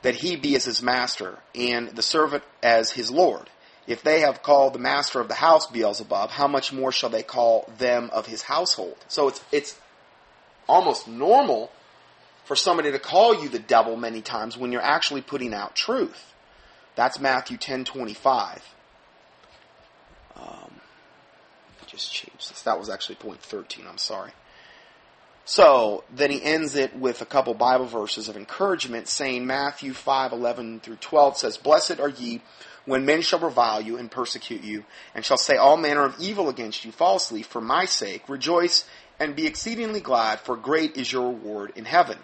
that 0.01 0.15
he 0.15 0.35
be 0.35 0.55
as 0.55 0.65
his 0.65 0.81
master, 0.81 1.37
and 1.53 1.89
the 1.89 2.01
servant 2.01 2.43
as 2.63 2.91
his 2.91 3.11
Lord. 3.11 3.49
If 3.87 4.03
they 4.03 4.21
have 4.21 4.41
called 4.41 4.73
the 4.73 4.79
master 4.79 5.19
of 5.19 5.27
the 5.27 5.35
house 5.35 5.67
Beelzebub, 5.67 6.31
how 6.31 6.47
much 6.47 6.71
more 6.73 6.91
shall 6.91 7.09
they 7.09 7.23
call 7.23 7.69
them 7.77 8.09
of 8.13 8.27
his 8.27 8.43
household? 8.43 8.97
So 9.07 9.27
it's, 9.27 9.43
it's 9.51 9.79
almost 10.71 11.07
normal 11.07 11.69
for 12.45 12.55
somebody 12.55 12.91
to 12.91 12.99
call 12.99 13.43
you 13.43 13.49
the 13.49 13.59
devil 13.59 13.95
many 13.97 14.21
times 14.21 14.57
when 14.57 14.71
you're 14.71 14.81
actually 14.81 15.21
putting 15.21 15.53
out 15.53 15.75
truth. 15.75 16.33
That's 16.95 17.19
Matthew 17.19 17.57
10:25. 17.57 18.61
Um, 20.35 20.81
just 21.85 22.11
change 22.11 22.47
this. 22.47 22.61
That 22.63 22.79
was 22.79 22.89
actually 22.89 23.15
point 23.15 23.41
13. 23.41 23.85
I'm 23.87 23.97
sorry. 23.97 24.31
So 25.43 26.03
then 26.13 26.31
he 26.31 26.41
ends 26.41 26.75
it 26.75 26.95
with 26.95 27.21
a 27.21 27.25
couple 27.25 27.53
Bible 27.53 27.85
verses 27.85 28.29
of 28.29 28.37
encouragement, 28.37 29.07
saying 29.07 29.45
Matthew 29.45 29.93
5:11 29.93 30.79
through 30.79 30.97
12 30.97 31.37
says, 31.37 31.57
"Blessed 31.57 31.99
are 31.99 32.09
ye 32.09 32.41
when 32.85 33.05
men 33.05 33.21
shall 33.21 33.39
revile 33.39 33.81
you 33.81 33.97
and 33.97 34.09
persecute 34.09 34.63
you, 34.63 34.85
and 35.13 35.23
shall 35.23 35.37
say 35.37 35.55
all 35.55 35.77
manner 35.77 36.03
of 36.03 36.19
evil 36.19 36.49
against 36.49 36.83
you 36.83 36.91
falsely 36.91 37.43
for 37.43 37.61
my 37.61 37.85
sake. 37.85 38.27
Rejoice 38.27 38.85
and 39.21 39.35
be 39.35 39.45
exceedingly 39.45 39.99
glad, 39.99 40.39
for 40.39 40.57
great 40.57 40.97
is 40.97 41.11
your 41.11 41.27
reward 41.27 41.73
in 41.75 41.85
heaven. 41.85 42.17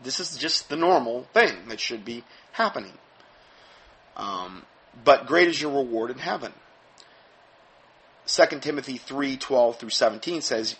This 0.00 0.20
is 0.20 0.36
just 0.36 0.68
the 0.68 0.76
normal 0.76 1.26
thing 1.34 1.66
that 1.66 1.80
should 1.80 2.04
be 2.04 2.22
happening. 2.52 2.92
Um, 4.16 4.62
but 5.04 5.26
great 5.26 5.48
is 5.48 5.60
your 5.60 5.72
reward 5.72 6.12
in 6.12 6.18
heaven. 6.18 6.52
2 8.28 8.60
Timothy 8.60 8.98
3 8.98 9.36
12 9.36 9.76
through 9.80 9.90
17 9.90 10.42
says, 10.42 10.76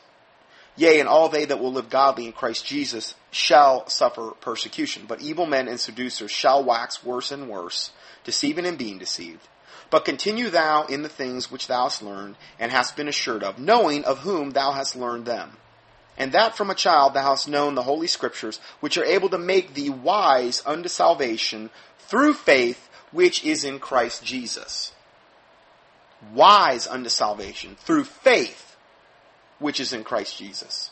Yea, 0.77 1.01
and 1.01 1.09
all 1.09 1.29
they 1.29 1.47
that 1.47 1.59
will 1.59 1.73
live 1.73 1.91
godly 1.91 2.27
in 2.27 2.33
Christ 2.33 2.65
Jesus 2.65 3.15
shall 3.33 3.89
suffer 3.89 4.31
persecution. 4.41 5.07
But 5.09 5.23
evil 5.23 5.47
men 5.47 5.67
and 5.67 5.81
seducers 5.81 6.31
shall 6.31 6.63
wax 6.63 7.03
worse 7.03 7.33
and 7.33 7.49
worse, 7.49 7.91
deceiving 8.23 8.67
and 8.67 8.79
being 8.79 8.99
deceived. 8.99 9.49
But 9.91 10.05
continue 10.05 10.51
thou 10.51 10.85
in 10.85 11.03
the 11.03 11.09
things 11.09 11.51
which 11.51 11.69
thou 11.69 11.85
hast 11.85 12.03
learned, 12.03 12.37
and 12.59 12.73
hast 12.73 12.97
been 12.97 13.09
assured 13.09 13.45
of, 13.45 13.59
knowing 13.59 14.05
of 14.05 14.21
whom 14.21 14.51
thou 14.51 14.73
hast 14.73 14.97
learned 14.97 15.27
them. 15.27 15.57
And 16.19 16.33
that 16.33 16.57
from 16.57 16.71
a 16.71 16.75
child 16.75 17.15
thou 17.15 17.31
hast 17.31 17.49
known 17.49 17.75
the 17.75 17.83
holy 17.83 18.07
scriptures, 18.07 18.59
which 18.81 18.97
are 18.97 19.05
able 19.05 19.29
to 19.29 19.39
make 19.39 19.75
thee 19.75 19.91
wise 19.91 20.63
unto 20.67 20.89
salvation 20.89 21.71
through 21.99 22.35
faith 22.35 22.89
which 23.13 23.45
is 23.45 23.65
in 23.65 23.79
Christ 23.79 24.25
Jesus. 24.25 24.93
Wise 26.33 26.87
unto 26.87 27.09
salvation 27.09 27.77
through 27.79 28.05
faith 28.05 28.77
which 29.59 29.79
is 29.79 29.93
in 29.93 30.05
Christ 30.05 30.39
Jesus. 30.39 30.91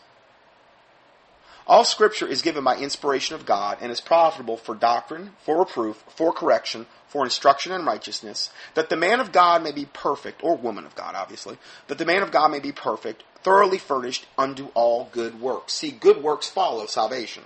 All 1.67 1.85
scripture 1.85 2.27
is 2.27 2.43
given 2.43 2.63
by 2.63 2.77
inspiration 2.77 3.35
of 3.35 3.47
God 3.47 3.79
and 3.81 3.91
is 3.91 4.01
profitable 4.01 4.59
for 4.59 4.75
doctrine, 4.75 5.31
for 5.45 5.59
reproof, 5.59 6.05
for 6.09 6.31
correction, 6.33 6.87
for 7.09 7.25
instruction 7.25 7.73
in 7.73 7.87
righteousness, 7.87 8.51
that 8.75 8.91
the 8.91 8.97
man 8.97 9.19
of 9.19 9.33
God 9.33 9.63
may 9.63 9.73
be 9.73 9.87
perfect, 9.87 10.45
or 10.45 10.57
woman 10.57 10.85
of 10.85 10.95
God, 10.95 11.15
obviously, 11.15 11.57
that 11.89 11.97
the 11.97 12.05
man 12.05 12.23
of 12.23 12.31
God 12.31 12.51
may 12.51 12.61
be 12.61 12.73
perfect, 12.73 13.23
thoroughly 13.43 13.79
furnished 13.79 14.27
unto 14.37 14.67
all 14.75 15.09
good 15.13 15.41
works. 15.41 15.73
See, 15.73 15.91
good 15.91 16.23
works 16.23 16.49
follow 16.49 16.85
salvation. 16.85 17.45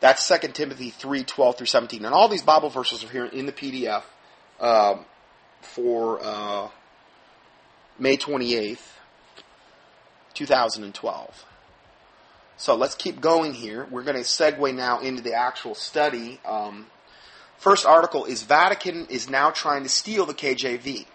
That's 0.00 0.26
2 0.26 0.48
Timothy 0.48 0.90
3, 0.90 1.24
12 1.24 1.58
through 1.58 1.66
17. 1.66 2.04
And 2.04 2.14
all 2.14 2.28
these 2.28 2.42
Bible 2.42 2.70
verses 2.70 3.04
are 3.04 3.08
here 3.08 3.26
in 3.26 3.46
the 3.46 3.52
PDF 3.52 4.02
um, 4.58 5.04
for 5.60 6.20
uh, 6.22 6.68
May 7.98 8.16
28th, 8.16 8.78
2012. 10.34 11.44
So 12.56 12.74
let's 12.76 12.94
keep 12.94 13.20
going 13.20 13.52
here. 13.52 13.86
We're 13.90 14.04
going 14.04 14.16
to 14.16 14.22
segue 14.22 14.74
now 14.74 15.00
into 15.00 15.22
the 15.22 15.34
actual 15.34 15.74
study. 15.74 16.40
Um, 16.44 16.86
first 17.58 17.84
article 17.84 18.24
is 18.24 18.42
Vatican 18.42 19.06
is 19.06 19.28
now 19.28 19.50
trying 19.50 19.82
to 19.82 19.88
steal 19.88 20.24
the 20.24 20.34
KJV. 20.34 21.06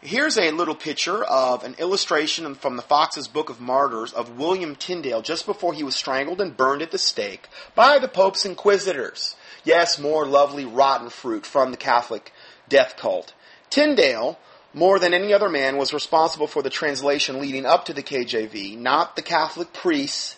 Here's 0.00 0.38
a 0.38 0.52
little 0.52 0.76
picture 0.76 1.24
of 1.24 1.64
an 1.64 1.74
illustration 1.78 2.54
from 2.54 2.76
the 2.76 2.82
Fox's 2.82 3.26
Book 3.26 3.50
of 3.50 3.60
Martyrs 3.60 4.12
of 4.12 4.38
William 4.38 4.76
Tyndale 4.76 5.22
just 5.22 5.44
before 5.44 5.74
he 5.74 5.82
was 5.82 5.96
strangled 5.96 6.40
and 6.40 6.56
burned 6.56 6.82
at 6.82 6.92
the 6.92 6.98
stake 6.98 7.48
by 7.74 7.98
the 7.98 8.06
Pope's 8.06 8.44
inquisitors. 8.44 9.34
Yes, 9.64 9.98
more 9.98 10.24
lovely 10.24 10.64
rotten 10.64 11.10
fruit 11.10 11.44
from 11.44 11.72
the 11.72 11.76
Catholic 11.76 12.32
death 12.68 12.96
cult. 12.96 13.34
Tyndale, 13.70 14.38
more 14.78 14.98
than 14.98 15.12
any 15.12 15.34
other 15.34 15.48
man, 15.48 15.76
was 15.76 15.92
responsible 15.92 16.46
for 16.46 16.62
the 16.62 16.70
translation 16.70 17.40
leading 17.40 17.66
up 17.66 17.84
to 17.86 17.92
the 17.92 18.02
KJV, 18.02 18.78
not 18.78 19.16
the 19.16 19.22
Catholic 19.22 19.72
priests, 19.72 20.36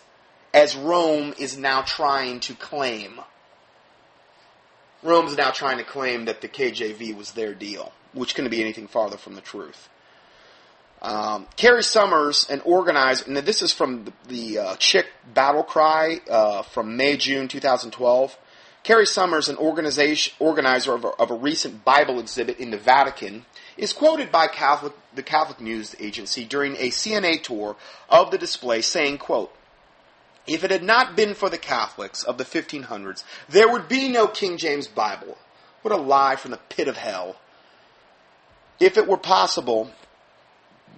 as 0.53 0.75
Rome 0.75 1.33
is 1.37 1.57
now 1.57 1.81
trying 1.81 2.41
to 2.41 2.55
claim. 2.55 3.21
Rome's 5.03 5.37
now 5.37 5.51
trying 5.51 5.77
to 5.77 5.83
claim 5.83 6.25
that 6.25 6.41
the 6.41 6.47
KJV 6.47 7.15
was 7.15 7.31
their 7.31 7.53
deal 7.53 7.93
which 8.13 8.35
couldn't 8.35 8.51
be 8.51 8.61
anything 8.61 8.87
farther 8.87 9.17
from 9.17 9.35
the 9.35 9.41
truth. 9.41 9.89
Um, 11.01 11.47
Cary 11.55 11.83
Summers, 11.83 12.47
an 12.49 12.61
organizer, 12.61 13.25
and 13.25 13.35
this 13.37 13.61
is 13.61 13.73
from 13.73 14.05
the, 14.05 14.13
the 14.27 14.59
uh, 14.59 14.75
Chick 14.75 15.07
Battle 15.33 15.63
Cry 15.63 16.19
uh, 16.29 16.61
from 16.61 16.95
May 16.95 17.17
June 17.17 17.47
2012. 17.47 18.37
Cary 18.83 19.05
Summers, 19.05 19.49
an 19.49 19.57
organization 19.57 20.33
organizer 20.39 20.93
of 20.93 21.05
a, 21.05 21.09
of 21.09 21.31
a, 21.31 21.35
recent 21.35 21.83
Bible 21.83 22.19
exhibit 22.19 22.59
in 22.59 22.71
the 22.71 22.77
Vatican, 22.77 23.45
is 23.81 23.93
quoted 23.93 24.31
by 24.31 24.47
Catholic, 24.47 24.93
the 25.15 25.23
Catholic 25.23 25.59
News 25.59 25.95
Agency 25.99 26.45
during 26.45 26.75
a 26.75 26.91
CNA 26.91 27.41
tour 27.41 27.75
of 28.07 28.29
the 28.29 28.37
display, 28.37 28.81
saying, 28.81 29.17
"quote 29.17 29.53
If 30.47 30.63
it 30.63 30.71
had 30.71 30.83
not 30.83 31.15
been 31.15 31.33
for 31.33 31.49
the 31.49 31.57
Catholics 31.57 32.23
of 32.23 32.37
the 32.37 32.45
1500s, 32.45 33.23
there 33.49 33.67
would 33.67 33.87
be 33.87 34.07
no 34.07 34.27
King 34.27 34.57
James 34.57 34.87
Bible. 34.87 35.37
What 35.81 35.93
a 35.93 35.97
lie 35.97 36.35
from 36.35 36.51
the 36.51 36.57
pit 36.57 36.87
of 36.87 36.97
hell." 36.97 37.37
If 38.79 38.97
it 38.97 39.07
were 39.07 39.17
possible, 39.17 39.91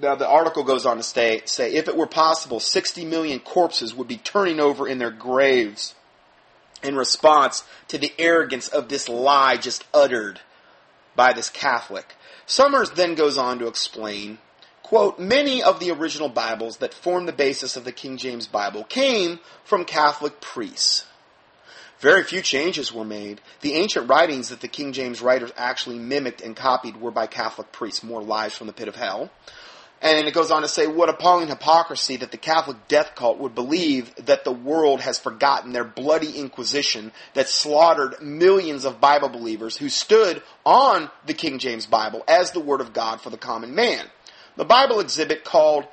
now 0.01 0.15
the 0.15 0.27
article 0.27 0.63
goes 0.63 0.85
on 0.85 0.97
to 0.97 1.03
say, 1.03 1.41
say, 1.45 1.73
if 1.73 1.87
it 1.87 1.95
were 1.95 2.07
possible, 2.07 2.59
60 2.59 3.05
million 3.05 3.39
corpses 3.39 3.93
would 3.93 4.07
be 4.07 4.17
turning 4.17 4.59
over 4.59 4.87
in 4.87 4.97
their 4.97 5.11
graves 5.11 5.93
in 6.81 6.95
response 6.95 7.63
to 7.87 7.97
the 7.97 8.13
arrogance 8.19 8.67
of 8.67 8.89
this 8.89 9.07
lie 9.07 9.55
just 9.55 9.85
uttered 9.93 10.41
by 11.15 11.33
this 11.33 11.49
Catholic. 11.49 12.15
Summers 12.45 12.91
then 12.91 13.15
goes 13.15 13.37
on 13.37 13.59
to 13.59 13.67
explain, 13.67 14.39
quote, 14.81 15.19
many 15.19 15.63
of 15.63 15.79
the 15.79 15.91
original 15.91 16.29
Bibles 16.29 16.77
that 16.77 16.93
form 16.93 17.25
the 17.25 17.31
basis 17.31 17.77
of 17.77 17.85
the 17.85 17.91
King 17.91 18.17
James 18.17 18.47
Bible 18.47 18.83
came 18.83 19.39
from 19.63 19.85
Catholic 19.85 20.41
priests. 20.41 21.05
Very 21.99 22.23
few 22.23 22.41
changes 22.41 22.91
were 22.91 23.05
made. 23.05 23.39
The 23.61 23.75
ancient 23.75 24.09
writings 24.09 24.49
that 24.49 24.59
the 24.59 24.67
King 24.67 24.91
James 24.91 25.21
writers 25.21 25.53
actually 25.55 25.99
mimicked 25.99 26.41
and 26.41 26.53
copied 26.53 26.97
were 26.97 27.11
by 27.11 27.27
Catholic 27.27 27.71
priests, 27.71 28.03
more 28.03 28.21
lies 28.21 28.53
from 28.53 28.67
the 28.67 28.73
pit 28.73 28.89
of 28.89 28.95
hell. 28.97 29.31
And 30.03 30.27
it 30.27 30.33
goes 30.33 30.51
on 30.51 30.63
to 30.63 30.67
say, 30.67 30.85
what 30.85 31.07
appalling 31.07 31.47
hypocrisy 31.47 32.17
that 32.17 32.31
the 32.31 32.37
Catholic 32.37 32.89
death 32.89 33.15
cult 33.15 33.39
would 33.39 33.55
believe 33.55 34.13
that 34.17 34.43
the 34.43 34.51
world 34.51 34.99
has 34.99 35.17
forgotten 35.17 35.71
their 35.71 35.85
bloody 35.85 36.37
inquisition 36.37 37.13
that 37.35 37.47
slaughtered 37.47 38.21
millions 38.21 38.83
of 38.83 38.99
Bible 38.99 39.29
believers 39.29 39.77
who 39.77 39.87
stood 39.87 40.43
on 40.65 41.09
the 41.25 41.33
King 41.33 41.57
James 41.57 41.85
Bible 41.85 42.21
as 42.27 42.51
the 42.51 42.59
Word 42.59 42.81
of 42.81 42.91
God 42.91 43.21
for 43.21 43.29
the 43.29 43.37
common 43.37 43.75
man. 43.75 44.05
The 44.57 44.65
Bible 44.65 44.99
exhibit 44.99 45.45
called 45.45 45.87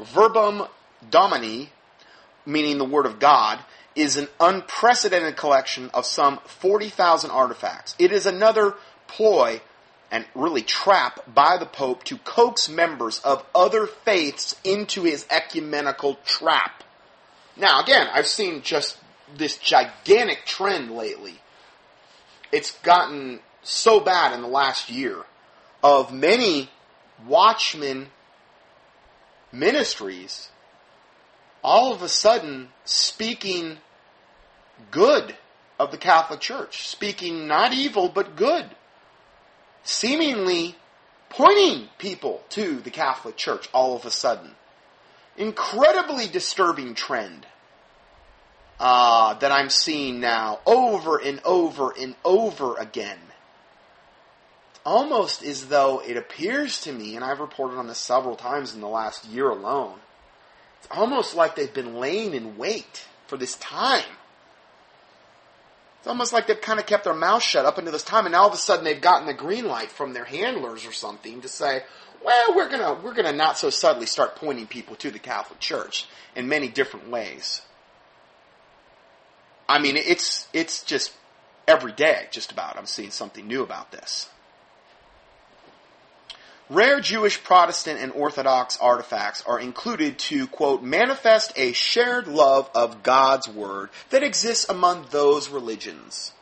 Verbum 0.00 0.62
Domini, 1.10 1.70
meaning 2.46 2.78
the 2.78 2.84
Word 2.86 3.04
of 3.04 3.18
God, 3.18 3.58
is 3.94 4.16
an 4.16 4.28
unprecedented 4.40 5.36
collection 5.36 5.90
of 5.92 6.06
some 6.06 6.38
40,000 6.46 7.30
artifacts. 7.30 7.94
It 7.98 8.10
is 8.10 8.24
another 8.24 8.74
ploy 9.06 9.60
and 10.10 10.24
really 10.34 10.62
trap 10.62 11.20
by 11.32 11.56
the 11.58 11.66
Pope 11.66 12.04
to 12.04 12.16
coax 12.18 12.68
members 12.68 13.18
of 13.20 13.44
other 13.54 13.86
faiths 13.86 14.56
into 14.64 15.02
his 15.02 15.26
ecumenical 15.30 16.14
trap. 16.24 16.82
Now, 17.56 17.82
again, 17.82 18.06
I've 18.12 18.26
seen 18.26 18.62
just 18.62 18.98
this 19.36 19.58
gigantic 19.58 20.46
trend 20.46 20.90
lately. 20.90 21.40
It's 22.52 22.70
gotten 22.82 23.40
so 23.62 24.00
bad 24.00 24.32
in 24.32 24.40
the 24.40 24.48
last 24.48 24.90
year 24.90 25.24
of 25.82 26.12
many 26.12 26.70
watchmen 27.26 28.08
ministries 29.52 30.50
all 31.62 31.92
of 31.92 32.02
a 32.02 32.08
sudden 32.08 32.68
speaking 32.84 33.78
good 34.90 35.36
of 35.78 35.90
the 35.90 35.98
Catholic 35.98 36.40
Church, 36.40 36.88
speaking 36.88 37.46
not 37.46 37.72
evil 37.72 38.08
but 38.08 38.36
good, 38.36 38.64
seemingly 39.88 40.76
pointing 41.30 41.88
people 41.96 42.42
to 42.50 42.78
the 42.80 42.90
Catholic 42.90 43.36
Church 43.36 43.68
all 43.72 43.96
of 43.96 44.04
a 44.04 44.10
sudden. 44.10 44.50
Incredibly 45.36 46.26
disturbing 46.26 46.94
trend 46.94 47.46
uh, 48.78 49.34
that 49.34 49.50
I'm 49.50 49.70
seeing 49.70 50.20
now 50.20 50.60
over 50.66 51.16
and 51.18 51.40
over 51.44 51.94
and 51.98 52.14
over 52.22 52.76
again. 52.76 53.18
Almost 54.84 55.42
as 55.42 55.68
though 55.68 56.00
it 56.00 56.16
appears 56.16 56.82
to 56.82 56.92
me, 56.92 57.16
and 57.16 57.24
I've 57.24 57.40
reported 57.40 57.78
on 57.78 57.86
this 57.86 57.98
several 57.98 58.36
times 58.36 58.74
in 58.74 58.80
the 58.80 58.88
last 58.88 59.24
year 59.26 59.48
alone, 59.48 59.98
it's 60.78 60.88
almost 60.90 61.34
like 61.34 61.56
they've 61.56 61.72
been 61.72 61.94
laying 61.94 62.34
in 62.34 62.58
wait 62.58 63.06
for 63.26 63.38
this 63.38 63.56
time 63.56 64.04
it's 65.98 66.06
almost 66.06 66.32
like 66.32 66.46
they've 66.46 66.60
kind 66.60 66.78
of 66.78 66.86
kept 66.86 67.04
their 67.04 67.14
mouth 67.14 67.42
shut 67.42 67.66
up 67.66 67.78
until 67.78 67.92
this 67.92 68.02
time, 68.02 68.26
and 68.26 68.32
now 68.32 68.42
all 68.42 68.48
of 68.48 68.54
a 68.54 68.56
sudden 68.56 68.84
they've 68.84 69.00
gotten 69.00 69.26
the 69.26 69.34
green 69.34 69.66
light 69.66 69.90
from 69.90 70.12
their 70.12 70.24
handlers 70.24 70.86
or 70.86 70.92
something 70.92 71.40
to 71.40 71.48
say, 71.48 71.82
"Well, 72.22 72.54
we're 72.54 72.68
gonna 72.68 72.94
we're 72.94 73.14
gonna 73.14 73.32
not 73.32 73.58
so 73.58 73.70
subtly 73.70 74.06
start 74.06 74.36
pointing 74.36 74.66
people 74.66 74.96
to 74.96 75.10
the 75.10 75.18
Catholic 75.18 75.58
Church 75.58 76.06
in 76.36 76.48
many 76.48 76.68
different 76.68 77.08
ways." 77.08 77.62
I 79.68 79.78
mean, 79.80 79.96
it's 79.96 80.46
it's 80.52 80.82
just 80.82 81.12
every 81.66 81.92
day, 81.92 82.28
just 82.30 82.52
about. 82.52 82.78
I'm 82.78 82.86
seeing 82.86 83.10
something 83.10 83.46
new 83.46 83.62
about 83.62 83.90
this. 83.90 84.28
Rare 86.70 87.00
Jewish 87.00 87.42
Protestant 87.42 87.98
and 88.00 88.12
Orthodox 88.12 88.76
artifacts 88.78 89.42
are 89.46 89.58
included 89.58 90.18
to, 90.18 90.46
quote, 90.46 90.82
manifest 90.82 91.52
a 91.56 91.72
shared 91.72 92.28
love 92.28 92.70
of 92.74 93.02
God's 93.02 93.48
Word 93.48 93.88
that 94.10 94.22
exists 94.22 94.68
among 94.68 95.06
those 95.10 95.48
religions. 95.48 96.32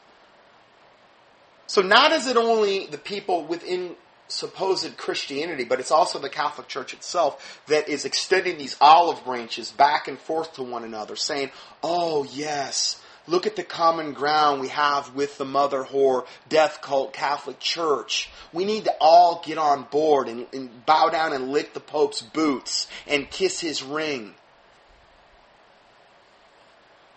So 1.69 1.81
not 1.83 2.13
is 2.13 2.27
it 2.27 2.37
only 2.37 2.87
the 2.87 2.99
people 2.99 3.45
within 3.45 3.95
supposed 4.29 4.97
Christianity, 4.97 5.65
but 5.65 5.79
it's 5.79 5.93
also 5.93 6.19
the 6.19 6.29
Catholic 6.29 6.67
Church 6.67 6.93
itself 6.93 7.61
that 7.69 7.89
is 7.89 8.05
extending 8.05 8.59
these 8.59 8.77
olive 8.81 9.25
branches 9.25 9.71
back 9.71 10.09
and 10.09 10.19
forth 10.19 10.55
to 10.55 10.65
one 10.65 10.83
another, 10.83 11.15
saying, 11.15 11.51
oh 11.83 12.25
yes, 12.25 13.01
Look 13.29 13.47
at 13.47 13.57
the 13.57 13.65
common 13.65 14.13
ground 14.13 14.61
we 14.61 14.69
have 14.69 15.15
with 15.15 15.37
the 15.37 15.45
mother 15.45 15.83
whore, 15.83 16.27
death 16.49 16.81
cult, 16.81 17.13
Catholic 17.13 17.59
Church. 17.59 18.31
We 18.53 18.65
need 18.65 18.85
to 18.85 18.95
all 19.01 19.43
get 19.45 19.59
on 19.59 19.85
board 19.85 20.29
and, 20.29 20.47
and 20.53 20.87
bow 20.87 21.09
down 21.09 21.33
and 21.33 21.51
lick 21.51 21.75
the 21.75 21.81
Pope's 21.81 22.23
boots 22.23 22.87
and 23.07 23.29
kiss 23.29 23.61
his 23.61 23.83
ring. 23.83 24.35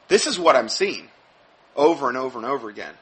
This 0.07 0.25
is 0.25 0.39
what 0.39 0.55
I'm 0.55 0.69
seeing 0.69 1.09
over 1.75 2.09
and 2.09 2.17
over 2.17 2.39
and 2.39 2.47
over 2.47 2.69
again. 2.69 2.95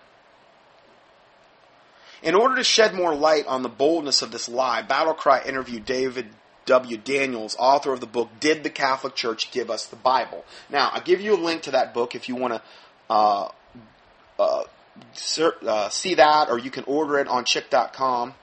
In 2.21 2.35
order 2.35 2.55
to 2.55 2.63
shed 2.63 2.93
more 2.93 3.15
light 3.15 3.47
on 3.47 3.63
the 3.63 3.69
boldness 3.69 4.21
of 4.21 4.31
this 4.31 4.49
lie, 4.49 4.81
Battlecry 4.81 5.45
interviewed 5.45 5.85
David 5.85 6.27
W. 6.65 6.97
Daniels, 6.97 7.55
author 7.57 7.93
of 7.93 8.01
the 8.01 8.07
book 8.07 8.29
Did 8.39 8.63
the 8.63 8.69
Catholic 8.69 9.15
Church 9.15 9.51
Give 9.51 9.69
Us 9.69 9.85
the 9.85 9.95
Bible? 9.95 10.43
Now, 10.69 10.89
I'll 10.91 11.01
give 11.01 11.21
you 11.21 11.35
a 11.35 11.37
link 11.37 11.61
to 11.63 11.71
that 11.71 11.93
book 11.93 12.13
if 12.13 12.27
you 12.27 12.35
want 12.35 12.53
to 12.53 12.61
uh, 13.09 13.49
uh, 14.39 14.63
uh, 15.65 15.89
see 15.89 16.15
that, 16.15 16.49
or 16.49 16.57
you 16.57 16.71
can 16.71 16.83
order 16.85 17.19
it 17.19 17.27
on 17.27 17.45
chick.com. 17.45 18.33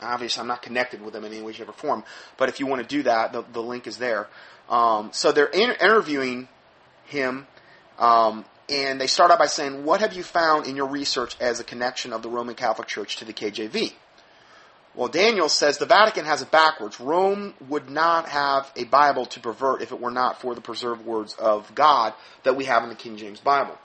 Obviously, 0.00 0.40
I'm 0.40 0.46
not 0.46 0.62
connected 0.62 1.00
with 1.02 1.14
them 1.14 1.24
in 1.24 1.32
any 1.32 1.42
way, 1.42 1.52
shape, 1.52 1.68
or 1.68 1.72
form, 1.72 2.04
but 2.36 2.48
if 2.48 2.60
you 2.60 2.66
want 2.66 2.82
to 2.82 2.88
do 2.88 3.02
that, 3.04 3.32
the, 3.32 3.44
the 3.52 3.62
link 3.62 3.86
is 3.86 3.96
there. 3.96 4.28
Um, 4.68 5.10
so 5.12 5.32
they're 5.32 5.46
in- 5.46 5.76
interviewing 5.80 6.48
him, 7.06 7.46
um, 7.98 8.44
and 8.68 9.00
they 9.00 9.06
start 9.06 9.30
out 9.30 9.38
by 9.38 9.46
saying, 9.46 9.84
What 9.84 10.00
have 10.00 10.14
you 10.14 10.22
found 10.22 10.66
in 10.66 10.76
your 10.76 10.86
research 10.86 11.36
as 11.40 11.60
a 11.60 11.64
connection 11.64 12.12
of 12.12 12.22
the 12.22 12.28
Roman 12.28 12.54
Catholic 12.54 12.88
Church 12.88 13.16
to 13.16 13.24
the 13.24 13.32
KJV? 13.32 13.92
Well, 14.94 15.08
Daniel 15.08 15.48
says 15.48 15.78
the 15.78 15.86
Vatican 15.86 16.24
has 16.24 16.40
it 16.40 16.52
backwards. 16.52 17.00
Rome 17.00 17.54
would 17.68 17.90
not 17.90 18.28
have 18.28 18.70
a 18.76 18.84
Bible 18.84 19.26
to 19.26 19.40
pervert 19.40 19.82
if 19.82 19.90
it 19.90 20.00
were 20.00 20.12
not 20.12 20.40
for 20.40 20.54
the 20.54 20.60
preserved 20.60 21.04
words 21.04 21.34
of 21.34 21.74
God 21.74 22.14
that 22.44 22.54
we 22.54 22.66
have 22.66 22.84
in 22.84 22.90
the 22.90 22.94
King 22.94 23.16
James 23.16 23.40
Bible. 23.40 23.76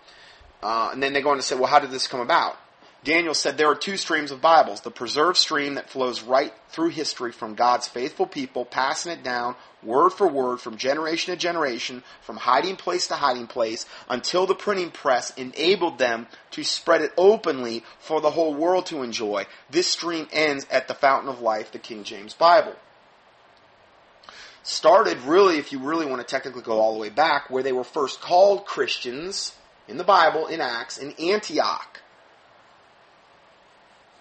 Uh, 0.61 0.89
and 0.91 1.01
then 1.01 1.13
they 1.13 1.21
go 1.21 1.29
on 1.29 1.37
to 1.37 1.43
say, 1.43 1.55
well, 1.55 1.67
how 1.67 1.79
did 1.79 1.91
this 1.91 2.07
come 2.07 2.19
about? 2.19 2.57
Daniel 3.03 3.33
said 3.33 3.57
there 3.57 3.69
are 3.69 3.75
two 3.75 3.95
streams 3.95 4.29
of 4.29 4.41
Bibles 4.41 4.81
the 4.81 4.91
preserved 4.91 5.37
stream 5.37 5.75
that 5.75 5.89
flows 5.89 6.21
right 6.21 6.53
through 6.69 6.89
history 6.89 7.31
from 7.31 7.55
God's 7.55 7.87
faithful 7.87 8.27
people, 8.27 8.65
passing 8.65 9.11
it 9.11 9.23
down 9.23 9.55
word 9.81 10.09
for 10.09 10.27
word 10.27 10.59
from 10.59 10.75
generation 10.75 11.33
to 11.33 11.39
generation, 11.39 12.03
from 12.21 12.35
hiding 12.35 12.75
place 12.75 13.07
to 13.07 13.13
hiding 13.13 13.47
place, 13.47 13.85
until 14.09 14.45
the 14.45 14.55
printing 14.55 14.91
press 14.91 15.31
enabled 15.37 15.97
them 15.97 16.27
to 16.51 16.63
spread 16.63 17.01
it 17.01 17.13
openly 17.17 17.83
for 17.99 18.19
the 18.19 18.31
whole 18.31 18.53
world 18.53 18.85
to 18.87 19.01
enjoy. 19.01 19.45
This 19.69 19.87
stream 19.87 20.27
ends 20.33 20.67
at 20.69 20.89
the 20.89 20.93
fountain 20.93 21.29
of 21.29 21.39
life, 21.39 21.71
the 21.71 21.79
King 21.79 22.03
James 22.03 22.33
Bible. 22.33 22.75
Started 24.63 25.17
really, 25.19 25.57
if 25.57 25.71
you 25.71 25.79
really 25.79 26.05
want 26.05 26.19
to 26.19 26.27
technically 26.27 26.61
go 26.61 26.79
all 26.79 26.93
the 26.93 26.99
way 26.99 27.09
back, 27.09 27.49
where 27.49 27.63
they 27.63 27.71
were 27.71 27.85
first 27.85 28.19
called 28.19 28.65
Christians 28.65 29.53
in 29.89 29.97
the 29.97 30.03
Bible, 30.03 30.45
in 30.47 30.61
Acts, 30.61 30.99
in 30.99 31.13
Antioch. 31.13 31.99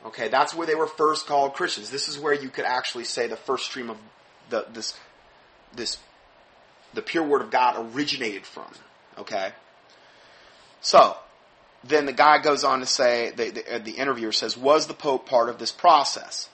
Okay, 0.07 0.29
that's 0.29 0.55
where 0.55 0.67
they 0.67 0.75
were 0.75 0.87
first 0.87 1.27
called 1.27 1.55
Christians. 1.55 1.91
This 1.91 2.09
is 2.09 2.19
where 2.19 2.33
you 2.33 2.49
could 2.49 2.65
actually 2.65 3.05
say 3.05 3.27
the 3.27 3.37
first 3.37 3.67
stream 3.67 3.91
of 3.91 3.99
the 4.49 4.67
this 4.73 4.99
this 5.75 5.99
the 6.95 7.03
pure 7.03 7.23
word 7.23 7.43
of 7.43 7.51
God 7.51 7.95
originated 7.95 8.47
from. 8.47 8.69
Okay, 9.19 9.53
so 10.81 11.17
then 11.85 12.07
the 12.07 12.13
guy 12.13 12.39
goes 12.39 12.65
on 12.65 12.81
to 12.81 12.87
say 12.87 13.33
the, 13.37 13.51
the, 13.51 13.75
uh, 13.75 13.79
the 13.79 13.93
interviewer 13.93 14.33
says, 14.33 14.57
"Was 14.57 14.87
the 14.87 14.95
Pope 14.95 15.29
part 15.29 15.51
of 15.51 15.59
this 15.59 15.73
process?" 15.73 16.49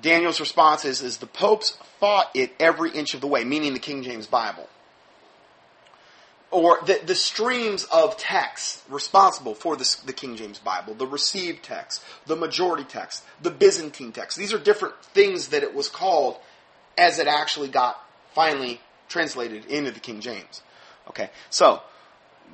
Daniel's 0.00 0.38
response 0.38 0.84
is, 0.84 1.02
"Is 1.02 1.16
the 1.16 1.26
popes 1.26 1.76
fought 1.98 2.30
it 2.34 2.54
every 2.60 2.92
inch 2.92 3.14
of 3.14 3.20
the 3.20 3.26
way," 3.26 3.42
meaning 3.42 3.72
the 3.72 3.80
King 3.80 4.04
James 4.04 4.28
Bible 4.28 4.68
or 6.50 6.78
the, 6.86 7.00
the 7.04 7.14
streams 7.14 7.84
of 7.84 8.16
text 8.16 8.82
responsible 8.88 9.54
for 9.54 9.76
this, 9.76 9.96
the 9.96 10.12
King 10.12 10.36
James 10.36 10.58
Bible, 10.58 10.94
the 10.94 11.06
received 11.06 11.62
text, 11.62 12.02
the 12.26 12.36
majority 12.36 12.84
text, 12.84 13.24
the 13.42 13.50
Byzantine 13.50 14.12
text. 14.12 14.38
These 14.38 14.52
are 14.52 14.58
different 14.58 14.94
things 15.02 15.48
that 15.48 15.62
it 15.62 15.74
was 15.74 15.88
called 15.88 16.36
as 16.96 17.18
it 17.18 17.26
actually 17.26 17.68
got 17.68 18.02
finally 18.34 18.80
translated 19.08 19.66
into 19.66 19.90
the 19.90 20.00
King 20.00 20.20
James. 20.20 20.62
Okay, 21.08 21.30
so 21.50 21.82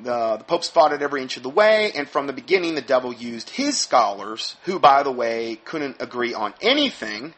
the, 0.02 0.36
the 0.38 0.44
Pope 0.44 0.64
spotted 0.64 1.02
every 1.02 1.22
inch 1.22 1.36
of 1.36 1.42
the 1.42 1.50
way, 1.50 1.92
and 1.94 2.08
from 2.08 2.26
the 2.26 2.32
beginning, 2.32 2.74
the 2.74 2.82
devil 2.82 3.12
used 3.12 3.50
his 3.50 3.78
scholars, 3.78 4.56
who, 4.64 4.78
by 4.78 5.02
the 5.02 5.12
way, 5.12 5.56
couldn't 5.64 6.00
agree 6.00 6.34
on 6.34 6.54
anything 6.60 7.34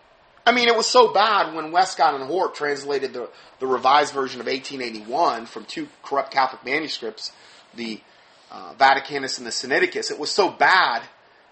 I 0.46 0.52
mean, 0.52 0.68
it 0.68 0.76
was 0.76 0.86
so 0.86 1.12
bad 1.12 1.54
when 1.54 1.72
Westcott 1.72 2.14
and 2.14 2.22
Hort 2.22 2.54
translated 2.54 3.12
the, 3.12 3.28
the 3.58 3.66
revised 3.66 4.14
version 4.14 4.40
of 4.40 4.46
1881 4.46 5.46
from 5.46 5.64
two 5.64 5.88
corrupt 6.04 6.30
Catholic 6.30 6.64
manuscripts, 6.64 7.32
the 7.74 8.00
uh, 8.52 8.74
Vaticanus 8.74 9.38
and 9.38 9.46
the 9.46 9.50
Sinaiticus. 9.50 10.12
It 10.12 10.20
was 10.20 10.30
so 10.30 10.48
bad, 10.48 11.02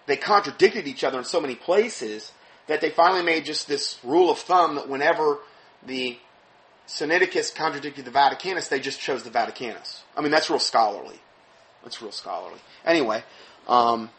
they 0.05 0.15
contradicted 0.15 0.87
each 0.87 1.03
other 1.03 1.17
in 1.17 1.25
so 1.25 1.41
many 1.41 1.55
places 1.55 2.31
that 2.67 2.79
they 2.79 2.89
finally 2.89 3.23
made 3.23 3.43
just 3.43 3.67
this 3.67 3.99
rule 4.01 4.31
of 4.31 4.39
thumb 4.39 4.75
that 4.75 4.87
whenever 4.87 5.39
the 5.85 6.17
Sinaiticus 6.87 7.53
contradicted 7.53 8.05
the 8.05 8.11
Vaticanus, 8.11 8.69
they 8.69 8.79
just 8.79 9.01
chose 9.01 9.23
the 9.23 9.29
Vaticanus. 9.29 10.03
I 10.15 10.21
mean, 10.21 10.31
that's 10.31 10.49
real 10.49 10.59
scholarly. 10.59 11.19
That's 11.83 12.01
real 12.01 12.13
scholarly. 12.13 12.59
Anyway, 12.85 13.23
um, 13.67 14.09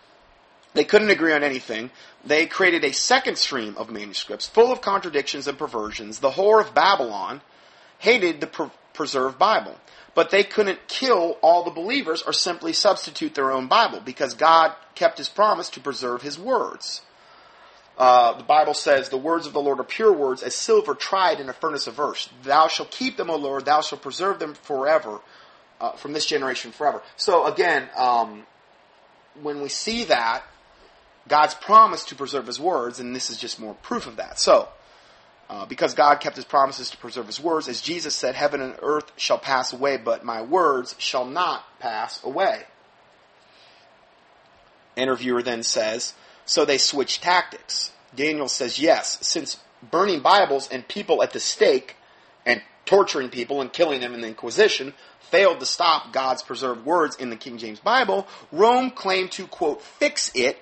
they 0.77 0.85
couldn't 0.85 1.11
agree 1.11 1.33
on 1.33 1.43
anything. 1.43 1.91
They 2.25 2.47
created 2.47 2.85
a 2.85 2.93
second 2.93 3.39
stream 3.39 3.77
of 3.77 3.91
manuscripts 3.91 4.47
full 4.47 4.73
of 4.73 4.81
contradictions 4.81 5.47
and 5.47 5.59
perversions. 5.59 6.21
The 6.21 6.31
whore 6.31 6.61
of 6.61 6.75
Babylon 6.75 7.41
hated 7.99 8.41
the 8.41 8.47
pre- 8.47 8.71
preserved 8.93 9.39
Bible. 9.39 9.77
But 10.15 10.31
they 10.31 10.45
couldn't 10.45 10.89
kill 10.89 11.37
all 11.43 11.63
the 11.63 11.71
believers 11.71 12.23
or 12.23 12.33
simply 12.33 12.73
substitute 12.73 13.35
their 13.35 13.53
own 13.53 13.67
Bible 13.67 14.01
because 14.01 14.35
God 14.35 14.73
kept 14.95 15.19
his 15.19 15.29
promise 15.29 15.69
to 15.71 15.81
preserve 15.81 16.23
his 16.23 16.39
words. 16.39 17.03
Uh, 17.99 18.37
the 18.37 18.45
Bible 18.45 18.75
says, 18.75 19.09
The 19.09 19.17
words 19.17 19.47
of 19.47 19.53
the 19.53 19.61
Lord 19.61 19.81
are 19.81 19.85
pure 19.85 20.13
words, 20.13 20.43
as 20.43 20.55
silver 20.55 20.95
tried 20.95 21.41
in 21.41 21.49
a 21.49 21.53
furnace 21.53 21.87
of 21.87 21.99
earth. 22.01 22.29
Thou 22.43 22.69
shalt 22.69 22.91
keep 22.91 23.17
them, 23.17 23.31
O 23.31 23.37
Lord, 23.37 23.65
thou 23.65 23.81
shalt 23.81 24.03
preserve 24.03 24.39
them 24.39 24.55
forever, 24.55 25.21
uh, 25.81 25.93
from 25.93 26.13
this 26.13 26.27
generation 26.27 26.73
forever. 26.73 27.03
So 27.17 27.47
again, 27.47 27.89
um, 27.97 28.47
when 29.41 29.63
we 29.63 29.69
see 29.69 30.05
that, 30.05 30.45
God's 31.29 31.55
promise 31.55 32.05
to 32.07 32.15
preserve 32.15 32.47
his 32.47 32.61
words, 32.61 33.01
and 33.01 33.15
this 33.15 33.31
is 33.31 33.39
just 33.39 33.59
more 33.59 33.75
proof 33.75 34.07
of 34.07 34.17
that. 34.17 34.39
So, 34.39 34.69
uh, 35.49 35.67
because 35.67 35.95
God 35.95 36.21
kept 36.21 36.37
his 36.37 36.45
promises 36.45 36.91
to 36.91 36.97
preserve 36.97 37.27
his 37.27 37.41
words, 37.41 37.69
as 37.69 37.81
Jesus 37.81 38.15
said, 38.15 38.35
heaven 38.35 38.61
and 38.61 38.75
earth 38.83 39.13
shall 39.17 39.39
pass 39.39 39.73
away, 39.73 39.97
but 39.97 40.25
my 40.25 40.43
words 40.43 40.95
shall 40.99 41.25
not 41.25 41.65
pass 41.79 42.23
away. 42.25 42.63
Interviewer 44.97 45.43
then 45.43 45.63
says, 45.63 46.15
so 46.47 46.65
they 46.65 46.79
switched 46.79 47.23
tactics. 47.23 47.93
Daniel 48.15 48.49
says, 48.49 48.79
yes, 48.79 49.19
since 49.21 49.59
burning 49.91 50.21
Bibles 50.21 50.69
and 50.69 50.87
people 50.87 51.23
at 51.23 51.33
the 51.33 51.41
stake 51.41 51.97
and 52.45 52.63
torturing 52.87 53.29
people 53.29 53.61
and 53.61 53.73
killing 53.73 54.01
them 54.01 54.15
in 54.15 54.21
the 54.21 54.29
Inquisition 54.29 54.95
failed 55.21 55.61
to 55.61 55.67
stop 55.67 56.13
God's 56.13 56.43
preserved 56.43 56.87
words 56.87 57.17
in 57.17 57.31
the 57.31 57.37
King 57.37 57.59
James 57.59 57.81
Bible, 57.81 58.27
Rome 58.53 58.91
claimed 58.91 59.33
to, 59.33 59.47
quote, 59.47 59.83
fix 59.83 60.31
it 60.35 60.59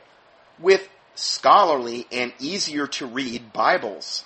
with 0.59 0.89
scholarly 1.15 2.07
and 2.11 2.33
easier 2.39 2.87
to 2.87 3.07
read 3.07 3.53
Bibles, 3.53 4.25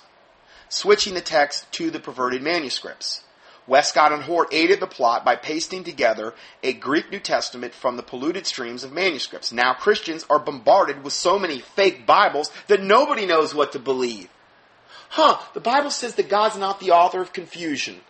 switching 0.69 1.13
the 1.13 1.21
text 1.21 1.71
to 1.73 1.91
the 1.91 1.99
perverted 1.99 2.41
manuscripts. 2.41 3.23
Westcott 3.67 4.11
and 4.11 4.23
Hort 4.23 4.51
aided 4.51 4.79
the 4.79 4.87
plot 4.87 5.23
by 5.23 5.35
pasting 5.35 5.83
together 5.83 6.33
a 6.63 6.73
Greek 6.73 7.11
New 7.11 7.19
Testament 7.19 7.73
from 7.73 7.97
the 7.97 8.03
polluted 8.03 8.47
streams 8.47 8.83
of 8.83 8.91
manuscripts. 8.91 9.51
Now 9.51 9.73
Christians 9.73 10.25
are 10.29 10.39
bombarded 10.39 11.03
with 11.03 11.13
so 11.13 11.37
many 11.37 11.59
fake 11.59 12.05
Bibles 12.07 12.51
that 12.67 12.81
nobody 12.81 13.27
knows 13.27 13.53
what 13.53 13.71
to 13.73 13.79
believe. 13.79 14.27
Huh, 15.09 15.39
the 15.53 15.59
Bible 15.59 15.91
says 15.91 16.15
that 16.15 16.29
God's 16.29 16.57
not 16.57 16.79
the 16.79 16.91
author 16.91 17.21
of 17.21 17.31
confusion. 17.31 18.01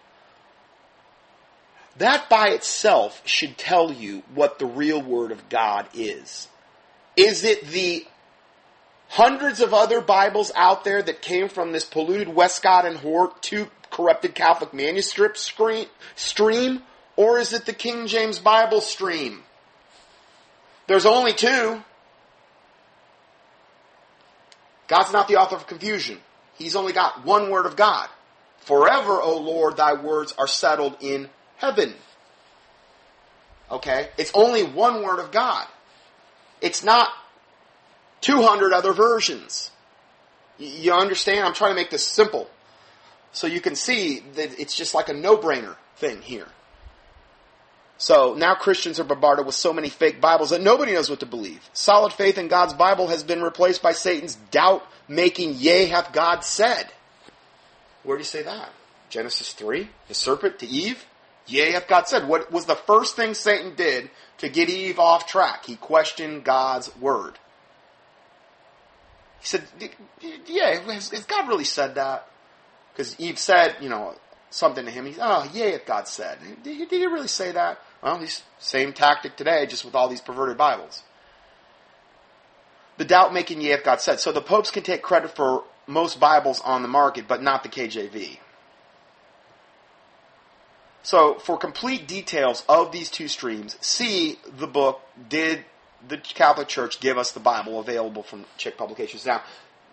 That 1.98 2.30
by 2.30 2.50
itself 2.50 3.22
should 3.26 3.58
tell 3.58 3.92
you 3.92 4.24
what 4.34 4.60
the 4.60 4.66
real 4.66 5.02
Word 5.02 5.32
of 5.32 5.50
God 5.50 5.88
is. 5.94 6.48
Is 7.20 7.44
it 7.44 7.68
the 7.68 8.08
hundreds 9.10 9.60
of 9.60 9.74
other 9.74 10.00
Bibles 10.00 10.54
out 10.56 10.86
there 10.86 11.02
that 11.02 11.22
came 11.22 11.50
from 11.50 11.74
this 11.74 11.84
polluted 11.84 12.30
Westcott 12.30 12.86
and 12.86 12.96
Hort, 12.96 13.42
two 13.42 13.68
corrupted 13.92 14.36
Catholic 14.36 14.74
manuscript 14.74 15.38
stream? 15.38 16.82
Or 17.18 17.38
is 17.38 17.52
it 17.52 17.66
the 17.66 17.74
King 17.74 18.08
James 18.08 18.40
Bible 18.40 18.80
stream? 18.80 19.44
There's 20.88 21.06
only 21.06 21.34
two. 21.34 21.84
God's 24.88 25.12
not 25.12 25.28
the 25.28 25.36
author 25.36 25.58
of 25.58 25.68
confusion. 25.68 26.20
He's 26.56 26.78
only 26.78 26.94
got 26.94 27.26
one 27.26 27.52
word 27.52 27.66
of 27.66 27.76
God. 27.76 28.08
Forever, 28.60 29.22
O 29.22 29.40
Lord, 29.40 29.76
thy 29.76 29.92
words 29.92 30.34
are 30.38 30.48
settled 30.48 30.96
in 31.02 31.30
heaven. 31.58 31.96
Okay? 33.70 34.08
It's 34.18 34.32
only 34.34 34.64
one 34.64 35.04
word 35.04 35.20
of 35.20 35.32
God. 35.34 35.68
It's 36.62 36.84
not 36.84 37.10
200 38.22 38.74
other 38.74 38.94
versions. 38.94 39.72
You 40.58 40.94
understand? 40.94 41.46
I'm 41.46 41.54
trying 41.54 41.72
to 41.72 41.76
make 41.76 41.90
this 41.90 42.06
simple. 42.06 42.50
So 43.32 43.48
you 43.48 43.62
can 43.62 43.76
see 43.76 44.20
that 44.36 44.60
it's 44.60 44.76
just 44.76 44.94
like 44.94 45.10
a 45.10 45.14
no-brainer 45.14 45.76
thing 45.96 46.22
here. 46.22 46.48
So 47.98 48.34
now 48.34 48.56
Christians 48.56 49.00
are 49.00 49.04
bombarded 49.04 49.46
with 49.46 49.56
so 49.56 49.74
many 49.74 49.90
fake 49.90 50.22
Bibles 50.22 50.52
that 50.52 50.62
nobody 50.62 50.94
knows 50.94 51.10
what 51.10 51.20
to 51.20 51.26
believe. 51.26 51.70
Solid 51.74 52.14
faith 52.14 52.38
in 52.38 52.48
God's 52.48 52.74
Bible 52.74 53.08
has 53.08 53.24
been 53.24 53.42
replaced 53.42 53.82
by 53.82 53.92
Satan's 53.92 54.36
doubt 54.36 54.86
making, 55.08 55.56
yea, 55.56 55.86
hath 55.86 56.14
God 56.14 56.46
said. 56.46 56.90
Where 58.04 58.16
do 58.16 58.22
you 58.22 58.26
say 58.26 58.42
that? 58.44 58.70
Genesis 59.10 59.52
3? 59.52 59.90
The 60.08 60.14
serpent 60.14 60.60
to 60.60 60.68
Eve? 60.68 61.06
Yea, 61.50 61.72
hath 61.72 61.88
God 61.88 62.08
said. 62.08 62.28
What 62.28 62.52
was 62.52 62.66
the 62.66 62.76
first 62.76 63.16
thing 63.16 63.34
Satan 63.34 63.76
did 63.76 64.10
to 64.38 64.50
get 64.50 64.70
Eve 64.70 65.00
off 65.00 65.28
track? 65.28 65.66
He 65.66 65.76
questioned 65.76 66.44
God's 66.44 66.96
word. 66.98 67.40
He 69.40 69.48
said, 69.48 69.64
yeah, 70.48 70.80
has, 70.92 71.10
has 71.10 71.26
God 71.26 71.48
really 71.48 71.64
said 71.64 71.96
that? 71.96 72.28
Because 72.94 73.20
Eve 73.20 73.40
said, 73.40 73.78
you 73.82 73.90
know, 73.90 74.16
something 74.50 74.86
to 74.86 74.92
him. 74.92 75.06
He's, 75.06 75.20
oh, 75.22 75.50
yeah, 75.54 75.66
if 75.66 75.86
God 75.86 76.08
said. 76.08 76.40
Did, 76.64 76.90
did 76.90 76.92
he 76.92 77.06
really 77.06 77.28
say 77.28 77.52
that? 77.52 77.80
Well, 78.04 78.20
he's 78.20 78.44
same 78.60 78.94
tactic 78.94 79.36
today, 79.36 79.66
just 79.66 79.86
with 79.86 79.96
all 79.96 80.10
these 80.10 80.22
perverted 80.22 80.58
Bibles. 80.58 81.04
The 82.98 83.06
doubt 83.06 83.34
making, 83.34 83.62
yeah, 83.62 83.76
if 83.76 83.84
God 83.84 84.02
said. 84.02 84.20
So 84.20 84.32
the 84.32 84.42
popes 84.42 84.72
can 84.72 84.84
take 84.84 85.02
credit 85.02 85.36
for 85.36 85.64
most 85.88 86.20
Bibles 86.20 86.60
on 86.62 86.82
the 86.82 86.88
market, 86.90 87.28
but 87.28 87.42
not 87.42 87.64
the 87.64 87.70
KJV. 87.70 88.40
So, 91.02 91.36
for 91.36 91.58
complete 91.58 92.08
details 92.08 92.64
of 92.68 92.92
these 92.92 93.10
two 93.10 93.28
streams, 93.28 93.78
see 93.82 94.38
the 94.58 94.68
book, 94.68 95.02
Did 95.30 95.64
the 96.08 96.18
Catholic 96.18 96.68
Church 96.68 97.00
Give 97.00 97.18
Us 97.18 97.32
the 97.32 97.40
Bible, 97.40 97.80
available 97.80 98.24
from 98.24 98.46
Chick 98.58 98.78
Publications. 98.78 99.26
Now, 99.26 99.42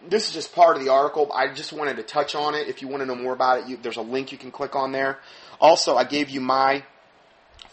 this 0.09 0.29
is 0.29 0.35
just 0.35 0.55
part 0.55 0.77
of 0.77 0.85
the 0.85 0.91
article. 0.91 1.31
I 1.33 1.53
just 1.53 1.73
wanted 1.73 1.97
to 1.97 2.03
touch 2.03 2.35
on 2.35 2.55
it. 2.55 2.69
If 2.69 2.83
you 2.83 2.89
want 2.89 3.03
to 3.03 3.07
know 3.07 3.15
more 3.15 3.33
about 3.33 3.61
it, 3.61 3.69
you, 3.69 3.79
there's 3.81 3.97
a 3.97 4.03
link 4.03 4.33
you 4.33 4.39
can 4.39 4.51
click 4.51 4.77
on 4.77 4.93
there. 4.93 5.19
Also, 5.61 5.97
I 5.97 6.05
gave 6.05 6.29
you 6.29 6.41
my 6.41 6.85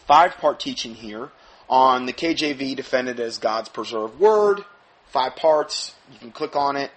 five 0.05 0.37
part 0.37 0.59
teaching 0.59 0.95
here 0.95 1.29
on 1.69 2.05
the 2.05 2.13
KJV 2.13 2.75
defended 2.75 3.19
as 3.19 3.37
God's 3.37 3.69
preserved 3.69 4.19
word, 4.19 4.63
five 5.07 5.35
parts. 5.35 5.95
You 6.11 6.19
can 6.19 6.31
click 6.31 6.55
on 6.55 6.75
it. 6.75 6.91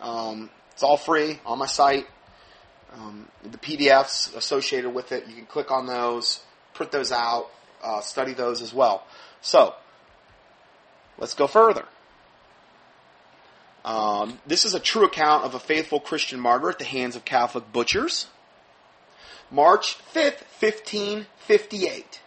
Um, 0.00 0.50
it's 0.72 0.82
all 0.82 0.96
free 0.96 1.40
on 1.46 1.58
my 1.58 1.66
site. 1.66 2.06
Um, 2.94 3.28
the 3.42 3.58
PDFs 3.58 4.36
associated 4.36 4.90
with 4.90 5.12
it, 5.12 5.26
you 5.26 5.34
can 5.34 5.46
click 5.46 5.70
on 5.70 5.86
those, 5.86 6.40
print 6.74 6.92
those 6.92 7.10
out, 7.10 7.50
uh, 7.82 8.00
study 8.00 8.34
those 8.34 8.62
as 8.62 8.72
well. 8.72 9.04
So, 9.40 9.74
let's 11.18 11.34
go 11.34 11.46
further. 11.46 11.84
Um, 13.84 14.38
this 14.46 14.64
is 14.64 14.74
a 14.74 14.80
true 14.80 15.04
account 15.04 15.44
of 15.44 15.54
a 15.54 15.58
faithful 15.58 16.00
Christian 16.00 16.40
martyr 16.40 16.70
at 16.70 16.78
the 16.78 16.84
hands 16.84 17.16
of 17.16 17.24
Catholic 17.24 17.70
butchers. 17.72 18.28
March 19.50 19.98
5th, 20.14 20.42
1558. 20.60 22.20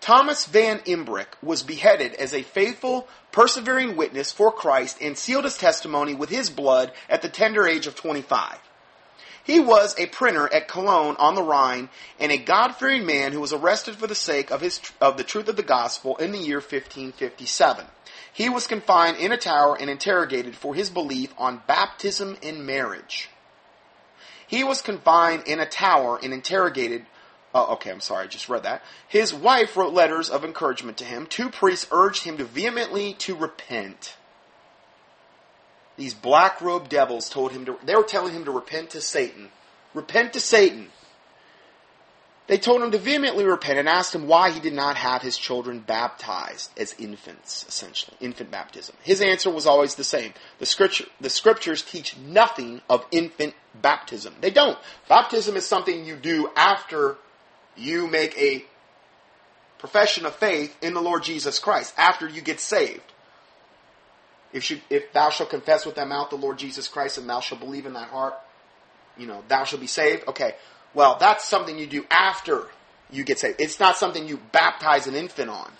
Thomas 0.00 0.46
Van 0.46 0.78
Imbrick 0.80 1.26
was 1.42 1.62
beheaded 1.62 2.14
as 2.14 2.32
a 2.32 2.42
faithful, 2.42 3.08
persevering 3.32 3.96
witness 3.96 4.32
for 4.32 4.52
Christ 4.52 4.98
and 5.00 5.18
sealed 5.18 5.44
his 5.44 5.58
testimony 5.58 6.14
with 6.14 6.30
his 6.30 6.50
blood 6.50 6.92
at 7.10 7.20
the 7.20 7.28
tender 7.28 7.66
age 7.66 7.86
of 7.86 7.96
25. 7.96 8.58
He 9.48 9.60
was 9.60 9.98
a 9.98 10.04
printer 10.04 10.52
at 10.52 10.68
Cologne 10.68 11.16
on 11.18 11.34
the 11.34 11.42
Rhine 11.42 11.88
and 12.20 12.30
a 12.30 12.36
God-fearing 12.36 13.06
man 13.06 13.32
who 13.32 13.40
was 13.40 13.54
arrested 13.54 13.96
for 13.96 14.06
the 14.06 14.14
sake 14.14 14.50
of 14.50 14.60
his 14.60 14.78
of 15.00 15.16
the 15.16 15.24
truth 15.24 15.48
of 15.48 15.56
the 15.56 15.62
gospel 15.62 16.16
in 16.16 16.32
the 16.32 16.38
year 16.38 16.58
1557. 16.58 17.86
He 18.30 18.50
was 18.50 18.66
confined 18.66 19.16
in 19.16 19.32
a 19.32 19.38
tower 19.38 19.74
and 19.80 19.88
interrogated 19.88 20.54
for 20.54 20.74
his 20.74 20.90
belief 20.90 21.32
on 21.38 21.62
baptism 21.66 22.36
and 22.42 22.66
marriage. 22.66 23.30
He 24.46 24.64
was 24.64 24.82
confined 24.82 25.44
in 25.46 25.60
a 25.60 25.66
tower 25.66 26.20
and 26.22 26.34
interrogated. 26.34 27.06
Uh, 27.54 27.72
okay, 27.72 27.90
I'm 27.90 28.00
sorry, 28.00 28.24
I 28.24 28.26
just 28.26 28.50
read 28.50 28.64
that. 28.64 28.82
His 29.08 29.32
wife 29.32 29.78
wrote 29.78 29.94
letters 29.94 30.28
of 30.28 30.44
encouragement 30.44 30.98
to 30.98 31.04
him. 31.04 31.24
Two 31.24 31.48
priests 31.48 31.88
urged 31.90 32.24
him 32.24 32.36
to 32.36 32.44
vehemently 32.44 33.14
to 33.20 33.34
repent. 33.34 34.17
These 35.98 36.14
black 36.14 36.60
robed 36.60 36.88
devils 36.88 37.28
told 37.28 37.50
him 37.50 37.66
to, 37.66 37.76
they 37.84 37.96
were 37.96 38.04
telling 38.04 38.32
him 38.32 38.44
to 38.44 38.52
repent 38.52 38.90
to 38.90 39.00
Satan. 39.00 39.50
Repent 39.92 40.32
to 40.34 40.40
Satan. 40.40 40.88
They 42.46 42.56
told 42.56 42.80
him 42.80 42.92
to 42.92 42.98
vehemently 42.98 43.44
repent 43.44 43.80
and 43.80 43.88
asked 43.88 44.14
him 44.14 44.28
why 44.28 44.50
he 44.50 44.60
did 44.60 44.72
not 44.72 44.96
have 44.96 45.22
his 45.22 45.36
children 45.36 45.80
baptized 45.80 46.70
as 46.78 46.94
infants, 46.98 47.66
essentially, 47.68 48.16
infant 48.20 48.50
baptism. 48.50 48.94
His 49.02 49.20
answer 49.20 49.50
was 49.50 49.66
always 49.66 49.96
the 49.96 50.04
same. 50.04 50.32
The, 50.60 50.66
scripture, 50.66 51.04
the 51.20 51.28
scriptures 51.28 51.82
teach 51.82 52.16
nothing 52.16 52.80
of 52.88 53.04
infant 53.10 53.54
baptism. 53.74 54.36
They 54.40 54.50
don't. 54.50 54.78
Baptism 55.08 55.56
is 55.56 55.66
something 55.66 56.06
you 56.06 56.14
do 56.14 56.48
after 56.56 57.16
you 57.76 58.06
make 58.06 58.38
a 58.38 58.64
profession 59.78 60.26
of 60.26 60.34
faith 60.36 60.76
in 60.80 60.94
the 60.94 61.02
Lord 61.02 61.24
Jesus 61.24 61.58
Christ, 61.58 61.92
after 61.98 62.28
you 62.28 62.40
get 62.40 62.60
saved. 62.60 63.02
If, 64.52 64.70
if 64.90 65.12
thou 65.12 65.30
shalt 65.30 65.50
confess 65.50 65.84
with 65.84 65.94
thy 65.94 66.04
mouth 66.04 66.30
the 66.30 66.36
Lord 66.36 66.58
Jesus 66.58 66.88
Christ 66.88 67.18
and 67.18 67.28
thou 67.28 67.40
shalt 67.40 67.60
believe 67.60 67.86
in 67.86 67.92
thy 67.92 68.04
heart, 68.04 68.34
you 69.16 69.26
know, 69.26 69.42
thou 69.48 69.64
shalt 69.64 69.80
be 69.80 69.86
saved. 69.86 70.26
Okay, 70.28 70.54
well, 70.94 71.16
that's 71.20 71.44
something 71.44 71.78
you 71.78 71.86
do 71.86 72.04
after 72.10 72.66
you 73.10 73.24
get 73.24 73.38
saved. 73.38 73.60
It's 73.60 73.80
not 73.80 73.96
something 73.96 74.26
you 74.26 74.38
baptize 74.52 75.06
an 75.06 75.14
infant 75.14 75.50
on. 75.50 75.70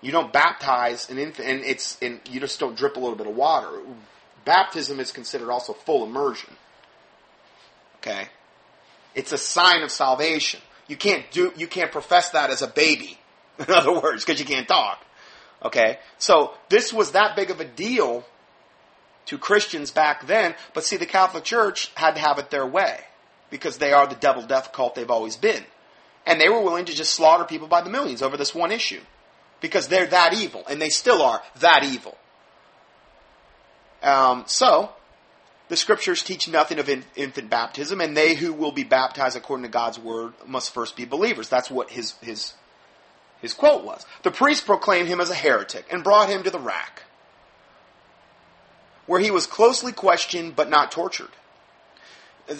You 0.00 0.12
don't 0.12 0.32
baptize 0.32 1.10
an 1.10 1.18
infant, 1.18 1.48
and 1.48 1.64
it's 1.64 1.96
and 2.02 2.20
you 2.28 2.40
just 2.40 2.58
don't 2.58 2.76
drip 2.76 2.96
a 2.96 3.00
little 3.00 3.16
bit 3.16 3.28
of 3.28 3.36
water. 3.36 3.80
Baptism 4.44 4.98
is 4.98 5.12
considered 5.12 5.50
also 5.50 5.72
full 5.72 6.04
immersion. 6.04 6.50
Okay, 7.98 8.28
it's 9.14 9.30
a 9.30 9.38
sign 9.38 9.82
of 9.82 9.92
salvation. 9.92 10.60
You 10.88 10.96
can't 10.96 11.24
do 11.30 11.52
you 11.56 11.68
can't 11.68 11.92
profess 11.92 12.30
that 12.30 12.50
as 12.50 12.62
a 12.62 12.66
baby. 12.66 13.18
In 13.58 13.72
other 13.72 14.00
words, 14.00 14.24
because 14.24 14.40
you 14.40 14.46
can't 14.46 14.66
talk. 14.66 15.04
Okay, 15.64 15.98
so 16.18 16.54
this 16.68 16.92
was 16.92 17.12
that 17.12 17.36
big 17.36 17.50
of 17.50 17.60
a 17.60 17.64
deal 17.64 18.24
to 19.26 19.38
Christians 19.38 19.90
back 19.90 20.26
then. 20.26 20.54
But 20.74 20.84
see, 20.84 20.96
the 20.96 21.06
Catholic 21.06 21.44
Church 21.44 21.92
had 21.94 22.14
to 22.14 22.20
have 22.20 22.38
it 22.38 22.50
their 22.50 22.66
way 22.66 23.00
because 23.50 23.78
they 23.78 23.92
are 23.92 24.06
the 24.06 24.16
devil 24.16 24.42
death 24.42 24.72
cult 24.72 24.94
they've 24.94 25.10
always 25.10 25.36
been. 25.36 25.64
And 26.26 26.40
they 26.40 26.48
were 26.48 26.60
willing 26.60 26.86
to 26.86 26.94
just 26.94 27.14
slaughter 27.14 27.44
people 27.44 27.68
by 27.68 27.82
the 27.82 27.90
millions 27.90 28.22
over 28.22 28.36
this 28.36 28.54
one 28.54 28.72
issue 28.72 29.00
because 29.60 29.88
they're 29.88 30.06
that 30.06 30.34
evil, 30.34 30.64
and 30.68 30.82
they 30.82 30.88
still 30.88 31.22
are 31.22 31.40
that 31.60 31.84
evil. 31.84 32.16
Um, 34.02 34.44
so, 34.46 34.90
the 35.68 35.76
scriptures 35.76 36.22
teach 36.22 36.48
nothing 36.48 36.80
of 36.80 36.88
in, 36.88 37.04
infant 37.14 37.48
baptism, 37.48 38.00
and 38.00 38.16
they 38.16 38.34
who 38.34 38.52
will 38.52 38.72
be 38.72 38.82
baptized 38.82 39.36
according 39.36 39.62
to 39.62 39.70
God's 39.70 39.98
word 39.98 40.32
must 40.44 40.74
first 40.74 40.96
be 40.96 41.04
believers. 41.04 41.48
That's 41.48 41.70
what 41.70 41.90
his 41.90 42.12
his 42.20 42.54
his 43.42 43.52
quote 43.52 43.84
was. 43.84 44.06
The 44.22 44.30
priest 44.30 44.64
proclaimed 44.64 45.08
him 45.08 45.20
as 45.20 45.28
a 45.28 45.34
heretic 45.34 45.84
and 45.90 46.02
brought 46.02 46.30
him 46.30 46.44
to 46.44 46.50
the 46.50 46.58
rack, 46.58 47.02
where 49.06 49.20
he 49.20 49.30
was 49.30 49.46
closely 49.46 49.92
questioned 49.92 50.56
but 50.56 50.70
not 50.70 50.90
tortured. 50.92 51.28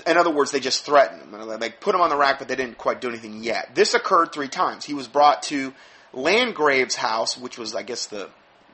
In 0.06 0.16
other 0.16 0.30
words, 0.30 0.50
they 0.50 0.60
just 0.60 0.84
threatened 0.84 1.22
him. 1.22 1.58
They 1.58 1.70
put 1.70 1.94
him 1.94 2.00
on 2.00 2.10
the 2.10 2.16
rack, 2.16 2.38
but 2.38 2.48
they 2.48 2.56
didn't 2.56 2.78
quite 2.78 3.00
do 3.00 3.08
anything 3.08 3.42
yet. 3.42 3.74
This 3.74 3.94
occurred 3.94 4.32
three 4.32 4.48
times. 4.48 4.84
He 4.84 4.94
was 4.94 5.08
brought 5.08 5.42
to 5.44 5.72
Landgrave's 6.12 6.96
house, 6.96 7.38
which 7.38 7.58
was, 7.58 7.74
I 7.74 7.82
guess, 7.82 8.06
the 8.06 8.28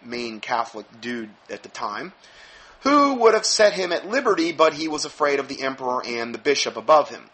main 0.04 0.40
Catholic 0.40 1.00
dude 1.00 1.30
at 1.50 1.62
the 1.62 1.68
time, 1.68 2.12
who 2.80 3.14
would 3.14 3.34
have 3.34 3.46
set 3.46 3.72
him 3.72 3.90
at 3.92 4.08
liberty, 4.08 4.52
but 4.52 4.74
he 4.74 4.86
was 4.86 5.04
afraid 5.04 5.40
of 5.40 5.48
the 5.48 5.62
emperor 5.62 6.04
and 6.06 6.34
the 6.34 6.38
bishop 6.38 6.76
above 6.76 7.10
him. 7.10 7.30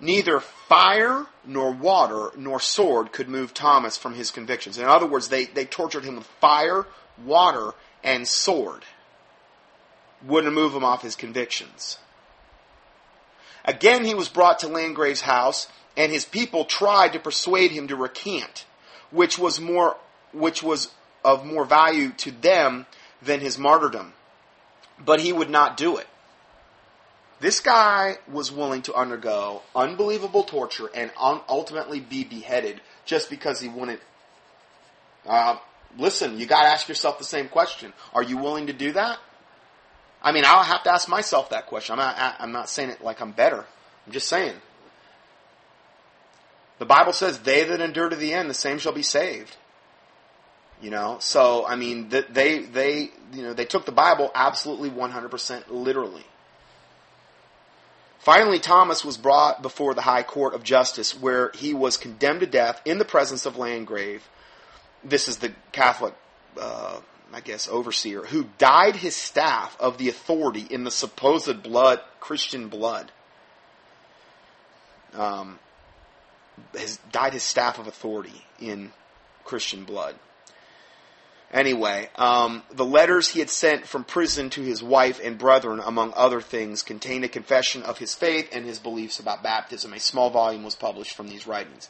Neither 0.00 0.40
fire, 0.40 1.26
nor 1.44 1.70
water, 1.70 2.30
nor 2.36 2.58
sword 2.60 3.12
could 3.12 3.28
move 3.28 3.54
Thomas 3.54 3.96
from 3.96 4.14
his 4.14 4.30
convictions. 4.30 4.78
In 4.78 4.84
other 4.84 5.06
words, 5.06 5.28
they, 5.28 5.44
they 5.44 5.64
tortured 5.64 6.04
him 6.04 6.16
with 6.16 6.26
fire, 6.40 6.86
water, 7.24 7.72
and 8.02 8.26
sword. 8.26 8.84
Wouldn't 10.26 10.54
move 10.54 10.74
him 10.74 10.84
off 10.84 11.02
his 11.02 11.16
convictions. 11.16 11.98
Again, 13.64 14.04
he 14.04 14.14
was 14.14 14.28
brought 14.28 14.58
to 14.60 14.68
Landgrave's 14.68 15.22
house, 15.22 15.68
and 15.96 16.12
his 16.12 16.24
people 16.24 16.64
tried 16.64 17.12
to 17.12 17.20
persuade 17.20 17.70
him 17.70 17.88
to 17.88 17.96
recant, 17.96 18.66
which 19.10 19.38
was 19.38 19.60
more, 19.60 19.96
which 20.32 20.62
was 20.62 20.90
of 21.24 21.46
more 21.46 21.64
value 21.64 22.10
to 22.10 22.30
them 22.30 22.86
than 23.22 23.40
his 23.40 23.58
martyrdom. 23.58 24.12
But 25.02 25.20
he 25.20 25.32
would 25.32 25.50
not 25.50 25.76
do 25.76 25.96
it. 25.96 26.06
This 27.44 27.60
guy 27.60 28.16
was 28.26 28.50
willing 28.50 28.80
to 28.84 28.94
undergo 28.94 29.60
unbelievable 29.76 30.44
torture 30.44 30.88
and 30.94 31.10
un- 31.20 31.42
ultimately 31.46 32.00
be 32.00 32.24
beheaded 32.24 32.80
just 33.04 33.28
because 33.28 33.60
he 33.60 33.68
wanted. 33.68 34.00
Uh, 35.26 35.58
listen, 35.98 36.38
you 36.38 36.46
got 36.46 36.62
to 36.62 36.68
ask 36.68 36.88
yourself 36.88 37.18
the 37.18 37.24
same 37.24 37.50
question: 37.50 37.92
Are 38.14 38.22
you 38.22 38.38
willing 38.38 38.68
to 38.68 38.72
do 38.72 38.92
that? 38.92 39.18
I 40.22 40.32
mean, 40.32 40.44
I'll 40.46 40.62
have 40.62 40.84
to 40.84 40.90
ask 40.90 41.06
myself 41.06 41.50
that 41.50 41.66
question. 41.66 41.98
I'm 41.98 42.16
not, 42.16 42.36
I'm 42.38 42.52
not 42.52 42.70
saying 42.70 42.88
it 42.88 43.04
like 43.04 43.20
I'm 43.20 43.32
better. 43.32 43.66
I'm 44.06 44.12
just 44.14 44.28
saying. 44.28 44.54
The 46.78 46.86
Bible 46.86 47.12
says, 47.12 47.40
"They 47.40 47.62
that 47.64 47.78
endure 47.78 48.08
to 48.08 48.16
the 48.16 48.32
end, 48.32 48.48
the 48.48 48.54
same 48.54 48.78
shall 48.78 48.94
be 48.94 49.02
saved." 49.02 49.54
You 50.80 50.88
know, 50.88 51.18
so 51.20 51.66
I 51.66 51.76
mean, 51.76 52.08
they 52.08 52.60
they 52.60 53.10
you 53.34 53.42
know 53.42 53.52
they 53.52 53.66
took 53.66 53.84
the 53.84 53.92
Bible 53.92 54.30
absolutely 54.34 54.88
100% 54.88 55.64
literally. 55.68 56.24
Finally, 58.24 58.58
Thomas 58.58 59.04
was 59.04 59.16
brought 59.16 59.62
before 59.62 59.94
the 59.94 60.00
High 60.00 60.22
Court 60.22 60.54
of 60.54 60.62
Justice, 60.62 61.18
where 61.18 61.52
he 61.54 61.74
was 61.74 61.96
condemned 61.96 62.40
to 62.40 62.46
death 62.46 62.80
in 62.84 62.98
the 62.98 63.04
presence 63.04 63.46
of 63.46 63.56
Landgrave. 63.56 64.26
This 65.04 65.28
is 65.28 65.38
the 65.38 65.52
Catholic 65.72 66.14
uh, 66.58 67.00
I 67.34 67.40
guess, 67.40 67.68
overseer, 67.68 68.22
who 68.22 68.46
dyed 68.58 68.94
his 68.94 69.16
staff 69.16 69.76
of 69.80 69.98
the 69.98 70.08
authority 70.08 70.66
in 70.70 70.84
the 70.84 70.90
supposed 70.90 71.64
blood, 71.64 72.00
Christian 72.20 72.68
blood. 72.68 73.10
Um, 75.14 75.58
has 76.74 76.98
dyed 77.10 77.32
his 77.32 77.42
staff 77.42 77.80
of 77.80 77.88
authority 77.88 78.44
in 78.60 78.92
Christian 79.44 79.84
blood. 79.84 80.14
Anyway, 81.52 82.08
um, 82.16 82.62
the 82.72 82.84
letters 82.84 83.28
he 83.28 83.38
had 83.38 83.50
sent 83.50 83.86
from 83.86 84.02
prison 84.02 84.50
to 84.50 84.60
his 84.60 84.82
wife 84.82 85.20
and 85.22 85.38
brethren, 85.38 85.80
among 85.84 86.12
other 86.16 86.40
things, 86.40 86.82
contained 86.82 87.24
a 87.24 87.28
confession 87.28 87.82
of 87.82 87.98
his 87.98 88.14
faith 88.14 88.48
and 88.52 88.64
his 88.64 88.80
beliefs 88.80 89.20
about 89.20 89.42
baptism. 89.42 89.92
A 89.92 90.00
small 90.00 90.30
volume 90.30 90.64
was 90.64 90.74
published 90.74 91.14
from 91.14 91.28
these 91.28 91.46
writings. 91.46 91.88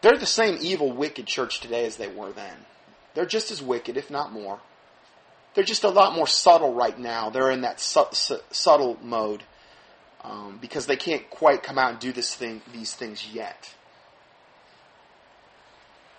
They're 0.00 0.16
the 0.16 0.24
same 0.24 0.56
evil, 0.60 0.92
wicked 0.92 1.26
church 1.26 1.60
today 1.60 1.84
as 1.84 1.96
they 1.96 2.08
were 2.08 2.32
then. 2.32 2.56
They're 3.14 3.26
just 3.26 3.50
as 3.50 3.60
wicked, 3.60 3.98
if 3.98 4.10
not 4.10 4.32
more. 4.32 4.60
They're 5.54 5.64
just 5.64 5.84
a 5.84 5.90
lot 5.90 6.14
more 6.14 6.26
subtle 6.26 6.72
right 6.72 6.98
now. 6.98 7.28
They're 7.28 7.50
in 7.50 7.62
that 7.62 7.80
su- 7.80 8.04
su- 8.12 8.40
subtle 8.50 8.98
mode 9.02 9.42
um, 10.22 10.58
because 10.60 10.86
they 10.86 10.96
can't 10.96 11.28
quite 11.28 11.62
come 11.62 11.78
out 11.78 11.90
and 11.90 11.98
do 11.98 12.12
this 12.12 12.34
thing, 12.34 12.62
these 12.72 12.94
things 12.94 13.26
yet. 13.32 13.74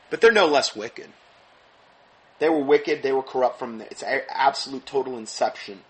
But 0.10 0.22
they're 0.22 0.32
no 0.32 0.48
less 0.48 0.76
wicked. 0.76 1.08
They 2.42 2.50
were 2.50 2.64
wicked. 2.64 3.04
They 3.04 3.12
were 3.12 3.22
corrupt 3.22 3.60
from 3.60 3.78
the, 3.78 3.86
its 3.86 4.04
absolute 4.04 4.88
total 4.88 5.16
inception. 5.20 5.82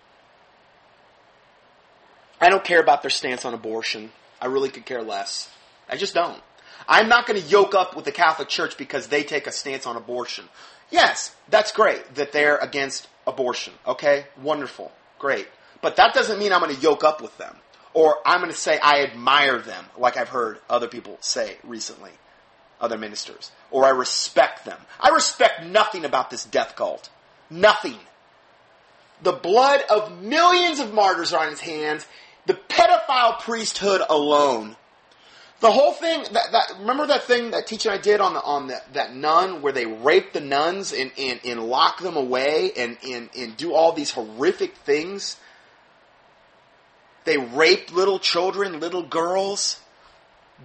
I 2.41 2.49
don't 2.49 2.65
care 2.65 2.81
about 2.81 3.03
their 3.03 3.09
stance 3.09 3.45
on 3.45 3.53
abortion. 3.53 4.11
I 4.41 4.47
really 4.47 4.67
could 4.67 4.85
care 4.85 5.01
less. 5.01 5.49
I 5.87 5.95
just 5.95 6.13
don't. 6.13 6.41
I'm 6.89 7.07
not 7.07 7.25
going 7.25 7.41
to 7.41 7.47
yoke 7.47 7.73
up 7.73 7.95
with 7.95 8.03
the 8.03 8.11
Catholic 8.11 8.49
Church 8.49 8.77
because 8.77 9.07
they 9.07 9.23
take 9.23 9.47
a 9.47 9.51
stance 9.53 9.87
on 9.87 9.95
abortion. 9.95 10.49
Yes, 10.89 11.33
that's 11.47 11.71
great 11.71 12.15
that 12.15 12.33
they're 12.33 12.57
against 12.57 13.07
abortion. 13.25 13.71
Okay, 13.87 14.25
wonderful, 14.41 14.91
great. 15.19 15.47
But 15.81 15.95
that 15.95 16.13
doesn't 16.13 16.37
mean 16.37 16.51
I'm 16.51 16.59
going 16.59 16.75
to 16.75 16.81
yoke 16.81 17.05
up 17.05 17.21
with 17.21 17.37
them 17.37 17.55
or 17.93 18.17
I'm 18.25 18.41
going 18.41 18.51
to 18.51 18.57
say 18.57 18.77
I 18.77 19.03
admire 19.03 19.59
them, 19.59 19.85
like 19.97 20.17
I've 20.17 20.29
heard 20.29 20.59
other 20.69 20.89
people 20.89 21.17
say 21.21 21.55
recently, 21.63 22.11
other 22.81 22.97
ministers, 22.97 23.51
or 23.69 23.85
I 23.85 23.89
respect 23.89 24.65
them. 24.65 24.77
I 24.99 25.09
respect 25.09 25.63
nothing 25.65 26.03
about 26.05 26.29
this 26.29 26.43
death 26.43 26.75
cult. 26.75 27.09
Nothing. 27.49 27.97
The 29.23 29.33
blood 29.33 29.81
of 29.89 30.21
millions 30.21 30.79
of 30.79 30.93
martyrs 30.93 31.33
are 31.33 31.43
on 31.43 31.51
his 31.51 31.61
hands. 31.61 32.05
The 32.47 32.55
pedophile 32.55 33.39
priesthood 33.39 34.01
alone. 34.09 34.75
The 35.59 35.71
whole 35.71 35.93
thing, 35.93 36.23
that, 36.31 36.51
that, 36.53 36.73
remember 36.79 37.05
that 37.05 37.25
thing, 37.25 37.51
that 37.51 37.67
teaching 37.67 37.91
I 37.91 37.99
did 37.99 38.19
on 38.19 38.33
the, 38.33 38.41
on 38.41 38.67
the, 38.67 38.81
that 38.93 39.13
nun 39.15 39.61
where 39.61 39.71
they 39.71 39.85
rape 39.85 40.33
the 40.33 40.41
nuns 40.41 40.91
and, 40.91 41.11
and, 41.19 41.39
and 41.45 41.63
lock 41.63 41.99
them 41.99 42.17
away 42.17 42.71
and, 42.75 42.97
and, 43.07 43.29
and 43.37 43.55
do 43.57 43.75
all 43.75 43.93
these 43.93 44.09
horrific 44.09 44.75
things? 44.77 45.37
They 47.25 47.37
rape 47.37 47.93
little 47.93 48.17
children, 48.17 48.79
little 48.79 49.03
girls. 49.03 49.79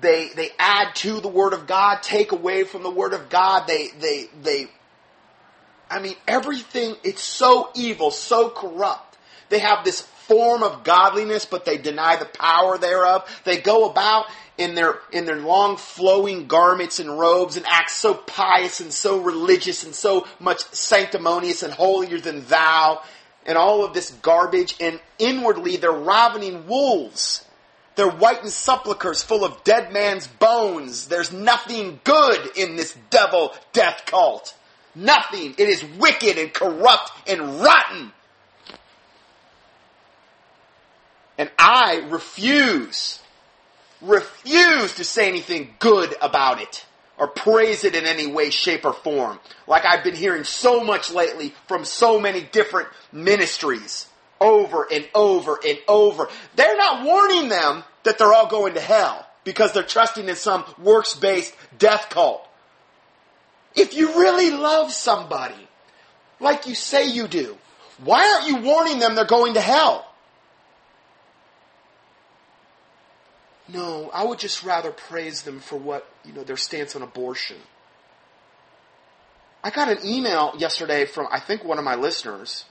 They, 0.01 0.29
they 0.29 0.51
add 0.59 0.95
to 0.97 1.21
the 1.21 1.29
Word 1.29 1.53
of 1.53 1.67
God, 1.67 2.03
take 2.03 2.33
away 2.33 2.65
from 2.65 2.83
the 2.83 2.91
Word 2.91 3.13
of 3.13 3.29
God. 3.29 3.67
They, 3.67 3.89
they, 3.99 4.27
they, 4.43 4.67
I 5.91 6.01
mean, 6.01 6.17
everything, 6.29 6.97
it's 7.03 7.23
so 7.23 7.71
evil, 7.75 8.11
so 8.11 8.51
corrupt. 8.51 9.17
They 9.49 9.61
have 9.61 9.85
this 9.85 10.01
form 10.01 10.63
of 10.63 10.85
godliness, 10.85 11.47
but 11.47 11.65
they 11.65 11.79
deny 11.79 12.17
the 12.17 12.25
power 12.27 12.79
thereof. 12.79 13.29
They 13.45 13.59
go 13.59 13.89
about 13.89 14.27
in 14.59 14.75
their, 14.75 14.99
in 15.13 15.25
their 15.25 15.37
long 15.37 15.77
flowing 15.77 16.47
garments 16.47 16.99
and 16.99 17.19
robes 17.19 17.57
and 17.57 17.65
act 17.67 17.91
so 17.91 18.15
pious 18.15 18.81
and 18.81 18.93
so 18.93 19.21
religious 19.21 19.85
and 19.85 19.95
so 19.95 20.27
much 20.41 20.61
sanctimonious 20.73 21.63
and 21.63 21.73
holier 21.73 22.19
than 22.19 22.45
thou 22.47 23.03
and 23.47 23.57
all 23.57 23.85
of 23.85 23.95
this 23.95 24.11
garbage, 24.23 24.75
and 24.81 25.01
inwardly 25.19 25.77
they're 25.77 25.93
ravening 25.93 26.67
wolves. 26.67 27.46
They're 27.97 28.11
whitened 28.11 28.51
sepulchres 28.51 29.23
full 29.23 29.45
of 29.45 29.65
dead 29.65 29.93
man's 29.93 30.27
bones. 30.27 31.09
There's 31.09 31.33
nothing 31.33 31.99
good 32.05 32.57
in 32.57 32.77
this 32.77 32.97
devil 33.11 33.55
death 33.73 34.03
cult. 34.07 34.55
Nothing. 34.95 35.55
It 35.59 35.69
is 35.69 35.83
wicked 35.99 36.39
and 36.39 36.53
corrupt 36.53 37.11
and 37.27 37.61
rotten. 37.61 38.13
And 41.39 41.51
I 41.59 42.07
refuse, 42.09 43.21
refuse 44.01 44.95
to 44.97 45.05
say 45.05 45.29
anything 45.29 45.75
good 45.79 46.15
about 46.21 46.61
it 46.61 46.87
or 47.19 47.29
praise 47.29 47.85
it 47.85 47.95
in 47.95 48.05
any 48.05 48.27
way, 48.27 48.51
shape, 48.51 48.85
or 48.85 48.93
form. 48.93 49.39
Like 49.67 49.85
I've 49.87 50.05
been 50.05 50.15
hearing 50.15 50.45
so 50.45 50.85
much 50.85 51.11
lately 51.11 51.55
from 51.67 51.85
so 51.85 52.21
many 52.21 52.43
different 52.43 52.89
ministries 53.11 54.07
over 54.41 54.87
and 54.91 55.09
over 55.15 55.59
and 55.67 55.79
over. 55.89 56.29
They're 56.55 56.77
not 56.77 57.05
warning 57.05 57.49
them 57.49 57.85
that 58.05 58.19
they're 58.19 58.33
all 58.33 58.49
going 58.49 58.75
to 58.75 58.81
hell 58.81 59.27
because 59.45 59.73
they're 59.73 59.83
trusting 59.83 60.29
in 60.29 60.37
some 60.37 60.65
works 60.79 61.15
based 61.15 61.55
death 61.79 62.09
cult. 62.11 62.47
If 63.75 63.95
you 63.95 64.19
really 64.19 64.51
love 64.51 64.93
somebody, 64.93 65.69
like 66.41 66.67
you 66.67 66.75
say 66.75 67.09
you 67.09 67.29
do, 67.29 67.57
why 68.03 68.35
aren't 68.35 68.49
you 68.49 68.67
warning 68.69 68.99
them 68.99 69.15
they're 69.15 69.25
going 69.25 69.55
to 69.55 69.61
hell? 69.61 70.07
No, 73.69 74.11
I 74.15 74.25
would 74.25 74.39
just 74.39 74.63
rather 74.63 74.91
praise 74.91 75.43
them 75.43 75.61
for 75.61 75.77
what, 75.77 76.09
you 76.25 76.33
know, 76.33 76.45
their 76.45 76.57
stance 76.57 76.95
on 76.95 77.03
abortion. 77.03 77.57
I 79.65 79.71
got 79.71 79.89
an 79.89 79.99
email 80.07 80.55
yesterday 80.57 81.05
from, 81.05 81.27
I 81.33 81.41
think, 81.41 81.65
one 81.65 81.79
of 81.79 81.85
my 81.85 81.97
listeners 81.97 82.65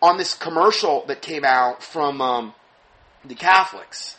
on 0.00 0.16
this 0.16 0.34
commercial 0.34 1.04
that 1.06 1.22
came 1.22 1.44
out 1.44 1.82
from 1.82 2.20
um, 2.20 2.54
the 3.24 3.34
Catholics. 3.34 4.16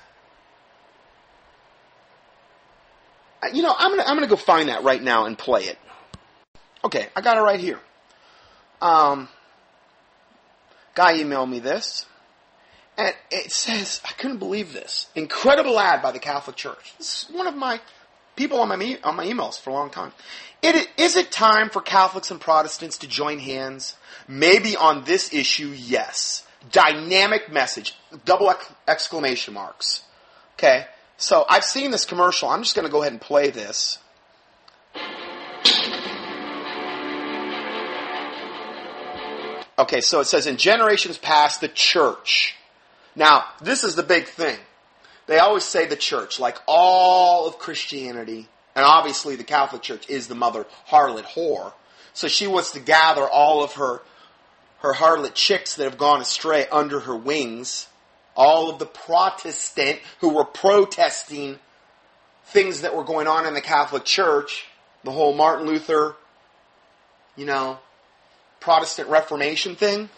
You 3.53 3.61
know, 3.61 3.73
I'm 3.77 3.91
gonna 3.91 4.03
I'm 4.03 4.15
gonna 4.15 4.27
go 4.27 4.35
find 4.35 4.67
that 4.69 4.83
right 4.83 5.01
now 5.01 5.25
and 5.25 5.37
play 5.37 5.63
it. 5.63 5.77
Okay, 6.83 7.07
I 7.15 7.21
got 7.21 7.37
it 7.37 7.41
right 7.41 7.59
here. 7.59 7.79
Um, 8.81 9.29
guy 10.95 11.17
emailed 11.17 11.49
me 11.49 11.59
this. 11.59 12.05
And 12.97 13.15
it 13.31 13.53
says, 13.53 14.01
I 14.03 14.11
couldn't 14.11 14.39
believe 14.39 14.73
this. 14.73 15.07
Incredible 15.15 15.79
ad 15.79 16.01
by 16.01 16.11
the 16.11 16.19
Catholic 16.19 16.57
Church. 16.57 16.93
This 16.97 17.23
is 17.23 17.33
one 17.33 17.47
of 17.47 17.55
my 17.55 17.79
people 18.39 18.59
on 18.61 18.69
my, 18.69 18.99
on 19.03 19.15
my 19.15 19.25
emails 19.25 19.59
for 19.59 19.69
a 19.69 19.73
long 19.73 19.91
time. 19.91 20.11
It, 20.63 20.87
is 20.97 21.15
it 21.15 21.31
time 21.31 21.69
for 21.69 21.81
Catholics 21.81 22.31
and 22.31 22.41
Protestants 22.41 22.97
to 22.99 23.07
join 23.07 23.37
hands? 23.37 23.95
Maybe 24.27 24.75
on 24.75 25.03
this 25.03 25.33
issue, 25.33 25.73
yes. 25.75 26.47
Dynamic 26.71 27.51
message. 27.51 27.95
Double 28.25 28.51
exclamation 28.87 29.53
marks. 29.53 30.03
Okay. 30.55 30.85
So 31.17 31.45
I've 31.47 31.65
seen 31.65 31.91
this 31.91 32.05
commercial. 32.05 32.49
I'm 32.49 32.63
just 32.63 32.75
going 32.75 32.87
to 32.87 32.91
go 32.91 33.01
ahead 33.01 33.11
and 33.11 33.21
play 33.21 33.51
this. 33.51 33.99
Okay, 39.77 40.01
so 40.01 40.19
it 40.19 40.25
says, 40.25 40.45
in 40.45 40.57
generations 40.57 41.17
past, 41.17 41.61
the 41.61 41.69
church 41.69 42.55
now, 43.15 43.43
this 43.61 43.83
is 43.83 43.95
the 43.95 44.03
big 44.03 44.27
thing. 44.27 44.57
They 45.29 45.37
always 45.37 45.63
say 45.63 45.85
the 45.85 45.95
church, 45.95 46.39
like 46.39 46.57
all 46.65 47.47
of 47.47 47.59
Christianity, 47.59 48.47
and 48.75 48.83
obviously 48.83 49.35
the 49.35 49.43
Catholic 49.43 49.83
Church 49.83 50.09
is 50.09 50.27
the 50.27 50.33
mother 50.33 50.65
harlot 50.89 51.25
whore. 51.25 51.73
So 52.13 52.27
she 52.27 52.47
wants 52.47 52.71
to 52.71 52.79
gather 52.79 53.29
all 53.29 53.63
of 53.63 53.73
her 53.73 54.01
her 54.79 54.93
harlot 54.95 55.35
chicks 55.35 55.75
that 55.75 55.83
have 55.83 55.99
gone 55.99 56.19
astray 56.19 56.65
under 56.71 57.01
her 57.01 57.15
wings, 57.15 57.89
all 58.35 58.71
of 58.71 58.79
the 58.79 58.87
Protestant 58.87 59.99
who 60.19 60.29
were 60.29 60.45
protesting 60.45 61.59
things 62.45 62.81
that 62.81 62.95
were 62.95 63.03
going 63.03 63.27
on 63.27 63.45
in 63.45 63.53
the 63.53 63.61
Catholic 63.61 64.05
Church, 64.05 64.65
the 65.03 65.11
whole 65.11 65.35
Martin 65.35 65.67
Luther, 65.67 66.15
you 67.35 67.45
know, 67.45 67.77
Protestant 68.61 69.09
Reformation 69.09 69.75
thing. 69.75 70.09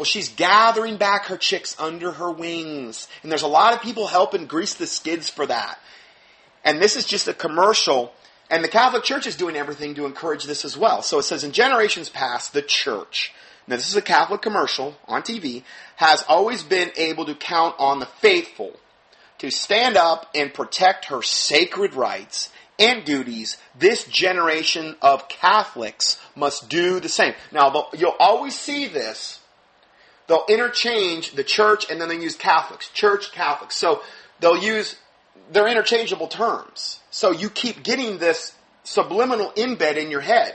Well, 0.00 0.06
she's 0.06 0.30
gathering 0.30 0.96
back 0.96 1.26
her 1.26 1.36
chicks 1.36 1.78
under 1.78 2.12
her 2.12 2.30
wings. 2.30 3.06
And 3.22 3.30
there's 3.30 3.42
a 3.42 3.46
lot 3.46 3.74
of 3.74 3.82
people 3.82 4.06
helping 4.06 4.46
grease 4.46 4.72
the 4.72 4.86
skids 4.86 5.28
for 5.28 5.44
that. 5.44 5.78
And 6.64 6.80
this 6.80 6.96
is 6.96 7.04
just 7.04 7.28
a 7.28 7.34
commercial. 7.34 8.14
And 8.48 8.64
the 8.64 8.68
Catholic 8.68 9.04
Church 9.04 9.26
is 9.26 9.36
doing 9.36 9.56
everything 9.56 9.94
to 9.96 10.06
encourage 10.06 10.44
this 10.44 10.64
as 10.64 10.74
well. 10.74 11.02
So 11.02 11.18
it 11.18 11.24
says, 11.24 11.44
in 11.44 11.52
generations 11.52 12.08
past, 12.08 12.54
the 12.54 12.62
church, 12.62 13.34
now 13.66 13.76
this 13.76 13.90
is 13.90 13.94
a 13.94 14.00
Catholic 14.00 14.40
commercial 14.40 14.96
on 15.06 15.20
TV, 15.20 15.64
has 15.96 16.24
always 16.26 16.62
been 16.62 16.90
able 16.96 17.26
to 17.26 17.34
count 17.34 17.74
on 17.78 17.98
the 17.98 18.06
faithful 18.06 18.80
to 19.36 19.50
stand 19.50 19.98
up 19.98 20.30
and 20.34 20.54
protect 20.54 21.04
her 21.04 21.20
sacred 21.20 21.92
rights 21.92 22.48
and 22.78 23.04
duties. 23.04 23.58
This 23.78 24.04
generation 24.04 24.96
of 25.02 25.28
Catholics 25.28 26.18
must 26.34 26.70
do 26.70 27.00
the 27.00 27.10
same. 27.10 27.34
Now, 27.52 27.88
you'll 27.92 28.16
always 28.18 28.58
see 28.58 28.88
this 28.88 29.39
they'll 30.30 30.46
interchange 30.48 31.32
the 31.32 31.42
church 31.42 31.90
and 31.90 32.00
then 32.00 32.08
they 32.08 32.14
use 32.14 32.36
Catholics, 32.36 32.88
church, 32.90 33.32
Catholics. 33.32 33.74
So 33.74 34.00
they'll 34.38 34.56
use, 34.56 34.94
they're 35.50 35.66
interchangeable 35.66 36.28
terms. 36.28 37.00
So 37.10 37.32
you 37.32 37.50
keep 37.50 37.82
getting 37.82 38.18
this 38.18 38.54
subliminal 38.84 39.50
embed 39.56 39.96
in 39.96 40.08
your 40.08 40.20
head. 40.20 40.54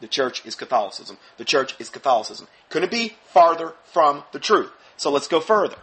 The 0.00 0.08
church 0.08 0.46
is 0.46 0.54
Catholicism. 0.54 1.18
The 1.36 1.44
church 1.44 1.74
is 1.78 1.90
Catholicism. 1.90 2.48
Couldn't 2.70 2.90
be 2.90 3.14
farther 3.26 3.74
from 3.84 4.24
the 4.32 4.40
truth. 4.40 4.72
So 4.96 5.10
let's 5.10 5.28
go 5.28 5.38
further. 5.38 5.76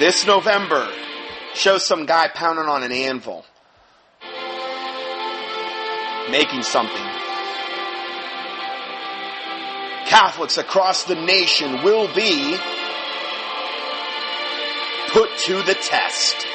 This 0.00 0.26
November, 0.26 0.90
shows 1.54 1.84
some 1.84 2.06
guy 2.06 2.28
pounding 2.28 2.66
on 2.66 2.82
an 2.82 2.92
anvil, 2.92 3.44
making 6.30 6.62
something. 6.62 7.06
Catholics 10.06 10.58
across 10.58 11.04
the 11.04 11.14
nation 11.14 11.84
will 11.84 12.12
be 12.14 12.56
put 15.12 15.36
to 15.38 15.62
the 15.62 15.74
test. 15.74 16.46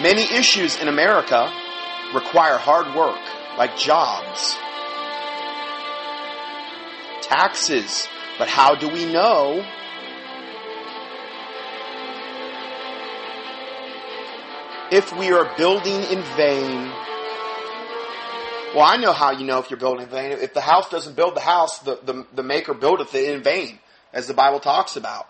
Many 0.00 0.22
issues 0.22 0.80
in 0.80 0.86
America 0.86 1.52
require 2.14 2.56
hard 2.56 2.94
work, 2.94 3.18
like 3.58 3.76
jobs, 3.76 4.56
taxes, 7.22 8.08
but 8.38 8.48
how 8.48 8.74
do 8.74 8.88
we 8.88 9.04
know 9.04 9.64
if 14.90 15.14
we 15.16 15.32
are 15.32 15.50
building 15.56 16.02
in 16.04 16.22
vain 16.36 16.92
Well, 18.74 18.84
I 18.84 18.96
know 18.96 19.12
how 19.12 19.30
you 19.30 19.46
know 19.46 19.58
if 19.58 19.70
you're 19.70 19.78
building 19.78 20.04
in 20.04 20.10
vain. 20.10 20.32
If 20.32 20.52
the 20.52 20.60
house 20.60 20.90
doesn't 20.90 21.16
build 21.16 21.34
the 21.34 21.40
house, 21.40 21.78
the, 21.78 21.98
the, 22.04 22.26
the 22.34 22.42
maker 22.42 22.74
buildeth 22.74 23.14
it 23.14 23.34
in 23.34 23.42
vain, 23.42 23.78
as 24.12 24.26
the 24.26 24.34
Bible 24.34 24.60
talks 24.60 24.96
about. 24.96 25.26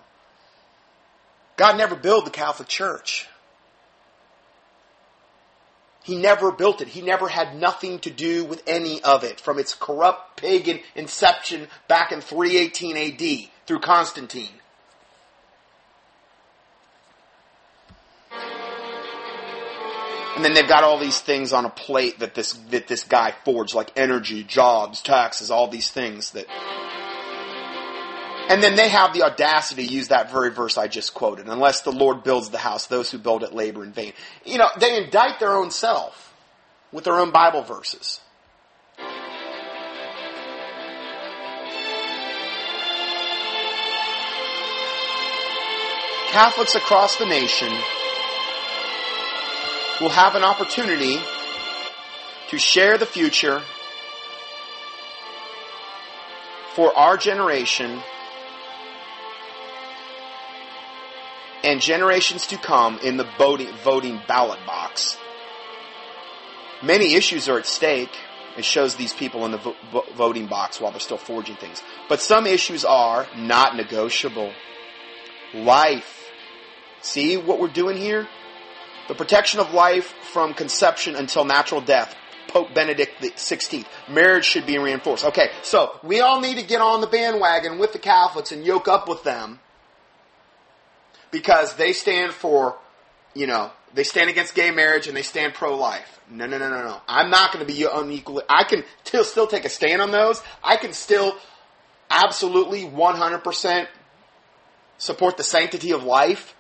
God 1.57 1.77
never 1.77 1.95
built 1.95 2.25
the 2.25 2.31
Catholic 2.33 2.69
Church. 2.69 3.29
He 6.03 6.17
never 6.17 6.51
built 6.53 6.81
it. 6.81 6.89
He 6.89 7.03
never 7.03 7.29
had 7.29 7.57
nothing 7.57 7.99
to 8.01 8.11
do 8.11 8.45
with 8.45 8.63
any 8.67 9.03
of 9.03 9.25
it 9.25 9.41
from 9.41 9.59
its 9.59 9.75
corrupt 9.75 10.37
pagan 10.37 10.81
inception 10.95 11.69
back 11.87 12.13
in 12.13 12.21
318 12.21 12.97
AD 12.97 13.51
through 13.67 13.81
Constantine. 13.81 14.49
And 20.39 20.45
then 20.45 20.55
they've 20.55 20.69
got 20.69 20.85
all 20.85 20.99
these 20.99 21.19
things 21.19 21.53
on 21.53 21.65
a 21.65 21.71
plate 21.71 22.21
that 22.21 22.37
this 22.37 22.53
that 22.71 22.87
this 22.87 23.03
guy 23.03 23.35
forged, 23.45 23.75
like 23.75 23.91
energy, 23.97 24.45
jobs, 24.45 25.03
taxes, 25.03 25.51
all 25.51 25.67
these 25.67 25.91
things 25.91 26.31
that. 26.31 26.47
And 28.49 28.63
then 28.63 28.77
they 28.77 28.89
have 28.89 29.13
the 29.13 29.25
audacity 29.25 29.87
to 29.87 29.93
use 29.93 30.09
that 30.09 30.33
very 30.33 30.51
verse 30.51 30.79
I 30.79 30.89
just 30.89 31.13
quoted. 31.13 31.49
Unless 31.49 31.83
the 31.83 31.93
Lord 31.93 32.25
builds 32.25 32.49
the 32.49 32.57
house, 32.59 32.87
those 32.87 33.11
who 33.11 33.19
build 33.19 33.43
it 33.43 33.53
labor 33.53 33.85
in 33.85 33.93
vain. 33.93 34.15
You 34.45 34.57
know, 34.57 34.69
they 34.79 35.05
indict 35.05 35.39
their 35.39 35.53
own 35.53 35.71
self 35.71 36.35
with 36.91 37.05
their 37.05 37.19
own 37.19 37.31
Bible 37.31 37.63
verses. 37.63 38.21
Catholics 46.31 46.75
across 46.75 47.17
the 47.17 47.27
nation 47.27 47.69
will 50.01 50.09
have 50.09 50.35
an 50.37 50.45
opportunity 50.45 51.19
to 52.49 52.59
share 52.59 52.97
the 52.97 53.07
future 53.07 53.61
for 56.75 56.97
our 56.97 57.17
generation 57.17 58.01
and 61.69 61.83
generations 61.83 62.47
to 62.47 62.57
come 62.57 62.99
in 63.01 63.19
the 63.19 63.29
voting, 63.37 63.69
voting 63.85 64.21
ballot 64.27 64.59
box. 64.67 65.19
Many 66.83 67.15
issues 67.15 67.47
are 67.47 67.59
at 67.59 67.67
stake. 67.67 68.17
It 68.57 68.65
shows 68.65 68.97
these 68.97 69.13
people 69.13 69.45
in 69.45 69.51
the 69.51 69.59
vo- 69.59 70.05
voting 70.17 70.47
box 70.47 70.81
while 70.81 70.93
they're 70.93 71.01
still 71.01 71.19
forging 71.19 71.57
things. 71.57 71.83
But 72.09 72.21
some 72.21 72.47
issues 72.47 72.87
are 72.87 73.27
not 73.37 73.77
negotiable. 73.77 74.53
Life. 75.53 76.31
See 77.03 77.37
what 77.37 77.61
we're 77.61 77.69
doing 77.69 77.99
here? 77.99 78.27
The 79.09 79.15
protection 79.15 79.61
of 79.61 79.75
life 79.75 80.15
from 80.33 80.55
conception 80.55 81.17
until 81.17 81.45
natural 81.45 81.83
death. 81.83 82.17
Pope 82.49 82.75
Benedict 82.75 83.21
XVI. 83.21 83.85
Marriage 84.09 84.47
should 84.47 84.65
be 84.65 84.79
reinforced. 84.79 85.27
Okay, 85.27 85.51
so 85.63 86.01
we 86.03 86.21
all 86.21 86.41
need 86.41 86.57
to 86.57 86.65
get 86.65 86.81
on 86.81 87.03
the 87.03 87.07
bandwagon 87.07 87.79
with 87.79 87.93
the 87.93 87.99
Catholics 87.99 88.53
and 88.53 88.65
yoke 88.65 88.89
up 88.89 89.07
with 89.07 89.23
them 89.23 89.61
because 91.31 91.75
they 91.75 91.93
stand 91.93 92.33
for, 92.33 92.77
you 93.35 93.47
know, 93.47 93.71
they 93.95 94.05
stand 94.05 94.31
against 94.31 94.55
gay 94.55 94.71
marriage 94.71 95.07
and 95.07 95.17
they 95.17 95.23
stand 95.23 95.55
pro-life. 95.55 96.21
No, 96.31 96.47
no, 96.47 96.59
no, 96.59 96.69
no, 96.69 96.83
no. 96.83 97.01
I'm 97.09 97.31
not 97.31 97.53
going 97.53 97.67
to 97.67 97.73
be 97.73 97.87
unequally. 97.91 98.45
I 98.49 98.65
can 98.65 98.85
still 99.05 99.25
still 99.25 99.47
take 99.47 99.65
a 99.65 99.69
stand 99.69 100.03
on 100.03 100.11
those. 100.11 100.43
I 100.63 100.77
can 100.77 100.93
still 100.93 101.37
absolutely 102.11 102.85
100% 102.85 103.87
support 104.99 105.37
the 105.37 105.45
sanctity 105.45 105.93
of 105.93 106.05
life. 106.05 106.55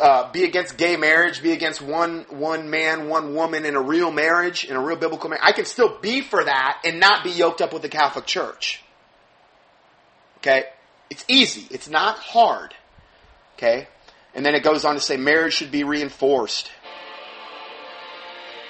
Uh, 0.00 0.30
be 0.32 0.42
against 0.42 0.76
gay 0.76 0.96
marriage, 0.96 1.40
be 1.42 1.52
against 1.52 1.80
one 1.80 2.26
one 2.28 2.68
man, 2.70 3.08
one 3.08 3.36
woman 3.36 3.64
in 3.64 3.76
a 3.76 3.80
real 3.80 4.10
marriage, 4.10 4.64
in 4.64 4.74
a 4.74 4.80
real 4.80 4.96
biblical 4.96 5.30
marriage. 5.30 5.44
I 5.46 5.52
can 5.52 5.64
still 5.64 6.00
be 6.00 6.22
for 6.22 6.42
that 6.42 6.80
and 6.84 6.98
not 6.98 7.22
be 7.22 7.30
yoked 7.30 7.60
up 7.60 7.72
with 7.72 7.82
the 7.82 7.88
Catholic 7.88 8.26
Church. 8.26 8.82
Okay? 10.38 10.64
It's 11.08 11.24
easy. 11.28 11.68
It's 11.70 11.88
not 11.88 12.18
hard. 12.18 12.74
Okay? 13.56 13.88
And 14.34 14.44
then 14.44 14.54
it 14.54 14.62
goes 14.62 14.84
on 14.84 14.94
to 14.94 15.00
say 15.00 15.16
marriage 15.16 15.54
should 15.54 15.70
be 15.70 15.82
reinforced, 15.82 16.70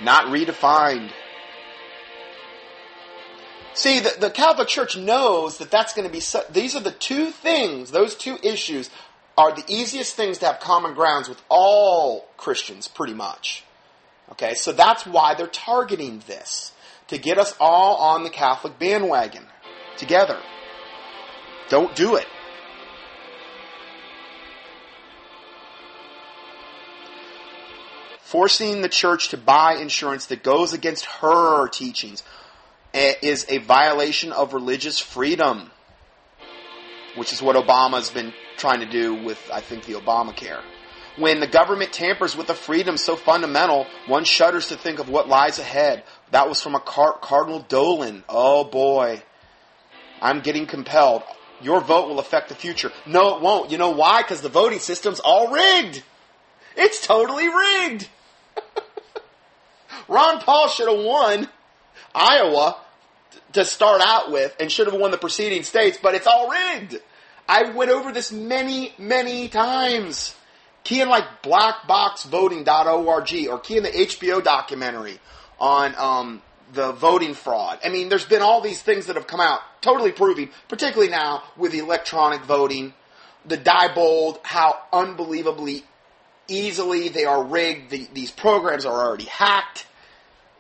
not 0.00 0.26
redefined. 0.26 1.10
See, 3.74 4.00
the, 4.00 4.14
the 4.18 4.30
Catholic 4.30 4.68
Church 4.68 4.96
knows 4.96 5.58
that 5.58 5.70
that's 5.70 5.92
going 5.92 6.08
to 6.08 6.12
be, 6.12 6.22
these 6.50 6.76
are 6.76 6.80
the 6.80 6.92
two 6.92 7.30
things, 7.30 7.90
those 7.90 8.14
two 8.14 8.38
issues 8.42 8.90
are 9.36 9.54
the 9.54 9.64
easiest 9.68 10.14
things 10.14 10.38
to 10.38 10.46
have 10.46 10.60
common 10.60 10.94
grounds 10.94 11.28
with 11.28 11.42
all 11.48 12.26
Christians, 12.36 12.88
pretty 12.88 13.12
much. 13.12 13.64
Okay, 14.32 14.54
so 14.54 14.72
that's 14.72 15.04
why 15.04 15.34
they're 15.34 15.46
targeting 15.46 16.22
this, 16.26 16.72
to 17.08 17.18
get 17.18 17.38
us 17.38 17.54
all 17.60 17.96
on 17.96 18.24
the 18.24 18.30
Catholic 18.30 18.78
bandwagon 18.78 19.44
together. 19.98 20.38
Don't 21.68 21.94
do 21.94 22.16
it. 22.16 22.26
Forcing 28.36 28.82
the 28.82 28.88
church 28.90 29.30
to 29.30 29.38
buy 29.38 29.76
insurance 29.76 30.26
that 30.26 30.42
goes 30.42 30.74
against 30.74 31.06
her 31.06 31.68
teachings 31.68 32.22
eh, 32.92 33.14
is 33.22 33.46
a 33.48 33.56
violation 33.56 34.30
of 34.30 34.52
religious 34.52 34.98
freedom, 34.98 35.70
which 37.14 37.32
is 37.32 37.40
what 37.40 37.56
Obama's 37.56 38.10
been 38.10 38.34
trying 38.58 38.80
to 38.80 38.86
do 38.86 39.14
with, 39.24 39.40
I 39.50 39.62
think, 39.62 39.84
the 39.86 39.94
Obamacare. 39.94 40.60
When 41.16 41.40
the 41.40 41.46
government 41.46 41.94
tampers 41.94 42.36
with 42.36 42.50
a 42.50 42.54
freedom 42.54 42.98
so 42.98 43.16
fundamental, 43.16 43.86
one 44.06 44.24
shudders 44.24 44.68
to 44.68 44.76
think 44.76 44.98
of 44.98 45.08
what 45.08 45.28
lies 45.28 45.58
ahead. 45.58 46.04
That 46.30 46.46
was 46.46 46.60
from 46.60 46.74
a 46.74 46.80
Car- 46.80 47.16
Cardinal 47.18 47.60
Dolan. 47.60 48.22
Oh 48.28 48.64
boy. 48.64 49.22
I'm 50.20 50.40
getting 50.40 50.66
compelled. 50.66 51.22
Your 51.62 51.80
vote 51.80 52.10
will 52.10 52.18
affect 52.18 52.50
the 52.50 52.54
future. 52.54 52.92
No, 53.06 53.36
it 53.36 53.40
won't. 53.40 53.70
You 53.70 53.78
know 53.78 53.92
why? 53.92 54.20
Because 54.20 54.42
the 54.42 54.50
voting 54.50 54.80
system's 54.80 55.20
all 55.20 55.50
rigged. 55.50 56.02
It's 56.76 57.06
totally 57.06 57.48
rigged. 57.48 58.10
Ron 60.08 60.40
Paul 60.40 60.68
should 60.68 60.88
have 60.88 61.04
won 61.04 61.48
Iowa 62.14 62.76
to 63.52 63.64
start 63.64 64.00
out 64.04 64.30
with 64.30 64.54
and 64.60 64.70
should 64.70 64.86
have 64.86 64.98
won 64.98 65.10
the 65.10 65.18
preceding 65.18 65.62
states, 65.62 65.98
but 66.00 66.14
it's 66.14 66.26
all 66.26 66.48
rigged. 66.48 67.00
I 67.48 67.70
went 67.70 67.90
over 67.90 68.12
this 68.12 68.32
many, 68.32 68.92
many 68.98 69.48
times. 69.48 70.34
Key 70.84 71.00
in 71.00 71.08
like 71.08 71.42
blackboxvoting.org 71.42 73.48
or 73.48 73.58
key 73.58 73.76
in 73.76 73.82
the 73.82 73.90
HBO 73.90 74.42
documentary 74.42 75.18
on 75.58 75.94
um, 75.96 76.42
the 76.72 76.92
voting 76.92 77.34
fraud. 77.34 77.80
I 77.84 77.88
mean, 77.88 78.08
there's 78.08 78.24
been 78.24 78.42
all 78.42 78.60
these 78.60 78.82
things 78.82 79.06
that 79.06 79.16
have 79.16 79.26
come 79.26 79.40
out 79.40 79.60
totally 79.80 80.12
proving, 80.12 80.50
particularly 80.68 81.10
now 81.10 81.42
with 81.56 81.74
electronic 81.74 82.42
voting, 82.42 82.94
the 83.44 83.56
Diebold, 83.56 84.38
how 84.42 84.78
unbelievably 84.92 85.84
easily 86.48 87.08
they 87.08 87.24
are 87.24 87.42
rigged. 87.42 87.90
The, 87.90 88.08
these 88.12 88.30
programs 88.30 88.84
are 88.84 89.06
already 89.06 89.24
hacked. 89.24 89.86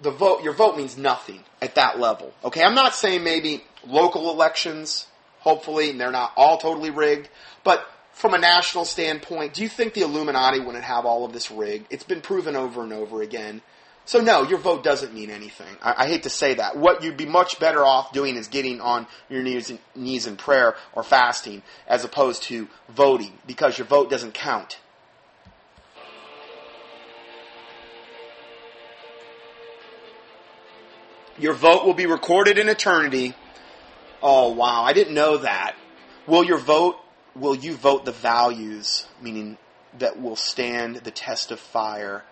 The 0.00 0.10
vote, 0.10 0.42
your 0.42 0.52
vote 0.52 0.76
means 0.76 0.96
nothing 0.96 1.42
at 1.62 1.74
that 1.76 1.98
level. 1.98 2.32
Okay, 2.44 2.62
I'm 2.62 2.74
not 2.74 2.94
saying 2.94 3.24
maybe 3.24 3.64
local 3.86 4.30
elections, 4.30 5.06
hopefully, 5.40 5.92
they're 5.92 6.10
not 6.10 6.32
all 6.36 6.58
totally 6.58 6.90
rigged, 6.90 7.28
but 7.64 7.86
from 8.12 8.34
a 8.34 8.38
national 8.38 8.86
standpoint, 8.86 9.52
do 9.54 9.62
you 9.62 9.68
think 9.68 9.92
the 9.92 10.00
Illuminati 10.00 10.60
wouldn't 10.60 10.84
have 10.84 11.04
all 11.04 11.24
of 11.24 11.32
this 11.32 11.50
rigged? 11.50 11.86
It's 11.90 12.04
been 12.04 12.22
proven 12.22 12.56
over 12.56 12.82
and 12.82 12.92
over 12.92 13.22
again. 13.22 13.60
So 14.06 14.20
no, 14.20 14.42
your 14.44 14.58
vote 14.58 14.84
doesn't 14.84 15.12
mean 15.12 15.30
anything. 15.30 15.76
I, 15.82 16.04
I, 16.04 16.06
hate 16.06 16.22
to 16.22 16.30
say 16.30 16.54
that. 16.54 16.76
What 16.76 17.02
you'd 17.02 17.16
be 17.16 17.26
much 17.26 17.58
better 17.58 17.84
off 17.84 18.12
doing 18.12 18.36
is 18.36 18.46
getting 18.46 18.80
on 18.80 19.06
your 19.28 19.42
knees, 19.42 19.72
knees 19.94 20.26
in 20.26 20.36
prayer 20.36 20.76
or 20.92 21.02
fasting 21.02 21.62
as 21.88 22.04
opposed 22.04 22.44
to 22.44 22.68
voting 22.88 23.32
because 23.46 23.76
your 23.76 23.86
vote 23.86 24.08
doesn't 24.08 24.32
count. 24.32 24.78
Your 31.38 31.52
vote 31.52 31.84
will 31.84 31.94
be 31.94 32.06
recorded 32.06 32.58
in 32.58 32.68
eternity. 32.68 33.34
Oh 34.22 34.52
wow, 34.52 34.82
I 34.82 34.92
didn't 34.92 35.14
know 35.14 35.38
that. 35.38 35.76
Will 36.26 36.44
your 36.44 36.58
vote 36.58 36.96
will 37.36 37.54
you 37.54 37.74
vote 37.74 38.04
the 38.04 38.12
values, 38.12 39.06
meaning 39.20 39.58
that 39.98 40.20
will 40.20 40.36
stand 40.36 40.96
the 40.96 41.10
test 41.10 41.50
of 41.50 41.60
fire? 41.60 42.24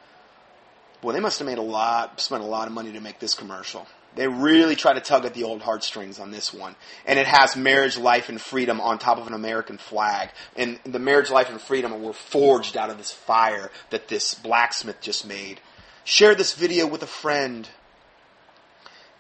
Boy, 1.03 1.13
they 1.13 1.21
must 1.21 1.39
have 1.39 1.47
made 1.47 1.59
a 1.59 1.63
lot, 1.63 2.21
spent 2.21 2.43
a 2.43 2.47
lot 2.47 2.67
of 2.67 2.73
money 2.73 2.93
to 2.93 3.01
make 3.01 3.19
this 3.19 3.35
commercial. 3.35 3.87
They 4.17 4.29
really 4.29 4.77
try 4.77 4.93
to 4.93 5.01
tug 5.01 5.25
at 5.25 5.35
the 5.35 5.43
old 5.43 5.61
heartstrings 5.61 6.21
on 6.21 6.31
this 6.31 6.55
one. 6.55 6.77
And 7.05 7.19
it 7.19 7.27
has 7.27 7.57
marriage, 7.57 7.99
life, 7.99 8.29
and 8.29 8.41
freedom 8.41 8.81
on 8.81 8.99
top 8.99 9.19
of 9.19 9.27
an 9.27 9.35
American 9.35 9.77
flag. 9.77 10.31
And 10.57 10.79
the 10.85 11.01
marriage, 11.01 11.31
life, 11.31 11.51
and 11.51 11.61
freedom 11.61 12.01
were 12.01 12.13
forged 12.13 12.77
out 12.77 12.91
of 12.91 12.97
this 12.97 13.11
fire 13.11 13.71
that 13.91 14.09
this 14.09 14.35
blacksmith 14.35 15.01
just 15.01 15.27
made. 15.27 15.61
Share 16.05 16.35
this 16.35 16.55
video 16.55 16.87
with 16.87 17.03
a 17.03 17.09
friend. 17.09 17.69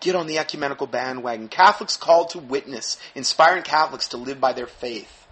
Get 0.04 0.14
on 0.14 0.26
the 0.26 0.36
ecumenical 0.36 0.86
bandwagon. 0.86 1.48
Catholics 1.48 1.96
called 1.96 2.28
to 2.30 2.38
witness, 2.38 2.98
inspiring 3.14 3.62
Catholics 3.62 4.08
to 4.08 4.18
live 4.18 4.38
by 4.38 4.52
their 4.52 4.66
faith. 4.66 5.26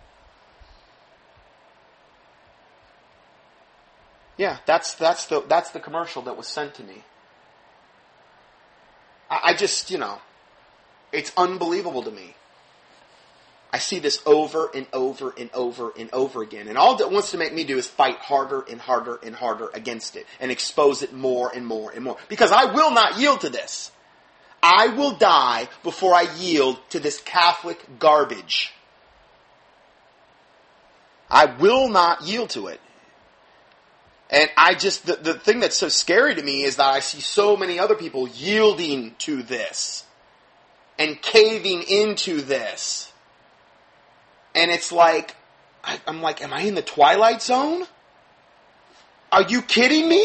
Yeah, 4.38 4.56
that's 4.64 4.94
that's 4.94 5.26
the 5.26 5.42
that's 5.46 5.72
the 5.72 5.78
commercial 5.78 6.22
that 6.22 6.38
was 6.38 6.48
sent 6.48 6.76
to 6.76 6.84
me. 6.84 7.02
I, 9.30 9.40
I 9.50 9.54
just, 9.54 9.90
you 9.90 9.98
know, 9.98 10.22
it's 11.12 11.32
unbelievable 11.36 12.04
to 12.04 12.10
me. 12.10 12.34
I 13.74 13.78
see 13.78 13.98
this 13.98 14.22
over 14.24 14.70
and 14.74 14.86
over 14.94 15.34
and 15.36 15.50
over 15.52 15.92
and 15.98 16.08
over 16.14 16.42
again. 16.42 16.66
And 16.66 16.78
all 16.78 16.98
it 16.98 17.10
wants 17.10 17.32
to 17.32 17.36
make 17.36 17.52
me 17.52 17.64
do 17.64 17.76
is 17.76 17.86
fight 17.86 18.16
harder 18.20 18.62
and 18.62 18.80
harder 18.80 19.20
and 19.22 19.34
harder 19.34 19.68
against 19.74 20.16
it 20.16 20.26
and 20.40 20.50
expose 20.50 21.02
it 21.02 21.12
more 21.12 21.54
and 21.54 21.66
more 21.66 21.90
and 21.90 22.02
more. 22.02 22.16
Because 22.30 22.52
I 22.52 22.72
will 22.72 22.90
not 22.90 23.18
yield 23.18 23.42
to 23.42 23.50
this. 23.50 23.90
I 24.62 24.88
will 24.88 25.12
die 25.12 25.68
before 25.82 26.14
I 26.14 26.26
yield 26.36 26.78
to 26.90 27.00
this 27.00 27.20
Catholic 27.20 27.98
garbage. 27.98 28.72
I 31.28 31.46
will 31.46 31.88
not 31.88 32.22
yield 32.22 32.50
to 32.50 32.68
it. 32.68 32.80
And 34.30 34.48
I 34.56 34.74
just, 34.74 35.04
the, 35.06 35.16
the 35.16 35.34
thing 35.34 35.60
that's 35.60 35.76
so 35.76 35.88
scary 35.88 36.34
to 36.34 36.42
me 36.42 36.62
is 36.62 36.76
that 36.76 36.86
I 36.86 37.00
see 37.00 37.20
so 37.20 37.56
many 37.56 37.78
other 37.78 37.94
people 37.94 38.28
yielding 38.28 39.14
to 39.18 39.42
this 39.42 40.04
and 40.98 41.20
caving 41.20 41.82
into 41.82 42.40
this. 42.40 43.12
And 44.54 44.70
it's 44.70 44.92
like, 44.92 45.34
I, 45.82 46.00
I'm 46.06 46.22
like, 46.22 46.42
am 46.42 46.52
I 46.52 46.62
in 46.62 46.74
the 46.74 46.82
twilight 46.82 47.42
zone? 47.42 47.84
Are 49.32 49.42
you 49.42 49.62
kidding 49.62 50.08
me? 50.08 50.24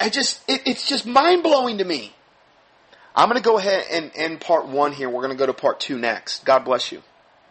I, 0.00 0.08
just, 0.08 0.40
it, 0.48 0.62
it's 0.66 0.88
just 0.88 1.06
mind 1.06 1.42
blowing 1.42 1.78
to 1.78 1.84
me. 1.84 2.12
I'm 3.14 3.28
going 3.28 3.40
to 3.40 3.44
go 3.44 3.58
ahead 3.58 3.84
and 3.90 4.10
end 4.14 4.40
part 4.40 4.66
one 4.66 4.92
here. 4.92 5.08
We're 5.08 5.22
going 5.22 5.32
to 5.32 5.38
go 5.38 5.46
to 5.46 5.54
part 5.54 5.80
two 5.80 5.98
next. 5.98 6.44
God 6.44 6.64
bless 6.64 6.92
you. 6.92 7.02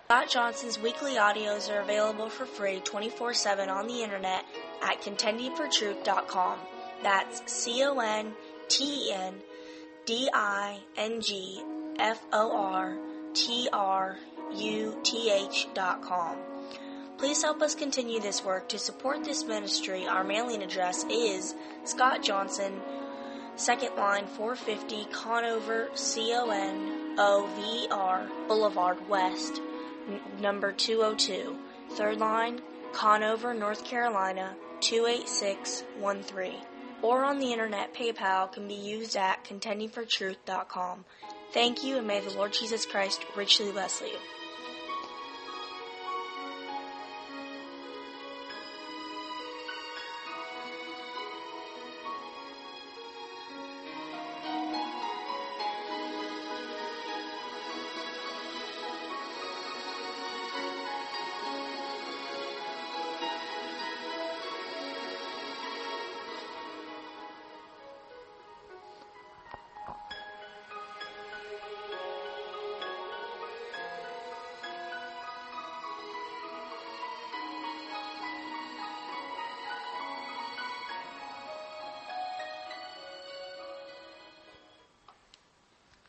Scott 0.06 0.30
Johnson's 0.30 0.78
weekly 0.78 1.16
audios 1.16 1.74
are 1.74 1.82
available 1.82 2.30
for 2.30 2.46
free 2.46 2.80
24 2.82 3.34
7 3.34 3.70
on 3.70 3.88
the 3.88 4.04
internet 4.04 4.46
at 4.84 5.02
contendingfortruth.com. 5.02 6.60
That's 7.02 7.52
C 7.52 7.84
O 7.84 7.98
N 7.98 8.34
T 8.68 9.10
E 9.10 9.14
N 9.14 9.34
D 10.06 10.30
I 10.32 10.80
N 10.96 11.22
G 11.22 11.64
F 11.98 12.24
O 12.32 12.56
R 12.56 12.96
T 13.34 13.68
R 13.74 14.18
U 14.54 15.00
T 15.04 15.32
H 15.32 15.68
dot 15.74 16.04
com. 16.04 16.38
Please 17.18 17.42
help 17.42 17.62
us 17.62 17.76
continue 17.76 18.20
this 18.20 18.44
work. 18.44 18.68
To 18.70 18.78
support 18.78 19.24
this 19.24 19.46
ministry, 19.46 20.06
our 20.06 20.24
mailing 20.24 20.62
address 20.62 21.06
is 21.10 21.56
Scott 21.86 22.22
Johnson, 22.22 22.82
second 23.56 23.96
line 23.96 24.28
450 24.28 25.06
Conover, 25.12 25.90
C 25.94 26.34
O 26.36 26.50
N 26.50 27.16
O 27.18 27.48
V 27.56 27.88
R 27.90 28.28
Boulevard 28.48 29.08
West, 29.08 29.62
n- 30.10 30.20
number 30.42 30.74
202. 30.74 31.58
Third 31.92 32.20
line, 32.20 32.62
Conover, 32.92 33.54
North 33.54 33.86
Carolina 33.86 34.56
28613. 34.82 36.56
Or 37.02 37.24
on 37.24 37.40
the 37.40 37.54
internet, 37.54 37.94
PayPal 37.94 38.52
can 38.52 38.68
be 38.68 38.74
used 38.74 39.16
at 39.16 39.44
contendingfortruth.com. 39.46 41.06
Thank 41.54 41.84
you, 41.84 41.98
and 41.98 42.08
may 42.08 42.20
the 42.20 42.36
Lord 42.36 42.52
Jesus 42.54 42.86
Christ 42.86 43.24
richly 43.36 43.72
bless 43.72 44.02
you. 44.02 44.18